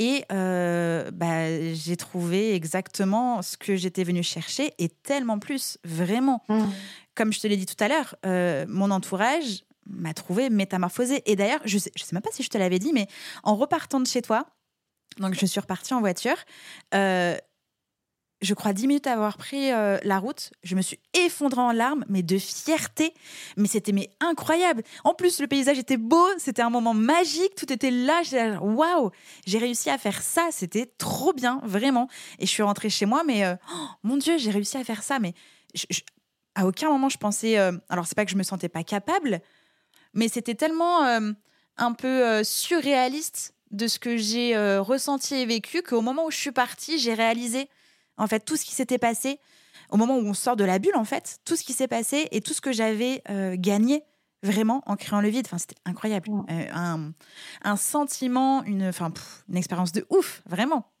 Et 0.00 0.24
euh, 0.32 1.10
bah, 1.12 1.74
j'ai 1.74 1.96
trouvé 1.98 2.54
exactement 2.54 3.42
ce 3.42 3.58
que 3.58 3.76
j'étais 3.76 4.02
venue 4.02 4.22
chercher 4.22 4.72
et 4.78 4.88
tellement 4.88 5.38
plus, 5.38 5.76
vraiment. 5.84 6.42
Comme 7.14 7.34
je 7.34 7.38
te 7.40 7.46
l'ai 7.46 7.58
dit 7.58 7.66
tout 7.66 7.84
à 7.84 7.88
l'heure, 7.88 8.16
euh, 8.24 8.64
mon 8.66 8.90
entourage 8.90 9.62
m'a 9.86 10.14
trouvé 10.14 10.48
métamorphosée. 10.48 11.22
Et 11.26 11.36
d'ailleurs, 11.36 11.60
je 11.66 11.76
sais, 11.76 11.92
je 11.94 12.02
sais 12.02 12.14
même 12.14 12.22
pas 12.22 12.30
si 12.32 12.42
je 12.42 12.48
te 12.48 12.56
l'avais 12.56 12.78
dit, 12.78 12.94
mais 12.94 13.08
en 13.42 13.54
repartant 13.56 14.00
de 14.00 14.06
chez 14.06 14.22
toi, 14.22 14.46
donc 15.18 15.34
je 15.38 15.44
suis 15.44 15.60
repartie 15.60 15.92
en 15.92 16.00
voiture, 16.00 16.36
euh, 16.94 17.36
je 18.42 18.54
crois 18.54 18.72
dix 18.72 18.86
minutes 18.86 19.06
avoir 19.06 19.36
pris 19.36 19.70
euh, 19.70 19.98
la 20.02 20.18
route, 20.18 20.50
je 20.62 20.74
me 20.74 20.80
suis 20.80 20.98
effondrée 21.14 21.60
en 21.60 21.72
larmes, 21.72 22.04
mais 22.08 22.22
de 22.22 22.38
fierté. 22.38 23.12
Mais 23.56 23.68
c'était 23.68 23.92
mais 23.92 24.10
incroyable. 24.20 24.82
En 25.04 25.14
plus, 25.14 25.40
le 25.40 25.46
paysage 25.46 25.78
était 25.78 25.98
beau, 25.98 26.26
c'était 26.38 26.62
un 26.62 26.70
moment 26.70 26.94
magique, 26.94 27.54
tout 27.54 27.70
était 27.72 27.90
là. 27.90 28.22
Waouh, 28.60 29.10
j'ai 29.46 29.58
réussi 29.58 29.90
à 29.90 29.98
faire 29.98 30.22
ça, 30.22 30.48
c'était 30.52 30.86
trop 30.86 31.32
bien, 31.32 31.60
vraiment. 31.64 32.08
Et 32.38 32.46
je 32.46 32.50
suis 32.50 32.62
rentrée 32.62 32.88
chez 32.88 33.06
moi, 33.06 33.24
mais 33.24 33.44
euh, 33.44 33.54
oh, 33.74 33.86
mon 34.02 34.16
Dieu, 34.16 34.38
j'ai 34.38 34.50
réussi 34.50 34.78
à 34.78 34.84
faire 34.84 35.02
ça. 35.02 35.18
Mais 35.18 35.34
à 36.54 36.66
aucun 36.66 36.88
moment 36.88 37.08
je 37.08 37.18
pensais. 37.18 37.56
Alors, 37.56 37.80
alors, 37.88 38.06
c'est 38.06 38.16
pas 38.16 38.24
que 38.24 38.30
je 38.30 38.36
me 38.36 38.42
sentais 38.42 38.70
pas 38.70 38.84
capable, 38.84 39.40
mais 40.14 40.28
c'était 40.28 40.54
tellement 40.54 41.02
un 41.76 41.92
peu 41.92 42.42
surréaliste 42.42 43.54
de 43.70 43.86
ce 43.86 43.98
que 43.98 44.16
j'ai 44.16 44.56
ressenti 44.78 45.34
et 45.34 45.46
vécu 45.46 45.82
qu'au 45.82 46.00
moment 46.00 46.24
où 46.24 46.30
je 46.30 46.38
suis 46.38 46.52
partie, 46.52 46.98
j'ai 46.98 47.14
réalisé 47.14 47.68
en 48.20 48.26
fait 48.26 48.44
tout 48.44 48.56
ce 48.56 48.64
qui 48.64 48.74
s'était 48.74 48.98
passé 48.98 49.40
au 49.90 49.96
moment 49.96 50.16
où 50.16 50.24
on 50.24 50.34
sort 50.34 50.56
de 50.56 50.64
la 50.64 50.78
bulle, 50.78 50.96
en 50.96 51.04
fait, 51.04 51.38
tout 51.44 51.56
ce 51.56 51.64
qui 51.64 51.72
s'est 51.72 51.88
passé 51.88 52.28
et 52.30 52.40
tout 52.40 52.52
ce 52.52 52.60
que 52.60 52.72
j'avais 52.72 53.22
euh, 53.28 53.56
gagné 53.58 54.04
vraiment 54.42 54.82
en 54.86 54.96
créant 54.96 55.20
le 55.20 55.28
vide. 55.28 55.46
Enfin, 55.46 55.58
c'était 55.58 55.80
incroyable. 55.84 56.28
Euh, 56.50 56.66
un, 56.72 57.12
un, 57.62 57.76
sentiment, 57.76 58.62
une, 58.64 58.88
enfin, 58.88 59.12
une 59.48 59.56
expérience 59.56 59.92
de 59.92 60.06
ouf, 60.10 60.42
vraiment. 60.46 60.92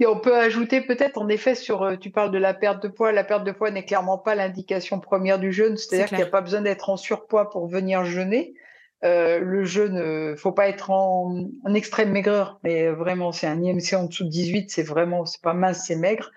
Et 0.00 0.06
on 0.06 0.20
peut 0.20 0.36
ajouter 0.36 0.80
peut-être, 0.82 1.18
en 1.18 1.28
effet, 1.28 1.54
sur, 1.54 1.82
euh, 1.82 1.96
tu 1.96 2.10
parles 2.10 2.30
de 2.30 2.38
la 2.38 2.54
perte 2.54 2.82
de 2.82 2.88
poids. 2.88 3.10
La 3.10 3.24
perte 3.24 3.44
de 3.44 3.52
poids 3.52 3.70
n'est 3.70 3.84
clairement 3.84 4.18
pas 4.18 4.34
l'indication 4.34 5.00
première 5.00 5.38
du 5.38 5.52
jeûne. 5.52 5.76
C'est-à-dire 5.76 6.08
qu'il 6.08 6.18
n'y 6.18 6.22
a 6.24 6.26
pas 6.26 6.40
besoin 6.40 6.60
d'être 6.60 6.90
en 6.90 6.96
surpoids 6.96 7.50
pour 7.50 7.66
venir 7.66 8.04
jeûner. 8.04 8.54
Le 9.02 9.64
jeûne, 9.64 9.94
ne 9.94 10.34
faut 10.36 10.52
pas 10.52 10.68
être 10.68 10.90
en, 10.90 11.48
en, 11.64 11.74
extrême 11.74 12.10
maigreur, 12.10 12.58
mais 12.64 12.88
vraiment, 12.88 13.32
c'est 13.32 13.46
un 13.46 13.62
IMC 13.62 13.94
en 13.94 14.04
dessous 14.04 14.24
de 14.24 14.30
18, 14.30 14.70
c'est 14.70 14.82
vraiment, 14.82 15.24
c'est 15.24 15.40
pas 15.40 15.54
mince, 15.54 15.84
c'est 15.86 15.96
maigre 15.96 16.30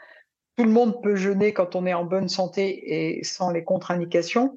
tout 0.57 0.63
le 0.63 0.71
monde 0.71 1.01
peut 1.01 1.15
jeûner 1.15 1.53
quand 1.53 1.75
on 1.75 1.85
est 1.85 1.93
en 1.93 2.05
bonne 2.05 2.29
santé 2.29 3.17
et 3.17 3.23
sans 3.23 3.51
les 3.51 3.63
contre-indications. 3.63 4.55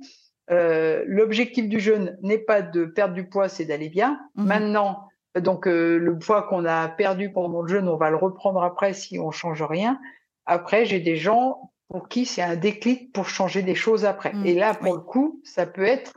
Euh, 0.50 1.02
l'objectif 1.07 1.68
du 1.68 1.80
jeûne 1.80 2.18
n'est 2.22 2.38
pas 2.38 2.62
de 2.62 2.84
perdre 2.84 3.14
du 3.14 3.26
poids, 3.26 3.48
c'est 3.48 3.64
d'aller 3.64 3.88
bien. 3.88 4.20
Mhm. 4.34 4.46
Maintenant, 4.46 5.09
donc 5.38 5.66
euh, 5.66 5.96
le 5.96 6.18
poids 6.18 6.42
qu'on 6.42 6.64
a 6.66 6.88
perdu 6.88 7.32
pendant 7.32 7.62
le 7.62 7.68
jeûne, 7.68 7.88
on 7.88 7.96
va 7.96 8.11
le 8.11 8.16
reprendre 8.16 8.62
après 8.62 8.92
si 8.92 9.18
on 9.18 9.30
change 9.30 9.62
rien. 9.62 9.98
Après, 10.46 10.84
j'ai 10.84 11.00
des 11.00 11.16
gens 11.16 11.72
pour 11.88 12.09
qui 12.09 12.26
c'est 12.26 12.42
un 12.42 12.57
déclic 12.57 13.12
pour 13.12 13.28
changer 13.28 13.62
des 13.62 13.74
choses 13.74 14.05
après. 14.05 14.32
Mhm. 14.32 14.46
Et 14.46 14.55
là, 14.55 14.74
pour 14.74 14.94
le 14.94 15.00
coup, 15.00 15.40
ça 15.44 15.64
peut 15.64 15.84
être 15.84 16.12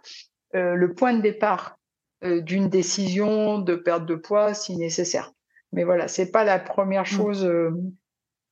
euh, 0.56 0.74
le 0.74 0.94
point 0.94 1.14
de 1.14 1.22
départ 1.22 1.77
d'une 2.24 2.70
décision 2.70 3.60
de 3.60 3.76
perte 3.76 4.06
de 4.06 4.16
poids 4.16 4.54
si 4.54 4.76
nécessaire. 4.76 5.34
Mais 5.72 5.84
voilà, 5.84 6.08
c'est 6.08 6.32
pas 6.32 6.44
la 6.44 6.60
première 6.60 7.02
mhm. 7.02 7.08
chose 7.08 7.52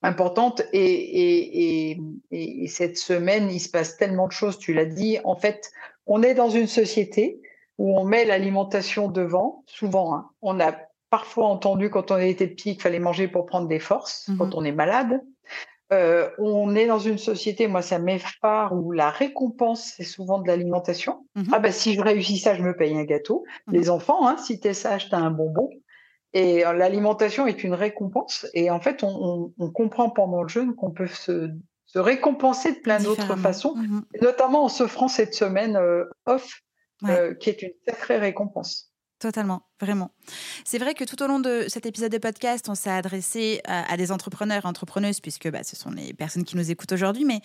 importante. 0.02 0.62
Et, 0.74 1.98
et, 2.32 2.68
cette 2.68 2.98
semaine, 2.98 3.50
il 3.50 3.60
se 3.60 3.70
passe 3.70 3.98
tellement 3.98 4.28
de 4.28 4.32
choses, 4.32 4.58
tu 4.58 4.74
l'as 4.74 4.86
dit. 4.86 5.18
En 5.24 5.36
fait, 5.36 5.72
on 6.06 6.22
est 6.24 6.34
dans 6.34 6.50
une 6.50 6.68
société 6.68 7.42
où 7.78 7.98
on 7.98 8.06
met 8.06 8.26
l'alimentation 8.26 9.10
devant, 9.10 9.64
souvent. 9.68 10.16
Hein. 10.16 10.30
On 10.42 10.60
a 10.60 10.74
parfois 11.10 11.48
entendu 11.48 11.90
quand 11.90 12.12
on 12.12 12.18
était 12.18 12.48
petit 12.48 12.74
qu'il 12.74 12.82
fallait 12.82 13.00
manger 13.00 13.28
pour 13.28 13.46
prendre 13.46 13.68
des 13.68 13.80
forces, 13.80 14.28
mmh 14.28 14.38
quand 14.38 14.56
on 14.56 14.64
est 14.64 14.72
malade. 14.72 15.22
Euh, 15.96 16.30
on 16.38 16.76
est 16.76 16.88
dans 16.88 17.00
une 17.00 17.18
société, 17.18 17.68
moi 17.68 17.82
ça 17.82 18.00
m'effare, 18.00 18.74
où 18.74 18.92
la 18.92 19.10
récompense 19.10 19.94
c'est 19.96 20.04
souvent 20.04 20.40
de 20.40 20.48
l'alimentation. 20.48 21.26
Mmh 21.36 21.44
ah 21.52 21.60
bah 21.60 21.72
si 21.72 21.96
je 21.96 22.02
réussis 22.02 22.38
ça, 22.38 22.56
je 22.56 22.64
me 22.64 22.76
paye 22.76 22.98
un 22.98 23.04
gâteau. 23.04 23.46
Mmh 23.68 23.74
Les 23.74 23.90
enfants, 23.90 24.28
hein, 24.28 24.38
si 24.38 24.60
t'es 24.60 24.74
sage, 24.74 25.10
t'as 25.10 25.18
un 25.18 25.32
bonbon. 25.32 25.70
Et 26.34 26.66
euh, 26.66 26.74
l'alimentation 26.74 27.48
est 27.48 27.64
une 27.64 27.74
récompense. 27.74 28.46
Et 28.54 28.70
en 28.70 28.82
fait, 28.82 29.04
on, 29.04 29.54
comprend 29.74 30.10
pendant 30.10 30.44
le 30.44 30.50
jeûne 30.50 30.76
qu'on 30.76 30.92
peut 30.92 31.08
se, 31.08 31.50
récompenser 31.96 32.74
de 32.74 32.80
plein 32.80 33.00
d'autres 33.00 33.38
façons, 33.38 33.76
mmh 33.76 34.02
notamment 34.22 34.66
en 34.66 34.70
s'offrant 34.70 35.08
cette 35.08 35.34
semaine 35.34 35.78
euh, 35.78 36.04
off, 36.26 36.62
euh, 37.08 37.34
qui 37.36 37.50
est 37.50 37.62
une 37.62 37.72
sacrée 37.88 38.18
récompense. 38.18 38.92
Totalement, 39.18 39.62
vraiment. 39.80 40.12
C'est 40.66 40.78
vrai 40.78 40.94
que 40.94 41.06
tout 41.06 41.24
au 41.24 41.28
long 41.28 41.40
de 41.40 41.66
cet 41.70 41.86
épisode 41.86 42.12
de 42.12 42.18
podcast, 42.18 42.68
on 42.68 42.76
s'est 42.76 42.90
adressé 42.90 43.62
à, 43.64 43.96
des 43.96 44.12
entrepreneurs 44.12 44.66
et 44.66 44.68
entrepreneuses, 44.68 45.22
puisque 45.22 45.50
bah, 45.50 45.64
ce 45.64 45.78
sont 45.78 45.90
les 45.90 46.14
personnes 46.14 46.44
qui 46.44 46.58
nous 46.58 46.70
écoutent 46.70 46.92
aujourd'hui. 46.92 47.24
Mais 47.24 47.40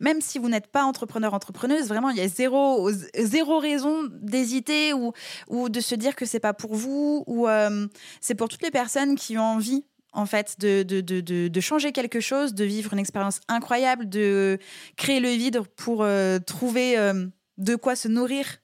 même 0.00 0.22
si 0.22 0.38
vous 0.38 0.48
n'êtes 0.48 0.68
pas 0.68 0.82
entrepreneur, 0.82 1.34
entrepreneuse, 1.34 1.88
vraiment, 1.88 2.08
il 2.08 2.16
y 2.16 2.22
a 2.22 2.28
zéro, 2.28 2.90
zéro 3.18 3.58
raison 3.58 4.08
d'hésiter 4.10 4.94
ou, 4.94 5.68
de 5.68 5.80
se 5.80 5.94
dire 5.94 6.16
que 6.16 6.24
c'est 6.24 6.40
pas 6.40 6.54
pour 6.54 6.74
vous. 6.74 7.22
Ou 7.26 7.46
euh, 7.48 7.86
c'est 8.22 8.34
pour 8.34 8.48
toutes 8.48 8.62
les 8.62 8.70
personnes 8.70 9.14
qui 9.14 9.36
ont 9.36 9.42
envie 9.42 9.84
en 10.12 10.26
fait, 10.26 10.56
de, 10.58 10.82
de, 10.82 11.00
de, 11.00 11.48
de, 11.48 11.60
changer 11.60 11.92
quelque 11.92 12.18
chose, 12.18 12.52
de 12.54 12.64
vivre 12.64 12.92
une 12.94 12.98
expérience 12.98 13.40
incroyable, 13.46 14.08
de 14.08 14.58
créer 14.96 15.20
le 15.20 15.28
vide 15.28 15.60
pour 15.76 16.02
euh, 16.02 16.40
trouver 16.40 16.98
euh, 16.98 17.26
de 17.58 17.76
quoi 17.76 17.94
se 17.94 18.08
nourrir 18.08 18.56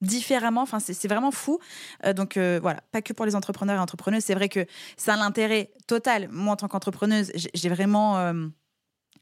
différemment. 0.00 0.62
Enfin, 0.62 0.78
c'est 0.80 1.08
vraiment 1.08 1.30
fou. 1.30 1.58
Euh, 2.04 2.12
donc 2.12 2.36
euh, 2.36 2.58
voilà, 2.60 2.80
pas 2.92 3.02
que 3.02 3.12
pour 3.12 3.26
les 3.26 3.34
entrepreneurs 3.34 3.76
et 3.76 3.80
entrepreneuses. 3.80 4.24
C'est 4.24 4.34
vrai 4.34 4.48
que 4.48 4.66
c'est 4.96 5.10
un 5.10 5.20
intérêt 5.20 5.70
total. 5.86 6.28
Moi, 6.30 6.52
en 6.52 6.56
tant 6.56 6.68
qu'entrepreneuse, 6.68 7.32
j'ai 7.34 7.68
vraiment 7.68 8.18
euh, 8.18 8.46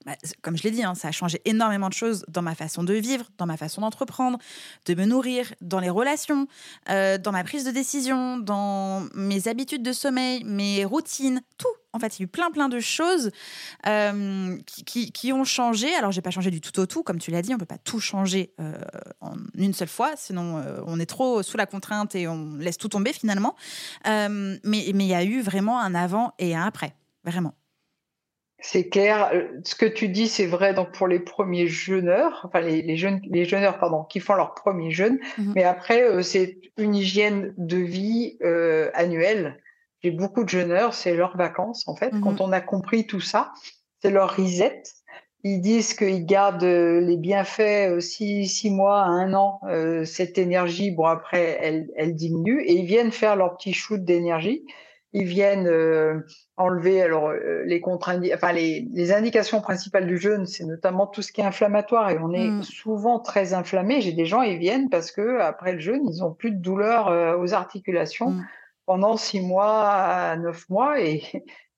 bah, 0.04 0.12
comme 0.42 0.56
je 0.56 0.62
l'ai 0.64 0.70
dit, 0.70 0.84
hein, 0.84 0.94
ça 0.94 1.08
a 1.08 1.12
changé 1.12 1.40
énormément 1.44 1.88
de 1.88 1.94
choses 1.94 2.24
dans 2.28 2.42
ma 2.42 2.54
façon 2.54 2.84
de 2.84 2.92
vivre, 2.92 3.26
dans 3.38 3.46
ma 3.46 3.56
façon 3.56 3.80
d'entreprendre, 3.80 4.38
de 4.86 4.94
me 4.94 5.06
nourrir, 5.06 5.54
dans 5.60 5.80
les 5.80 5.88
relations, 5.88 6.46
euh, 6.90 7.16
dans 7.16 7.32
ma 7.32 7.42
prise 7.42 7.64
de 7.64 7.70
décision, 7.70 8.36
dans 8.38 9.06
mes 9.14 9.48
habitudes 9.48 9.82
de 9.82 9.92
sommeil, 9.92 10.44
mes 10.44 10.84
routines, 10.84 11.42
tout. 11.56 11.68
En 11.92 12.00
fait, 12.00 12.18
il 12.18 12.22
y 12.22 12.24
a 12.24 12.24
eu 12.24 12.28
plein, 12.28 12.50
plein 12.50 12.68
de 12.68 12.80
choses 12.80 13.30
euh, 13.86 14.58
qui, 14.66 15.32
ont 15.32 15.44
changé. 15.44 15.94
Alors, 15.94 16.10
j'ai 16.10 16.22
pas 16.22 16.32
changé 16.32 16.50
du 16.50 16.60
tout 16.60 16.78
au 16.80 16.86
tout, 16.86 17.04
comme 17.04 17.20
tu 17.20 17.30
l'as 17.30 17.40
dit, 17.40 17.54
on 17.54 17.58
peut 17.58 17.66
pas 17.66 17.78
tout 17.78 18.00
changer 18.00 18.52
euh, 18.60 18.74
en 19.20 19.36
une 19.54 19.72
seule 19.72 19.88
fois, 19.88 20.12
sinon 20.16 20.60
on 20.86 20.98
est 20.98 21.06
trop 21.06 21.42
sous 21.44 21.56
la 21.56 21.66
contrainte 21.66 22.16
et 22.16 22.26
on 22.26 22.56
laisse 22.56 22.78
tout 22.78 22.88
tomber 22.88 23.12
finalement. 23.12 23.54
mais 24.04 24.58
il 24.64 25.02
y 25.02 25.14
a 25.14 25.22
eu 25.22 25.40
vraiment 25.40 25.80
un 25.80 25.94
avant 25.94 26.34
et 26.40 26.56
un 26.56 26.64
après, 26.64 26.96
vraiment. 27.24 27.54
C'est 28.60 28.88
clair. 28.88 29.30
Euh, 29.34 29.48
ce 29.64 29.74
que 29.74 29.86
tu 29.86 30.08
dis, 30.08 30.28
c'est 30.28 30.46
vrai 30.46 30.74
donc 30.74 30.92
pour 30.92 31.06
les 31.06 31.20
premiers 31.20 31.66
jeûneurs, 31.66 32.40
enfin 32.44 32.60
les, 32.60 32.96
jeunes, 32.96 33.20
les 33.24 33.44
jeûneurs 33.44 33.78
pardon, 33.78 34.04
qui 34.04 34.20
font 34.20 34.34
leur 34.34 34.54
premier 34.54 34.90
jeûne. 34.90 35.18
Mhm. 35.38 35.52
Mais 35.54 35.64
après, 35.64 36.02
euh, 36.02 36.22
c'est 36.22 36.58
une 36.78 36.94
hygiène 36.94 37.52
de 37.58 37.76
vie 37.76 38.38
euh, 38.42 38.90
annuelle. 38.94 39.60
J'ai 40.02 40.10
beaucoup 40.10 40.44
de 40.44 40.48
jeûneurs, 40.48 40.94
c'est 40.94 41.14
leurs 41.14 41.36
vacances 41.36 41.86
en 41.88 41.96
fait. 41.96 42.12
Mhm. 42.12 42.20
Quand 42.22 42.40
on 42.40 42.52
a 42.52 42.60
compris 42.60 43.06
tout 43.06 43.20
ça, 43.20 43.52
c'est 44.00 44.10
leur 44.10 44.36
reset. 44.36 44.82
Ils 45.42 45.60
disent 45.60 45.92
qu'ils 45.92 46.24
gardent 46.24 46.64
les 46.64 47.18
bienfaits 47.18 48.00
six, 48.00 48.46
six 48.46 48.70
mois 48.70 49.02
à 49.02 49.08
un 49.08 49.34
an. 49.34 49.60
cette 50.06 50.38
énergie, 50.38 50.90
bon 50.90 51.04
après, 51.04 51.58
elle, 51.60 51.90
elle 51.96 52.14
diminue 52.14 52.62
et 52.62 52.72
ils 52.72 52.86
viennent 52.86 53.12
faire 53.12 53.36
leur 53.36 53.54
petit 53.58 53.74
shoot 53.74 54.02
d'énergie 54.02 54.64
ils 55.14 55.24
viennent 55.24 55.68
euh, 55.68 56.20
enlever 56.56 57.00
alors 57.00 57.28
euh, 57.28 57.62
les 57.64 57.80
enfin 57.86 58.52
les, 58.52 58.88
les, 58.92 59.12
indications 59.12 59.60
principales 59.60 60.08
du 60.08 60.18
jeûne, 60.18 60.44
c'est 60.44 60.64
notamment 60.64 61.06
tout 61.06 61.22
ce 61.22 61.30
qui 61.30 61.40
est 61.40 61.44
inflammatoire 61.44 62.10
et 62.10 62.18
on 62.18 62.32
est 62.32 62.48
mm. 62.48 62.62
souvent 62.64 63.20
très 63.20 63.54
inflammé. 63.54 64.00
J'ai 64.00 64.12
des 64.12 64.26
gens 64.26 64.42
ils 64.42 64.58
viennent 64.58 64.90
parce 64.90 65.12
que 65.12 65.38
après 65.38 65.72
le 65.72 65.78
jeûne, 65.78 66.02
ils 66.08 66.24
ont 66.24 66.34
plus 66.34 66.50
de 66.50 66.60
douleur 66.60 67.08
euh, 67.08 67.38
aux 67.38 67.54
articulations 67.54 68.30
mm. 68.30 68.46
pendant 68.86 69.16
six 69.16 69.40
mois 69.40 69.88
à 69.88 70.36
neuf 70.36 70.68
mois 70.68 71.00
et, 71.00 71.22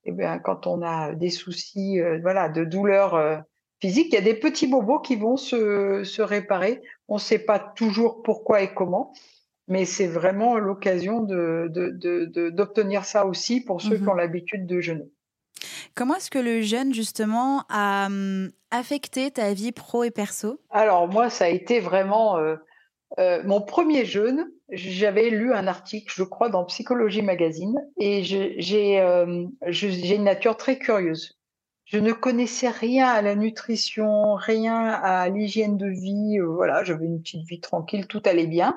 et 0.04 0.12
bien 0.12 0.38
quand 0.38 0.66
on 0.66 0.80
a 0.80 1.12
des 1.12 1.30
soucis 1.30 2.00
voilà 2.22 2.48
de 2.48 2.64
douleur 2.64 3.44
physique, 3.82 4.08
il 4.12 4.14
y 4.14 4.18
a 4.18 4.22
des 4.22 4.34
petits 4.34 4.66
bobos 4.66 5.00
qui 5.00 5.16
vont 5.16 5.36
se, 5.36 6.04
se 6.04 6.22
réparer. 6.22 6.80
On 7.08 7.16
ne 7.16 7.20
sait 7.20 7.38
pas 7.38 7.58
toujours 7.58 8.22
pourquoi 8.22 8.62
et 8.62 8.72
comment 8.72 9.12
mais 9.68 9.84
c'est 9.84 10.06
vraiment 10.06 10.56
l'occasion 10.58 11.20
d'obtenir 11.20 13.00
de, 13.00 13.06
ça 13.06 13.26
aussi 13.26 13.60
pour 13.60 13.80
ceux 13.80 13.96
qui 13.96 14.02
mmh 14.02 14.08
ont 14.08 14.14
l'habitude 14.14 14.66
de 14.66 14.80
jeûner. 14.80 15.10
Comment 15.94 16.16
est-ce 16.16 16.30
que 16.30 16.38
le 16.38 16.60
jeûne, 16.60 16.92
justement, 16.92 17.64
a 17.68 18.06
hum, 18.06 18.50
affecté 18.70 19.30
ta 19.30 19.54
vie 19.54 19.72
pro 19.72 20.04
et 20.04 20.10
perso? 20.10 20.60
Alors, 20.70 21.08
moi, 21.08 21.30
ça 21.30 21.46
a 21.46 21.48
été 21.48 21.80
vraiment 21.80 22.36
euh, 22.36 22.56
euh, 23.18 23.42
mon 23.44 23.62
premier 23.62 24.04
jeûne. 24.04 24.46
J'avais 24.68 25.30
lu 25.30 25.54
un 25.54 25.66
article, 25.66 26.12
je 26.14 26.22
crois, 26.22 26.50
dans 26.50 26.64
Psychologie 26.64 27.22
Magazine, 27.22 27.76
et 27.98 28.22
euh, 29.00 29.46
j'ai 29.68 30.14
une 30.14 30.24
nature 30.24 30.56
très 30.56 30.78
curieuse. 30.78 31.38
Je 31.84 31.98
ne 31.98 32.12
connaissais 32.12 32.68
rien 32.68 33.06
à 33.06 33.22
la 33.22 33.36
nutrition, 33.36 34.34
rien 34.34 34.76
à 34.76 35.28
l'hygiène 35.28 35.78
de 35.78 35.86
vie. 35.86 36.38
voilà, 36.40 36.82
j'avais 36.82 37.06
une 37.06 37.22
petite 37.22 37.46
vie 37.46 37.60
tranquille, 37.60 38.06
tout 38.08 38.22
allait 38.26 38.48
bien. 38.48 38.76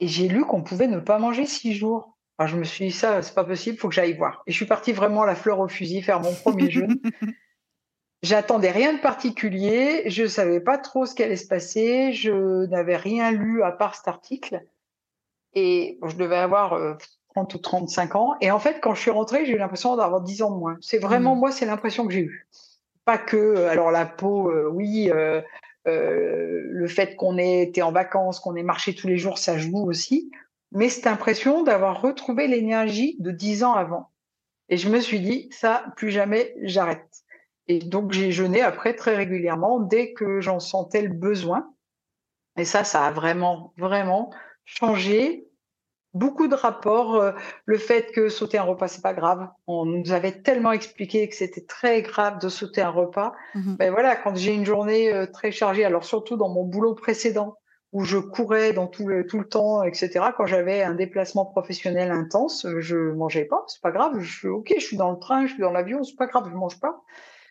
Et 0.00 0.08
j'ai 0.08 0.28
lu 0.28 0.44
qu'on 0.44 0.62
pouvait 0.62 0.88
ne 0.88 0.98
pas 0.98 1.18
manger 1.18 1.46
six 1.46 1.74
jours. 1.74 2.16
Alors 2.38 2.48
je 2.48 2.56
me 2.56 2.64
suis 2.64 2.86
dit, 2.86 2.92
ça, 2.92 3.22
c'est 3.22 3.34
pas 3.34 3.44
possible, 3.44 3.78
faut 3.78 3.88
que 3.88 3.94
j'aille 3.94 4.16
voir. 4.16 4.42
Et 4.46 4.52
je 4.52 4.56
suis 4.56 4.66
partie 4.66 4.92
vraiment 4.92 5.24
la 5.24 5.34
fleur 5.34 5.58
au 5.58 5.68
fusil 5.68 6.02
faire 6.02 6.20
mon 6.20 6.34
premier 6.34 6.70
jeûne. 6.70 7.00
J'attendais 8.22 8.70
rien 8.70 8.94
de 8.94 8.98
particulier, 8.98 10.04
je 10.06 10.26
savais 10.26 10.60
pas 10.60 10.78
trop 10.78 11.06
ce 11.06 11.14
qui 11.14 11.22
allait 11.22 11.36
se 11.36 11.46
passer, 11.46 12.12
je 12.12 12.66
n'avais 12.66 12.96
rien 12.96 13.30
lu 13.30 13.62
à 13.62 13.72
part 13.72 13.94
cet 13.94 14.08
article. 14.08 14.66
Et 15.54 15.98
je 16.04 16.16
devais 16.16 16.36
avoir 16.36 16.70
30 17.34 17.54
euh, 17.54 17.58
ou 17.58 17.60
35 17.60 18.16
ans. 18.16 18.34
Et 18.40 18.50
en 18.50 18.58
fait, 18.58 18.80
quand 18.80 18.94
je 18.94 19.00
suis 19.00 19.10
rentrée, 19.10 19.46
j'ai 19.46 19.52
eu 19.52 19.58
l'impression 19.58 19.96
d'avoir 19.96 20.22
10 20.22 20.42
ans 20.42 20.50
de 20.50 20.58
moins. 20.58 20.76
C'est 20.80 20.98
vraiment, 20.98 21.36
mmh. 21.36 21.38
moi, 21.38 21.52
c'est 21.52 21.66
l'impression 21.66 22.06
que 22.06 22.12
j'ai 22.12 22.20
eue. 22.20 22.46
Pas 23.04 23.18
que, 23.18 23.36
euh, 23.36 23.70
alors 23.70 23.90
la 23.90 24.06
peau, 24.06 24.50
euh, 24.50 24.68
oui, 24.72 25.10
euh, 25.12 25.40
le 25.86 26.86
fait 26.88 27.16
qu'on 27.16 27.38
ait 27.38 27.62
été 27.62 27.82
en 27.82 27.92
vacances, 27.92 28.40
qu'on 28.40 28.56
ait 28.56 28.62
marché 28.62 28.94
tous 28.94 29.06
les 29.06 29.18
jours, 29.18 29.38
ça 29.38 29.56
joue 29.56 29.86
aussi. 29.86 30.30
Mais 30.72 30.88
cette 30.88 31.06
impression 31.06 31.62
d'avoir 31.62 32.02
retrouvé 32.02 32.48
l'énergie 32.48 33.16
de 33.20 33.30
dix 33.30 33.62
ans 33.62 33.74
avant. 33.74 34.10
Et 34.68 34.76
je 34.76 34.88
me 34.88 35.00
suis 35.00 35.20
dit, 35.20 35.48
ça, 35.52 35.84
plus 35.96 36.10
jamais, 36.10 36.54
j'arrête. 36.62 37.22
Et 37.68 37.78
donc, 37.78 38.12
j'ai 38.12 38.32
jeûné 38.32 38.62
après 38.62 38.94
très 38.94 39.16
régulièrement 39.16 39.80
dès 39.80 40.12
que 40.12 40.40
j'en 40.40 40.60
sentais 40.60 41.02
le 41.02 41.12
besoin. 41.12 41.72
Et 42.56 42.64
ça, 42.64 42.84
ça 42.84 43.06
a 43.06 43.10
vraiment, 43.10 43.72
vraiment 43.76 44.30
changé 44.64 45.46
beaucoup 46.16 46.48
de 46.48 46.54
rapports. 46.54 47.16
Euh, 47.16 47.32
le 47.64 47.78
fait 47.78 48.12
que 48.12 48.28
sauter 48.28 48.58
un 48.58 48.62
repas, 48.62 48.88
c'est 48.88 49.02
pas 49.02 49.14
grave. 49.14 49.48
On 49.66 49.84
nous 49.84 50.12
avait 50.12 50.42
tellement 50.42 50.72
expliqué 50.72 51.28
que 51.28 51.34
c'était 51.34 51.64
très 51.64 52.02
grave 52.02 52.40
de 52.40 52.48
sauter 52.48 52.82
un 52.82 52.90
repas. 52.90 53.32
Mmh 53.54 53.76
ben 53.76 53.90
voilà, 53.92 54.16
quand 54.16 54.34
j'ai 54.34 54.54
une 54.54 54.64
journée 54.64 55.12
euh, 55.12 55.26
très 55.26 55.52
chargée, 55.52 55.84
alors 55.84 56.04
surtout 56.04 56.36
dans 56.36 56.48
mon 56.48 56.64
boulot 56.64 56.94
précédent, 56.94 57.56
où 57.92 58.04
je 58.04 58.18
courais 58.18 58.72
dans 58.72 58.86
tout 58.86 59.06
le, 59.06 59.26
tout 59.26 59.38
le 59.38 59.48
temps, 59.48 59.82
etc. 59.82 60.20
Quand 60.36 60.46
j'avais 60.46 60.82
un 60.82 60.94
déplacement 60.94 61.46
professionnel 61.46 62.10
intense, 62.10 62.66
je 62.78 62.96
mangeais 62.96 63.44
pas, 63.44 63.64
c'est 63.68 63.80
pas 63.80 63.92
grave. 63.92 64.18
Je 64.18 64.48
ok, 64.48 64.74
je 64.76 64.84
suis 64.84 64.96
dans 64.96 65.12
le 65.12 65.18
train, 65.18 65.46
je 65.46 65.52
suis 65.52 65.62
dans 65.62 65.72
l'avion, 65.72 66.02
c'est 66.02 66.16
pas 66.16 66.26
grave, 66.26 66.48
je 66.50 66.56
mange 66.56 66.80
pas. 66.80 67.02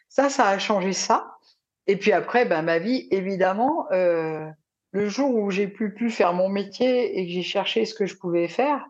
Ça, 0.09 0.30
ça 0.30 0.47
a 0.49 0.57
changé 0.59 0.93
ça. 0.93 1.36
Et 1.88 1.97
puis 1.97 2.11
après, 2.11 2.45
ben 2.45 2.61
ma 2.61 2.80
vie, 2.80 3.07
évidemment, 3.11 3.88
euh, 3.91 4.47
le 4.95 5.09
jour 5.09 5.35
où 5.35 5.51
j'ai 5.51 5.67
pu 5.67 5.93
plus 5.93 6.09
faire 6.09 6.33
mon 6.33 6.47
métier 6.47 7.19
et 7.19 7.25
que 7.25 7.31
j'ai 7.31 7.43
cherché 7.43 7.85
ce 7.85 7.93
que 7.93 8.05
je 8.05 8.15
pouvais 8.15 8.47
faire, 8.47 8.87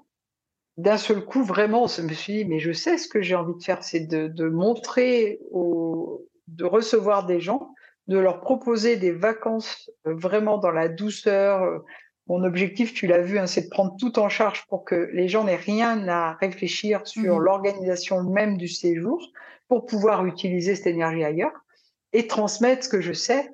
d'un 0.77 0.97
seul 0.97 1.25
coup, 1.25 1.43
vraiment, 1.43 1.87
je 1.87 2.01
me 2.03 2.13
suis 2.13 2.33
dit, 2.33 2.45
mais 2.45 2.59
je 2.59 2.71
sais 2.71 2.97
ce 2.97 3.07
que 3.07 3.21
j'ai 3.21 3.33
envie 3.33 3.57
de 3.57 3.63
faire, 3.63 3.83
c'est 3.83 4.01
de, 4.01 4.27
de 4.27 4.47
montrer, 4.47 5.39
au, 5.51 6.27
de 6.47 6.63
recevoir 6.65 7.25
des 7.25 7.39
gens 7.39 7.71
de 8.07 8.19
leur 8.19 8.41
proposer 8.41 8.97
des 8.97 9.11
vacances 9.11 9.89
euh, 10.05 10.13
vraiment 10.13 10.59
dans 10.59 10.71
la 10.71 10.89
douceur. 10.89 11.81
Mon 12.27 12.43
objectif, 12.43 12.93
tu 12.93 13.07
l'as 13.07 13.21
vu, 13.21 13.39
hein, 13.39 13.47
c'est 13.47 13.63
de 13.63 13.69
prendre 13.69 13.95
tout 13.99 14.19
en 14.19 14.29
charge 14.29 14.65
pour 14.67 14.85
que 14.85 15.09
les 15.13 15.27
gens 15.27 15.43
n'aient 15.43 15.55
rien 15.55 16.07
à 16.07 16.33
réfléchir 16.33 17.01
sur 17.05 17.37
mmh 17.37 17.43
l'organisation 17.43 18.23
même 18.23 18.57
du 18.57 18.67
séjour 18.67 19.27
pour 19.67 19.85
pouvoir 19.85 20.25
utiliser 20.25 20.75
cette 20.75 20.87
énergie 20.87 21.23
ailleurs 21.23 21.65
et 22.13 22.27
transmettre 22.27 22.83
ce 22.83 22.89
que 22.89 23.01
je 23.01 23.13
sais. 23.13 23.49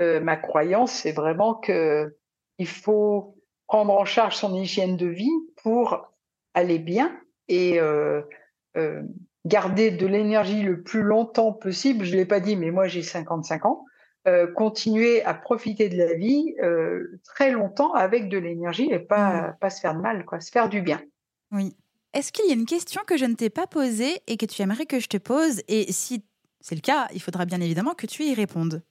Euh, 0.00 0.20
ma 0.20 0.36
croyance, 0.36 0.92
c'est 0.92 1.12
vraiment 1.12 1.54
que 1.54 2.16
il 2.58 2.66
faut 2.66 3.36
prendre 3.66 3.92
en 3.92 4.04
charge 4.04 4.36
son 4.36 4.54
hygiène 4.54 4.96
de 4.96 5.06
vie 5.06 5.30
pour 5.62 6.06
aller 6.54 6.78
bien 6.78 7.18
et 7.48 7.80
euh, 7.80 8.22
euh, 8.76 9.02
garder 9.44 9.90
de 9.90 10.06
l'énergie 10.06 10.62
le 10.62 10.82
plus 10.82 11.02
longtemps 11.02 11.52
possible. 11.52 12.04
Je 12.04 12.16
l'ai 12.16 12.26
pas 12.26 12.40
dit, 12.40 12.56
mais 12.56 12.70
moi 12.70 12.88
j'ai 12.88 13.02
55 13.02 13.66
ans. 13.66 13.84
Continuer 14.54 15.20
à 15.24 15.34
profiter 15.34 15.88
de 15.88 15.96
la 15.96 16.14
vie 16.14 16.54
très 17.24 17.50
longtemps 17.50 17.92
avec 17.92 18.28
de 18.28 18.38
l'énergie 18.38 18.88
et 18.88 19.00
pas, 19.00 19.48
mmh. 19.48 19.56
pas 19.60 19.68
se 19.68 19.80
faire 19.80 19.96
de 19.96 20.00
mal, 20.00 20.24
quoi, 20.24 20.38
se 20.38 20.52
faire 20.52 20.68
du 20.68 20.80
bien. 20.80 21.02
Oui. 21.50 21.74
Est-ce 22.14 22.30
qu'il 22.30 22.46
y 22.46 22.50
a 22.50 22.54
une 22.54 22.66
question 22.66 23.02
que 23.04 23.16
je 23.16 23.24
ne 23.24 23.34
t'ai 23.34 23.50
pas 23.50 23.66
posée 23.66 24.20
et 24.28 24.36
que 24.36 24.46
tu 24.46 24.62
aimerais 24.62 24.86
que 24.86 25.00
je 25.00 25.08
te 25.08 25.16
pose? 25.16 25.62
Et 25.66 25.90
si 25.90 26.24
c'est 26.60 26.76
le 26.76 26.80
cas, 26.80 27.08
il 27.12 27.20
faudra 27.20 27.46
bien 27.46 27.60
évidemment 27.60 27.94
que 27.94 28.06
tu 28.06 28.22
y 28.22 28.34
répondes. 28.34 28.82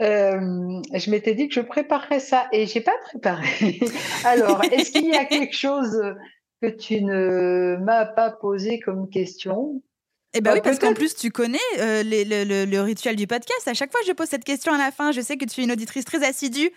Euh, 0.00 0.80
je 0.94 1.10
m'étais 1.10 1.34
dit 1.34 1.48
que 1.48 1.54
je 1.54 1.60
préparerais 1.60 2.20
ça 2.20 2.46
et 2.52 2.66
j'ai 2.66 2.80
pas 2.80 2.96
préparé. 3.02 3.80
Alors, 4.24 4.62
est-ce 4.64 4.92
qu'il 4.92 5.06
y 5.06 5.16
a 5.16 5.24
quelque 5.24 5.54
chose 5.54 6.00
que 6.62 6.68
tu 6.68 7.02
ne 7.02 7.76
m'as 7.84 8.06
pas 8.06 8.30
posé 8.30 8.78
comme 8.78 9.08
question? 9.08 9.82
Eh 10.34 10.40
ben 10.40 10.50
bah, 10.50 10.54
oui, 10.56 10.60
parce 10.62 10.78
qu'en 10.78 10.92
plus, 10.92 11.16
tu 11.16 11.30
connais 11.30 11.58
euh, 11.78 12.02
le, 12.04 12.80
rituel 12.80 13.16
du 13.16 13.26
podcast. 13.26 13.66
À 13.66 13.74
chaque 13.74 13.90
fois, 13.90 14.00
je 14.06 14.12
pose 14.12 14.28
cette 14.28 14.44
question 14.44 14.72
à 14.72 14.78
la 14.78 14.90
fin. 14.90 15.10
Je 15.10 15.20
sais 15.20 15.36
que 15.36 15.46
tu 15.46 15.60
es 15.60 15.64
une 15.64 15.72
auditrice 15.72 16.04
très 16.04 16.24
assidue. 16.24 16.70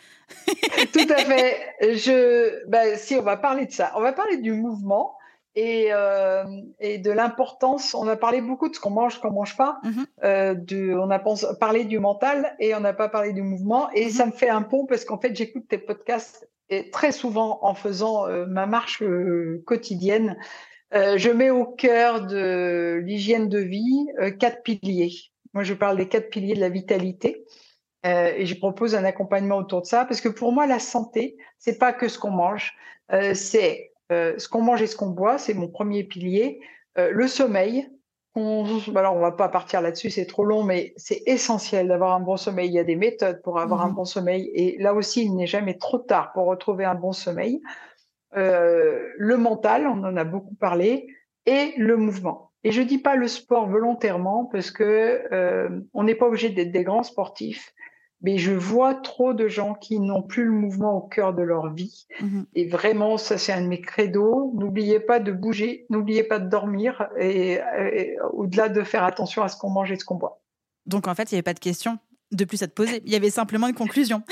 Tout 0.94 1.08
à 1.10 1.18
fait. 1.18 1.76
Je, 1.82 2.66
bah, 2.70 2.96
si, 2.96 3.16
on 3.16 3.22
va 3.22 3.38
parler 3.38 3.66
de 3.66 3.72
ça. 3.72 3.92
On 3.96 4.02
va 4.02 4.14
parler 4.14 4.38
du 4.38 4.54
mouvement 4.54 5.16
et, 5.56 5.88
euh, 5.92 6.44
et 6.80 6.98
de 6.98 7.12
l'importance. 7.12 7.94
On 7.94 8.08
a 8.08 8.16
parlé 8.16 8.42
beaucoup 8.42 8.70
de 8.70 8.76
ce 8.76 8.80
qu'on 8.80 8.92
mange, 8.92 9.20
qu'on 9.20 9.32
mange 9.32 9.58
pas. 9.58 9.80
Mm-hmm. 9.84 10.06
euh, 10.24 10.96
on 10.98 11.10
a 11.10 11.20
parlé 11.56 11.86
du 11.86 12.00
mental 12.00 12.56
et 12.60 12.74
on 12.76 12.80
n'a 12.80 12.94
pas 12.94 13.10
parlé 13.10 13.34
du 13.34 13.42
mouvement. 13.42 13.90
Et 13.92 14.08
mm-hmm. 14.08 14.12
ça 14.12 14.26
me 14.26 14.32
fait 14.32 14.50
un 14.50 14.62
pont 14.62 14.86
parce 14.86 15.06
qu'en 15.06 15.20
fait, 15.20 15.36
j'écoute 15.36 15.66
tes 15.68 15.78
podcasts 15.78 16.50
et 16.70 16.90
très 16.90 17.12
souvent 17.12 17.60
en 17.64 17.76
faisant 17.76 18.28
euh, 18.28 18.46
ma 18.46 18.66
marche 18.66 19.04
quotidienne. 19.66 20.38
Euh, 20.94 21.18
je 21.18 21.30
mets 21.30 21.50
au 21.50 21.66
cœur 21.66 22.26
de 22.26 23.02
l'hygiène 23.06 23.48
de 23.48 23.60
vie 23.60 24.08
euh, 24.20 24.32
quatre 24.32 24.62
piliers. 24.64 25.14
Moi, 25.54 25.64
je 25.64 25.74
parle 25.74 25.98
des 25.98 26.08
quatre 26.08 26.30
piliers 26.30 26.56
de 26.56 26.60
la 26.60 26.70
vitalité. 26.70 27.46
Euh, 28.06 28.34
et 28.36 28.46
je 28.46 28.58
propose 28.58 28.96
un 28.96 29.04
accompagnement 29.04 29.58
autour 29.58 29.82
de 29.82 29.86
ça 29.86 30.06
parce 30.06 30.22
que 30.22 30.30
pour 30.30 30.52
moi, 30.52 30.66
la 30.66 30.80
santé, 30.80 31.38
c'est 31.60 31.78
pas 31.78 31.94
que 31.94 32.08
ce 32.08 32.18
qu'on 32.18 32.32
mange, 32.32 32.74
c'est 33.34 33.91
ce 34.12 34.48
qu'on 34.48 34.62
mange 34.62 34.82
et 34.82 34.88
ce 34.88 34.96
qu'on 34.96 35.10
boit, 35.10 35.38
c'est 35.38 35.54
mon 35.54 35.68
premier 35.68 36.04
pilier. 36.04 36.60
le 36.98 37.28
sommeil, 37.28 37.90
on, 38.36 38.66
alors 38.96 39.16
on 39.16 39.20
va 39.20 39.32
pas 39.32 39.50
partir 39.50 39.82
là-dessus, 39.82 40.10
c'est 40.10 40.26
trop 40.26 40.46
long, 40.46 40.64
mais 40.64 40.94
c'est 40.96 41.22
essentiel 41.26 41.88
d'avoir 41.88 42.14
un 42.14 42.20
bon 42.20 42.38
sommeil. 42.38 42.70
Il 42.70 42.74
y 42.74 42.80
a 42.80 42.84
des 42.84 42.96
méthodes 42.96 43.42
pour 43.42 43.60
avoir 43.60 43.82
un 43.82 43.90
mmh 43.90 43.96
bon 43.96 44.06
sommeil, 44.06 44.52
et 44.54 44.78
là 44.80 44.94
aussi, 44.94 45.24
il 45.24 45.36
n'est 45.36 45.48
jamais 45.48 45.78
trop 45.78 45.98
tard 45.98 46.32
pour 46.34 46.46
retrouver 46.46 46.86
un 46.86 46.96
bon 46.96 47.12
sommeil. 47.12 47.62
Euh, 48.38 49.06
le 49.18 49.38
mental, 49.38 49.88
on 49.88 50.04
en 50.04 50.16
a 50.16 50.24
beaucoup 50.24 50.56
parlé, 50.56 51.08
et 51.46 51.74
le 51.78 51.98
mouvement. 51.98 52.52
Et 52.64 52.72
je 52.72 52.82
dis 52.82 53.00
pas 53.00 53.16
le 53.16 53.28
sport 53.28 53.68
volontairement 53.68 54.46
parce 54.46 54.70
que 54.70 55.24
euh, 55.32 55.70
on 55.94 56.04
n'est 56.04 56.16
pas 56.16 56.28
obligé 56.28 56.50
d'être 56.50 56.72
des 56.72 56.84
grands 56.84 57.04
sportifs, 57.04 57.74
mais 58.22 58.38
je 58.38 58.52
vois 58.52 58.94
trop 58.94 59.34
de 59.34 59.48
gens 59.48 59.74
qui 59.74 60.00
n'ont 60.00 60.22
plus 60.22 60.46
le 60.46 60.52
mouvement 60.52 60.98
au 60.98 61.02
cœur 61.02 61.34
de 61.34 61.42
leur 61.42 61.74
vie. 61.74 62.08
Mmh 62.20 62.42
et 62.56 62.68
vraiment, 62.68 63.18
ça 63.18 63.38
c'est 63.38 63.52
un 63.52 63.62
de 63.62 63.68
mes 63.68 63.82
credos. 63.82 64.54
N'oubliez 64.56 65.00
pas 65.00 65.20
de 65.20 65.32
bouger, 65.32 65.86
n'oubliez 65.90 66.24
pas 66.24 66.40
de 66.40 66.50
dormir, 66.50 67.10
et, 67.20 67.60
et 67.78 68.18
au-delà 68.34 68.70
de 68.70 68.84
faire 68.84 69.04
attention 69.04 69.44
à 69.44 69.48
ce 69.48 69.58
qu'on 69.58 69.70
mange 69.70 69.92
et 69.92 69.96
ce 69.98 70.06
qu'on 70.06 70.16
boit. 70.16 70.42
Donc 70.86 71.08
en 71.08 71.16
fait, 71.16 71.32
il 71.32 71.36
n'y 71.36 71.38
avait 71.38 71.44
pas 71.44 71.54
de 71.54 71.60
question 71.60 72.00
de 72.32 72.46
plus 72.46 72.64
à 72.64 72.68
te 72.68 72.74
poser. 72.74 73.02
Il 73.06 73.12
y 73.12 73.16
avait 73.16 73.30
simplement 73.30 73.68
une 73.68 73.76
conclusion. 73.76 74.24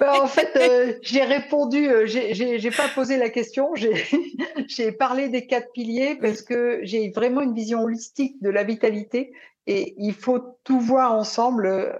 Bah, 0.00 0.22
en 0.22 0.26
fait, 0.26 0.50
euh, 0.56 0.94
j'ai 1.02 1.22
répondu, 1.22 1.88
euh, 1.88 2.06
j'ai 2.06 2.70
pas 2.70 2.88
posé 2.94 3.16
la 3.16 3.30
question, 3.30 3.70
j'ai 3.74 4.92
parlé 4.98 5.28
des 5.28 5.46
quatre 5.46 5.70
piliers 5.72 6.16
parce 6.16 6.42
que 6.42 6.80
j'ai 6.82 7.10
vraiment 7.10 7.42
une 7.42 7.54
vision 7.54 7.82
holistique 7.82 8.42
de 8.42 8.50
la 8.50 8.64
vitalité 8.64 9.32
et 9.66 9.94
il 9.98 10.14
faut 10.14 10.40
tout 10.64 10.80
voir 10.80 11.12
ensemble 11.12 11.66
euh, 11.66 11.92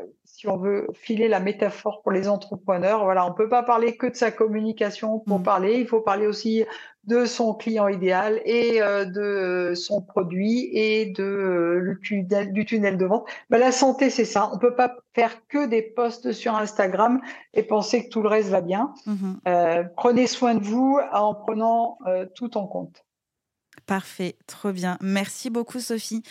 si 0.45 0.49
on 0.51 0.59
veut 0.59 0.89
filer 0.93 1.27
la 1.27 1.41
métaphore 1.41 2.03
pour 2.03 2.13
les 2.13 2.29
entrepreneurs. 2.29 3.03
Voilà, 3.05 3.27
on 3.27 3.33
peut 3.33 3.49
pas 3.49 3.63
parler 3.63 3.97
que 3.97 4.07
de 4.07 4.15
sa 4.15 4.31
communication 4.31 5.21
pour 5.21 5.39
mmh. 5.39 5.43
parler, 5.43 5.75
il 5.81 5.87
faut 5.87 6.03
parler 6.03 6.27
aussi 6.27 6.65
de 7.05 7.25
son 7.25 7.55
client 7.55 7.89
idéal 7.89 8.43
et 8.45 8.83
euh, 8.83 9.07
de 9.07 9.75
son 9.75 10.03
produit 10.03 10.69
et 10.75 11.07
de 11.07 11.25
euh, 11.25 11.79
le 11.79 11.99
tunnel, 11.99 12.53
du 12.53 12.67
tunnel 12.67 12.99
de 12.99 13.07
vente. 13.07 13.27
Ben, 13.49 13.59
la 13.59 13.73
santé, 13.73 14.11
c'est 14.11 14.27
ça. 14.27 14.51
On 14.53 14.59
peut 14.59 14.75
pas 14.75 14.97
faire 15.15 15.47
que 15.49 15.67
des 15.67 15.81
posts 15.81 16.33
sur 16.33 16.55
Instagram 16.55 17.23
et 17.55 17.63
penser 17.63 18.05
que 18.05 18.11
tout 18.11 18.21
le 18.21 18.29
reste 18.29 18.51
va 18.51 18.61
bien. 18.61 18.93
Mmh 19.07 19.15
euh, 19.49 19.85
prenez 19.97 20.27
soin 20.27 20.55
de 20.55 20.63
vous 20.63 20.99
en 21.13 21.35
prenant 21.35 21.99
tout 22.35 22.57
en 22.59 22.67
compte. 22.67 23.05
Parfait, 23.87 24.37
trop 24.47 24.73
bien. 24.73 24.97
Merci 25.03 25.51
beaucoup, 25.51 25.79
Sophie. 25.79 26.23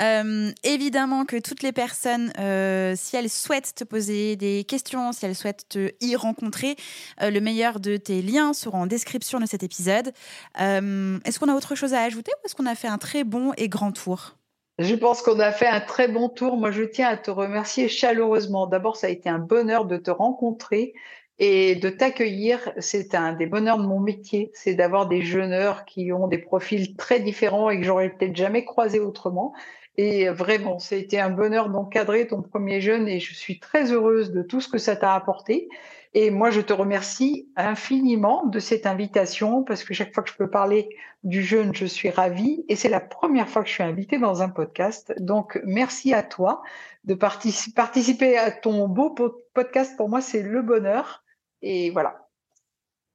Euh, 0.00 0.50
évidemment 0.64 1.24
que 1.24 1.36
toutes 1.36 1.62
les 1.62 1.70
personnes, 1.70 2.32
euh, 2.40 2.94
si 2.96 3.16
elles 3.16 3.30
souhaitent 3.30 3.74
te 3.76 3.84
poser 3.84 4.34
des 4.34 4.64
questions, 4.64 5.12
si 5.12 5.24
elles 5.24 5.36
souhaitent 5.36 5.68
te 5.68 5.92
y 6.00 6.16
rencontrer, 6.16 6.74
euh, 7.22 7.30
le 7.30 7.40
meilleur 7.40 7.78
de 7.78 7.96
tes 7.96 8.22
liens 8.22 8.52
sera 8.54 8.78
en 8.78 8.86
description 8.86 9.38
de 9.38 9.46
cet 9.46 9.62
épisode. 9.62 10.12
est-ce 10.56 11.38
qu'on 11.38 11.48
a 11.48 11.54
autre 11.54 11.76
chose 11.76 11.94
à 11.94 12.02
ajouter 12.02 12.32
ou 12.42 12.46
est-ce 12.46 12.56
qu'on 12.56 12.66
a 12.66 12.74
fait 12.74 12.88
un 12.88 12.98
très 12.98 13.22
bon 13.22 13.52
et 13.56 13.68
grand 13.68 13.92
tour? 13.92 14.36
Je 14.78 14.94
pense 14.94 15.22
qu'on 15.22 15.38
a 15.38 15.52
fait 15.52 15.68
un 15.68 15.80
très 15.80 16.08
bon 16.08 16.28
tour. 16.28 16.56
Moi, 16.56 16.70
je 16.72 16.82
tiens 16.82 17.08
à 17.08 17.16
te 17.16 17.30
remercier 17.30 17.88
chaleureusement. 17.88 18.66
D'abord, 18.66 18.96
ça 18.96 19.06
a 19.06 19.10
été 19.10 19.28
un 19.28 19.38
bonheur 19.38 19.84
de 19.84 19.96
te 19.96 20.10
rencontrer 20.10 20.92
et 21.38 21.74
de 21.74 21.90
t'accueillir, 21.90 22.72
c'est 22.78 23.14
un 23.14 23.32
des 23.34 23.46
bonheurs 23.46 23.78
de 23.78 23.86
mon 23.86 24.00
métier, 24.00 24.50
c'est 24.54 24.74
d'avoir 24.74 25.06
des 25.06 25.22
jeûneurs 25.22 25.84
qui 25.84 26.12
ont 26.12 26.28
des 26.28 26.38
profils 26.38 26.96
très 26.96 27.20
différents 27.20 27.68
et 27.68 27.78
que 27.78 27.84
j'aurais 27.84 28.08
peut-être 28.08 28.36
jamais 28.36 28.64
croisé 28.64 29.00
autrement. 29.00 29.52
Et 29.98 30.28
vraiment, 30.28 30.78
ça 30.78 30.94
a 30.94 30.98
été 30.98 31.20
un 31.20 31.30
bonheur 31.30 31.70
d'encadrer 31.70 32.26
ton 32.26 32.42
premier 32.42 32.80
jeûne 32.80 33.08
et 33.08 33.20
je 33.20 33.34
suis 33.34 33.58
très 33.58 33.92
heureuse 33.92 34.30
de 34.30 34.42
tout 34.42 34.60
ce 34.60 34.68
que 34.68 34.78
ça 34.78 34.96
t'a 34.96 35.14
apporté. 35.14 35.68
Et 36.14 36.30
moi, 36.30 36.50
je 36.50 36.62
te 36.62 36.72
remercie 36.72 37.48
infiniment 37.56 38.46
de 38.46 38.58
cette 38.58 38.86
invitation 38.86 39.62
parce 39.62 39.84
que 39.84 39.92
chaque 39.92 40.14
fois 40.14 40.22
que 40.22 40.30
je 40.30 40.36
peux 40.36 40.48
parler 40.48 40.88
du 41.24 41.42
jeûne, 41.42 41.74
je 41.74 41.84
suis 41.84 42.08
ravie. 42.08 42.64
Et 42.68 42.76
c'est 42.76 42.88
la 42.88 43.00
première 43.00 43.48
fois 43.48 43.62
que 43.62 43.68
je 43.68 43.74
suis 43.74 43.82
invitée 43.82 44.18
dans 44.18 44.40
un 44.40 44.48
podcast. 44.48 45.14
Donc, 45.18 45.60
merci 45.64 46.14
à 46.14 46.22
toi 46.22 46.62
de 47.04 47.14
participer 47.14 48.38
à 48.38 48.50
ton 48.50 48.88
beau 48.88 49.14
podcast. 49.52 49.96
Pour 49.96 50.08
moi, 50.08 50.22
c'est 50.22 50.42
le 50.42 50.62
bonheur. 50.62 51.25
Et 51.68 51.90
voilà. 51.90 52.14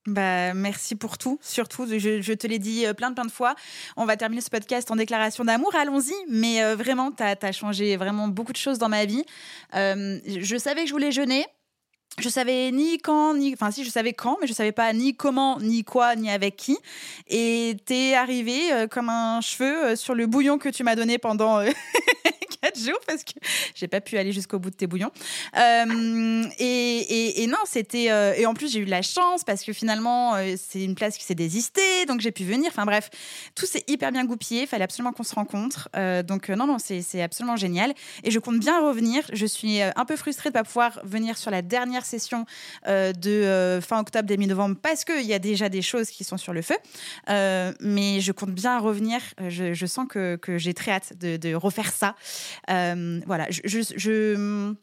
Bah, 0.08 0.54
merci 0.54 0.96
pour 0.96 1.18
tout, 1.18 1.40
surtout, 1.42 1.86
je, 1.86 2.34
te 2.34 2.48
l'ai 2.48 2.60
dit 2.60 2.86
euh, 2.86 2.94
plein 2.94 3.12
de 3.12 3.16
plein 3.16 3.24
de 3.24 3.32
fois. 3.32 3.56
On 3.96 4.06
va 4.06 4.18
terminer 4.18 4.42
ce 4.42 4.50
podcast 4.50 4.90
en 4.92 4.96
déclaration 4.96 5.46
d'amour, 5.46 5.74
allons-y, 5.76 6.16
mais 6.28 6.64
euh, 6.64 6.76
vraiment, 6.76 7.12
tu 7.12 7.24
as, 7.24 7.52
changé 7.52 7.96
vraiment 7.96 8.28
beaucoup 8.28 8.52
de 8.52 8.58
choses 8.58 8.78
dans 8.78 8.90
ma 8.90 9.06
vie. 9.06 9.24
Euh, 9.76 10.20
je 10.26 10.58
savais 10.58 10.82
que 10.82 10.88
je 10.88 10.94
voulais 10.94 11.12
jeûner, 11.12 11.46
je 12.20 12.28
savais 12.28 12.72
ni 12.72 12.98
quand, 12.98 13.36
ni. 13.36 13.54
Enfin, 13.54 13.72
si, 13.72 13.86
je 13.86 13.90
savais 13.90 14.14
quand, 14.14 14.38
mais 14.42 14.48
je 14.48 14.54
savais 14.54 14.74
pas 14.74 14.92
ni 14.92 15.16
comment, 15.16 15.60
ni 15.60 15.84
quoi, 15.84 16.16
ni 16.16 16.30
avec 16.30 16.58
qui. 16.58 16.78
Et 17.28 17.78
t'es 17.86 18.16
arrivé 18.16 18.88
comme 18.90 19.08
un 19.08 19.40
cheveu 19.40 19.96
sur 19.96 20.16
le 20.16 20.26
bouillon 20.26 20.58
que 20.58 20.68
tu 20.68 20.84
m'as 20.84 20.96
donné 20.96 21.20
pendant 21.20 21.62
jours 22.78 23.00
parce 23.08 23.24
que 23.24 23.32
j'ai 23.76 23.88
pas 23.88 24.02
pu 24.02 24.18
aller 24.18 24.32
jusqu'au 24.32 24.60
bout 24.60 24.70
de 24.70 24.76
tes 24.76 24.88
bouillons. 24.88 25.12
Euh, 25.58 26.44
et, 26.60 27.46
non, 27.48 27.58
c'était. 27.66 28.12
Euh, 28.12 28.34
et 28.36 28.46
en 28.46 28.54
plus, 28.54 28.72
j'ai 28.72 28.80
eu 28.80 28.86
de 28.86 28.92
la 28.92 29.02
chance 29.02 29.44
parce 29.44 29.64
que 29.64 29.74
finalement, 29.74 30.36
euh, 30.36 30.56
c'est 30.58 30.84
une 30.84 30.96
place 30.96 31.18
qui 31.18 31.24
s'est 31.24 31.36
désistée, 31.36 32.06
donc 32.08 32.22
j'ai 32.22 32.32
pu 32.32 32.44
venir. 32.44 32.70
Enfin 32.70 32.86
bref, 32.86 33.10
tout 33.56 33.66
s'est 33.66 33.84
hyper 33.88 34.12
bien 34.12 34.26
goupillé. 34.26 34.62
Il 34.62 34.68
fallait 34.68 34.84
absolument 34.84 35.14
qu'on 35.14 35.24
se 35.24 35.36
rencontre. 35.36 35.90
donc 36.24 36.50
non, 36.50 36.68
non, 36.68 36.78
c'est 36.80 37.22
absolument 37.22 37.56
génial. 37.56 37.94
Et 38.24 38.32
je 38.32 38.40
compte 38.40 38.60
bien 38.60 38.86
revenir. 38.86 39.24
Je 39.34 39.46
suis 39.46 39.82
un 39.82 40.06
peu 40.06 40.16
frustrée 40.16 40.50
de 40.50 40.54
pas 40.54 40.64
pouvoir 40.64 41.00
venir 41.04 41.38
sur 41.38 41.52
la 41.52 41.62
dernière 41.62 42.06
session 42.06 42.46
de 42.88 43.80
fin 43.82 44.00
octobre, 44.00 44.28
début 44.28 44.46
novembre 44.46 44.78
parce 44.82 45.06
qu'il 45.06 45.26
y 45.26 45.34
a 45.34 45.40
déjà 45.40 45.70
des 45.70 45.82
choses 45.82 46.10
qui 46.10 46.24
sont 46.24 46.38
sur 46.38 46.54
le 46.54 46.62
feu. 46.62 46.76
mais 47.28 48.22
je 48.22 48.32
compte 48.32 48.52
bien 48.52 48.80
revenir. 48.80 49.22
Je, 49.50 49.86
sens 49.86 50.08
que, 50.08 50.40
j'ai 50.58 50.74
très 50.74 50.92
hâte 50.92 51.18
de 51.18 51.54
refaire 51.54 51.92
ça. 51.92 52.16
Euh, 52.70 53.20
voilà, 53.26 53.48
je, 53.50 54.76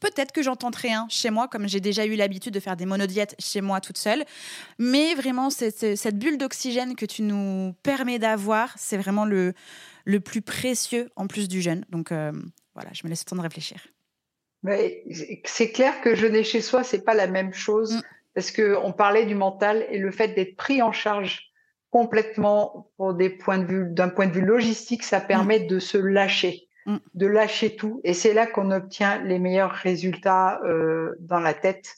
Peut-être 0.00 0.32
que 0.32 0.42
j'en 0.42 0.56
un 0.84 1.06
chez 1.10 1.30
moi, 1.30 1.48
comme 1.48 1.68
j'ai 1.68 1.80
déjà 1.80 2.06
eu 2.06 2.14
l'habitude 2.14 2.54
de 2.54 2.60
faire 2.60 2.76
des 2.76 2.86
monodiètes 2.86 3.34
chez 3.38 3.60
moi 3.60 3.80
toute 3.80 3.98
seule. 3.98 4.24
Mais 4.78 5.14
vraiment, 5.14 5.50
cette, 5.50 5.96
cette 5.96 6.18
bulle 6.18 6.38
d'oxygène 6.38 6.96
que 6.96 7.04
tu 7.04 7.22
nous 7.22 7.74
permets 7.82 8.18
d'avoir, 8.18 8.72
c'est 8.78 8.96
vraiment 8.96 9.26
le, 9.26 9.52
le 10.04 10.20
plus 10.20 10.40
précieux 10.40 11.10
en 11.16 11.26
plus 11.26 11.48
du 11.48 11.60
jeûne. 11.60 11.84
Donc 11.90 12.10
euh, 12.10 12.32
voilà, 12.74 12.90
je 12.94 13.02
me 13.04 13.10
laisse 13.10 13.24
le 13.26 13.30
temps 13.30 13.36
de 13.36 13.42
réfléchir. 13.42 13.86
C'est 15.44 15.72
clair 15.72 16.00
que 16.00 16.14
jeûner 16.14 16.44
chez 16.44 16.60
soi, 16.60 16.84
c'est 16.84 17.04
pas 17.04 17.14
la 17.14 17.26
même 17.26 17.52
chose. 17.52 17.96
Mm. 17.96 18.02
Parce 18.34 18.50
qu'on 18.50 18.92
parlait 18.92 19.26
du 19.26 19.34
mental 19.34 19.84
et 19.90 19.98
le 19.98 20.10
fait 20.10 20.28
d'être 20.28 20.56
pris 20.56 20.80
en 20.80 20.92
charge 20.92 21.50
complètement 21.90 22.90
pour 22.96 23.12
des 23.12 23.28
points 23.28 23.58
de 23.58 23.66
vue, 23.66 23.86
d'un 23.90 24.08
point 24.08 24.26
de 24.26 24.32
vue 24.32 24.44
logistique, 24.44 25.02
ça 25.02 25.20
permet 25.20 25.60
mm. 25.60 25.66
de 25.66 25.78
se 25.78 25.98
lâcher, 25.98 26.68
mm. 26.86 26.96
de 27.14 27.26
lâcher 27.26 27.76
tout. 27.76 28.00
Et 28.04 28.14
c'est 28.14 28.34
là 28.34 28.46
qu'on 28.46 28.70
obtient 28.70 29.22
les 29.22 29.38
meilleurs 29.38 29.72
résultats 29.72 30.60
euh, 30.64 31.14
dans 31.20 31.40
la 31.40 31.54
tête. 31.54 31.94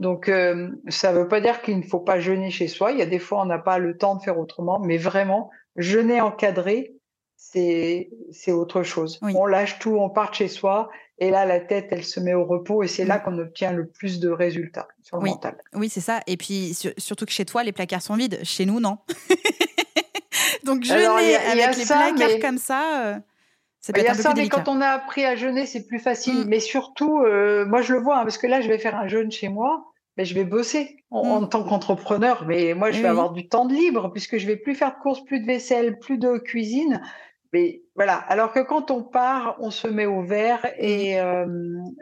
Donc, 0.00 0.28
euh, 0.28 0.70
ça 0.88 1.12
ne 1.12 1.18
veut 1.18 1.28
pas 1.28 1.40
dire 1.40 1.62
qu'il 1.62 1.78
ne 1.78 1.82
faut 1.82 2.00
pas 2.00 2.20
jeûner 2.20 2.50
chez 2.50 2.68
soi. 2.68 2.92
Il 2.92 2.98
y 2.98 3.02
a 3.02 3.06
des 3.06 3.18
fois, 3.18 3.42
on 3.42 3.46
n'a 3.46 3.58
pas 3.58 3.78
le 3.78 3.96
temps 3.96 4.16
de 4.16 4.22
faire 4.22 4.38
autrement, 4.38 4.78
mais 4.80 4.96
vraiment, 4.96 5.50
jeûner 5.76 6.20
encadré, 6.20 6.94
c'est 7.36 8.08
autre 8.48 8.82
chose. 8.82 9.18
On 9.22 9.46
lâche 9.46 9.78
tout, 9.78 9.96
on 9.98 10.10
part 10.10 10.34
chez 10.34 10.48
soi 10.48 10.90
et 11.20 11.30
là, 11.30 11.44
la 11.44 11.58
tête, 11.58 11.88
elle 11.90 12.04
se 12.04 12.20
met 12.20 12.34
au 12.34 12.44
repos 12.44 12.82
et 12.82 12.88
c'est 12.88 13.04
là 13.04 13.18
mm. 13.18 13.22
qu'on 13.22 13.38
obtient 13.38 13.72
le 13.72 13.86
plus 13.86 14.20
de 14.20 14.28
résultats 14.28 14.88
sur 15.02 15.16
le 15.16 15.24
oui. 15.24 15.30
mental. 15.30 15.56
Oui, 15.74 15.88
c'est 15.88 16.00
ça. 16.00 16.20
Et 16.26 16.36
puis, 16.36 16.76
surtout 16.96 17.26
que 17.26 17.32
chez 17.32 17.44
toi, 17.44 17.64
les 17.64 17.72
placards 17.72 18.02
sont 18.02 18.14
vides. 18.14 18.40
Chez 18.44 18.66
nous, 18.66 18.78
non. 18.80 18.98
Donc, 20.64 20.84
jeûner 20.84 21.36
avec 21.36 21.76
les 21.76 21.84
placards 21.84 22.40
comme 22.40 22.58
ça. 22.58 23.06
Euh, 23.06 23.18
c'est 23.80 23.96
il 23.96 24.04
y 24.04 24.06
a 24.06 24.14
ça, 24.14 24.34
mais 24.36 24.48
quand 24.48 24.68
on 24.68 24.80
a 24.80 24.88
appris 24.88 25.24
à 25.24 25.36
jeûner, 25.36 25.66
c'est 25.66 25.86
plus 25.86 25.98
facile. 25.98 26.44
Mm. 26.44 26.48
Mais 26.48 26.60
surtout, 26.60 27.20
euh, 27.20 27.64
moi, 27.66 27.80
je 27.80 27.94
le 27.94 28.00
vois, 28.00 28.18
hein, 28.18 28.22
parce 28.22 28.38
que 28.38 28.46
là, 28.46 28.60
je 28.60 28.68
vais 28.68 28.78
faire 28.78 28.96
un 28.96 29.08
jeûne 29.08 29.30
chez 29.30 29.48
moi, 29.48 29.92
mais 30.16 30.24
je 30.24 30.34
vais 30.34 30.44
bosser 30.44 31.04
en, 31.10 31.42
mm. 31.42 31.48
tant 31.48 31.64
qu'entrepreneur. 31.64 32.44
Mais 32.46 32.74
moi, 32.74 32.90
je 32.90 33.00
vais 33.00 33.08
avoir 33.08 33.32
du 33.32 33.48
temps 33.48 33.66
de 33.66 33.74
libre, 33.74 34.10
puisque 34.12 34.38
je 34.38 34.46
vais 34.46 34.56
plus 34.56 34.74
faire 34.74 34.94
de 34.96 35.00
courses, 35.00 35.24
plus 35.24 35.40
de 35.40 35.46
vaisselle, 35.46 35.98
plus 35.98 36.18
de 36.18 36.38
cuisine. 36.38 37.00
Mais 37.52 37.82
voilà. 37.94 38.16
Alors 38.16 38.52
que 38.52 38.60
quand 38.60 38.90
on 38.90 39.02
part, 39.02 39.56
on 39.60 39.70
se 39.70 39.88
met 39.88 40.06
au 40.06 40.22
vert 40.22 40.66
et 40.78 41.18
euh, 41.20 41.46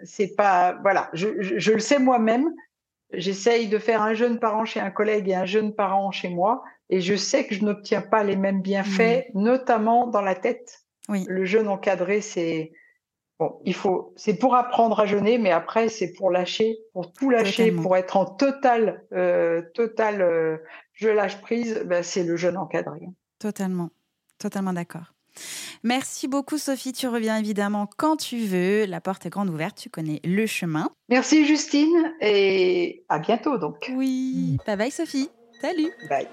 c'est 0.02 0.34
pas 0.34 0.76
voilà. 0.82 1.08
Je, 1.12 1.28
je, 1.40 1.72
le 1.72 1.78
sais 1.78 2.00
moi-même. 2.00 2.52
J'essaye 3.12 3.68
de 3.68 3.78
faire 3.78 4.02
un 4.02 4.14
jeune 4.14 4.40
parent 4.40 4.64
chez 4.64 4.80
un 4.80 4.90
collègue 4.90 5.28
et 5.28 5.36
un 5.36 5.44
jeune 5.44 5.72
parent 5.72 6.10
chez 6.10 6.28
moi, 6.28 6.64
et 6.90 7.00
je 7.00 7.14
sais 7.14 7.46
que 7.46 7.54
je 7.54 7.64
n'obtiens 7.64 8.02
pas 8.02 8.24
les 8.24 8.34
mêmes 8.34 8.60
bienfaits, 8.60 9.26
mmh. 9.32 9.40
notamment 9.40 10.08
dans 10.08 10.22
la 10.22 10.34
tête. 10.34 10.85
Oui. 11.08 11.24
Le 11.28 11.44
jeûne 11.44 11.68
encadré, 11.68 12.20
c'est 12.20 12.72
bon, 13.38 13.58
il 13.64 13.74
faut, 13.74 14.12
c'est 14.16 14.38
pour 14.38 14.54
apprendre 14.54 15.00
à 15.00 15.06
jeûner, 15.06 15.38
mais 15.38 15.52
après 15.52 15.88
c'est 15.88 16.12
pour 16.12 16.30
lâcher, 16.30 16.78
pour 16.92 17.12
tout 17.12 17.30
lâcher, 17.30 17.72
pour 17.72 17.96
être 17.96 18.16
en 18.16 18.24
total, 18.24 19.04
euh, 19.12 19.62
total, 19.74 20.22
euh, 20.22 20.58
je 20.92 21.08
lâche 21.08 21.40
prise. 21.40 21.82
Ben, 21.86 22.02
c'est 22.02 22.24
le 22.24 22.36
jeûne 22.36 22.56
encadré. 22.56 23.08
Totalement, 23.38 23.90
totalement 24.38 24.72
d'accord. 24.72 25.12
Merci 25.82 26.28
beaucoup 26.28 26.56
Sophie, 26.56 26.92
tu 26.92 27.06
reviens 27.08 27.36
évidemment 27.36 27.88
quand 27.96 28.16
tu 28.16 28.38
veux. 28.38 28.86
La 28.86 29.00
porte 29.00 29.26
est 29.26 29.30
grande 29.30 29.50
ouverte, 29.50 29.76
tu 29.76 29.90
connais 29.90 30.20
le 30.24 30.46
chemin. 30.46 30.90
Merci 31.08 31.44
Justine 31.44 32.14
et 32.20 33.04
à 33.08 33.18
bientôt 33.18 33.58
donc. 33.58 33.92
Oui, 33.94 34.56
bye 34.66 34.76
bye 34.76 34.90
Sophie. 34.90 35.28
Salut. 35.60 35.90
Bye. 36.08 36.28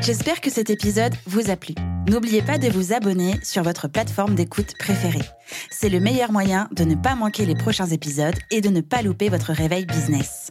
J'espère 0.00 0.40
que 0.40 0.50
cet 0.50 0.70
épisode 0.70 1.14
vous 1.26 1.50
a 1.50 1.56
plu. 1.56 1.74
N'oubliez 2.08 2.42
pas 2.42 2.58
de 2.58 2.68
vous 2.68 2.92
abonner 2.92 3.34
sur 3.42 3.62
votre 3.62 3.88
plateforme 3.88 4.34
d'écoute 4.34 4.74
préférée. 4.78 5.24
C'est 5.70 5.88
le 5.88 5.98
meilleur 5.98 6.30
moyen 6.30 6.68
de 6.72 6.84
ne 6.84 6.94
pas 6.94 7.14
manquer 7.14 7.44
les 7.46 7.54
prochains 7.56 7.86
épisodes 7.86 8.36
et 8.50 8.60
de 8.60 8.68
ne 8.68 8.80
pas 8.80 9.02
louper 9.02 9.28
votre 9.28 9.52
réveil 9.52 9.86
business. 9.86 10.50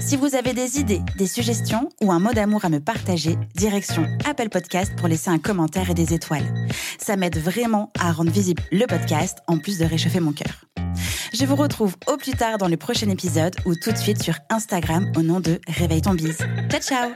Si 0.00 0.16
vous 0.16 0.34
avez 0.34 0.52
des 0.52 0.78
idées, 0.78 1.02
des 1.16 1.26
suggestions 1.26 1.88
ou 2.00 2.10
un 2.10 2.18
mot 2.18 2.32
d'amour 2.32 2.64
à 2.64 2.68
me 2.68 2.80
partager, 2.80 3.36
direction 3.54 4.06
Apple 4.28 4.48
Podcast 4.48 4.94
pour 4.96 5.08
laisser 5.08 5.30
un 5.30 5.38
commentaire 5.38 5.90
et 5.90 5.94
des 5.94 6.12
étoiles. 6.12 6.46
Ça 6.98 7.16
m'aide 7.16 7.38
vraiment 7.38 7.92
à 7.98 8.12
rendre 8.12 8.30
visible 8.30 8.62
le 8.72 8.86
podcast 8.86 9.38
en 9.46 9.58
plus 9.58 9.78
de 9.78 9.84
réchauffer 9.84 10.20
mon 10.20 10.32
cœur. 10.32 10.64
Je 11.32 11.44
vous 11.44 11.56
retrouve 11.56 11.96
au 12.06 12.16
plus 12.16 12.32
tard 12.32 12.58
dans 12.58 12.68
le 12.68 12.76
prochain 12.76 13.08
épisode 13.10 13.54
ou 13.64 13.74
tout 13.74 13.92
de 13.92 13.98
suite 13.98 14.22
sur 14.22 14.34
Instagram 14.50 15.12
au 15.16 15.22
nom 15.22 15.40
de 15.40 15.60
Réveille 15.68 16.02
ton 16.02 16.14
bise. 16.14 16.38
Ciao 16.70 16.80
ciao 16.80 17.10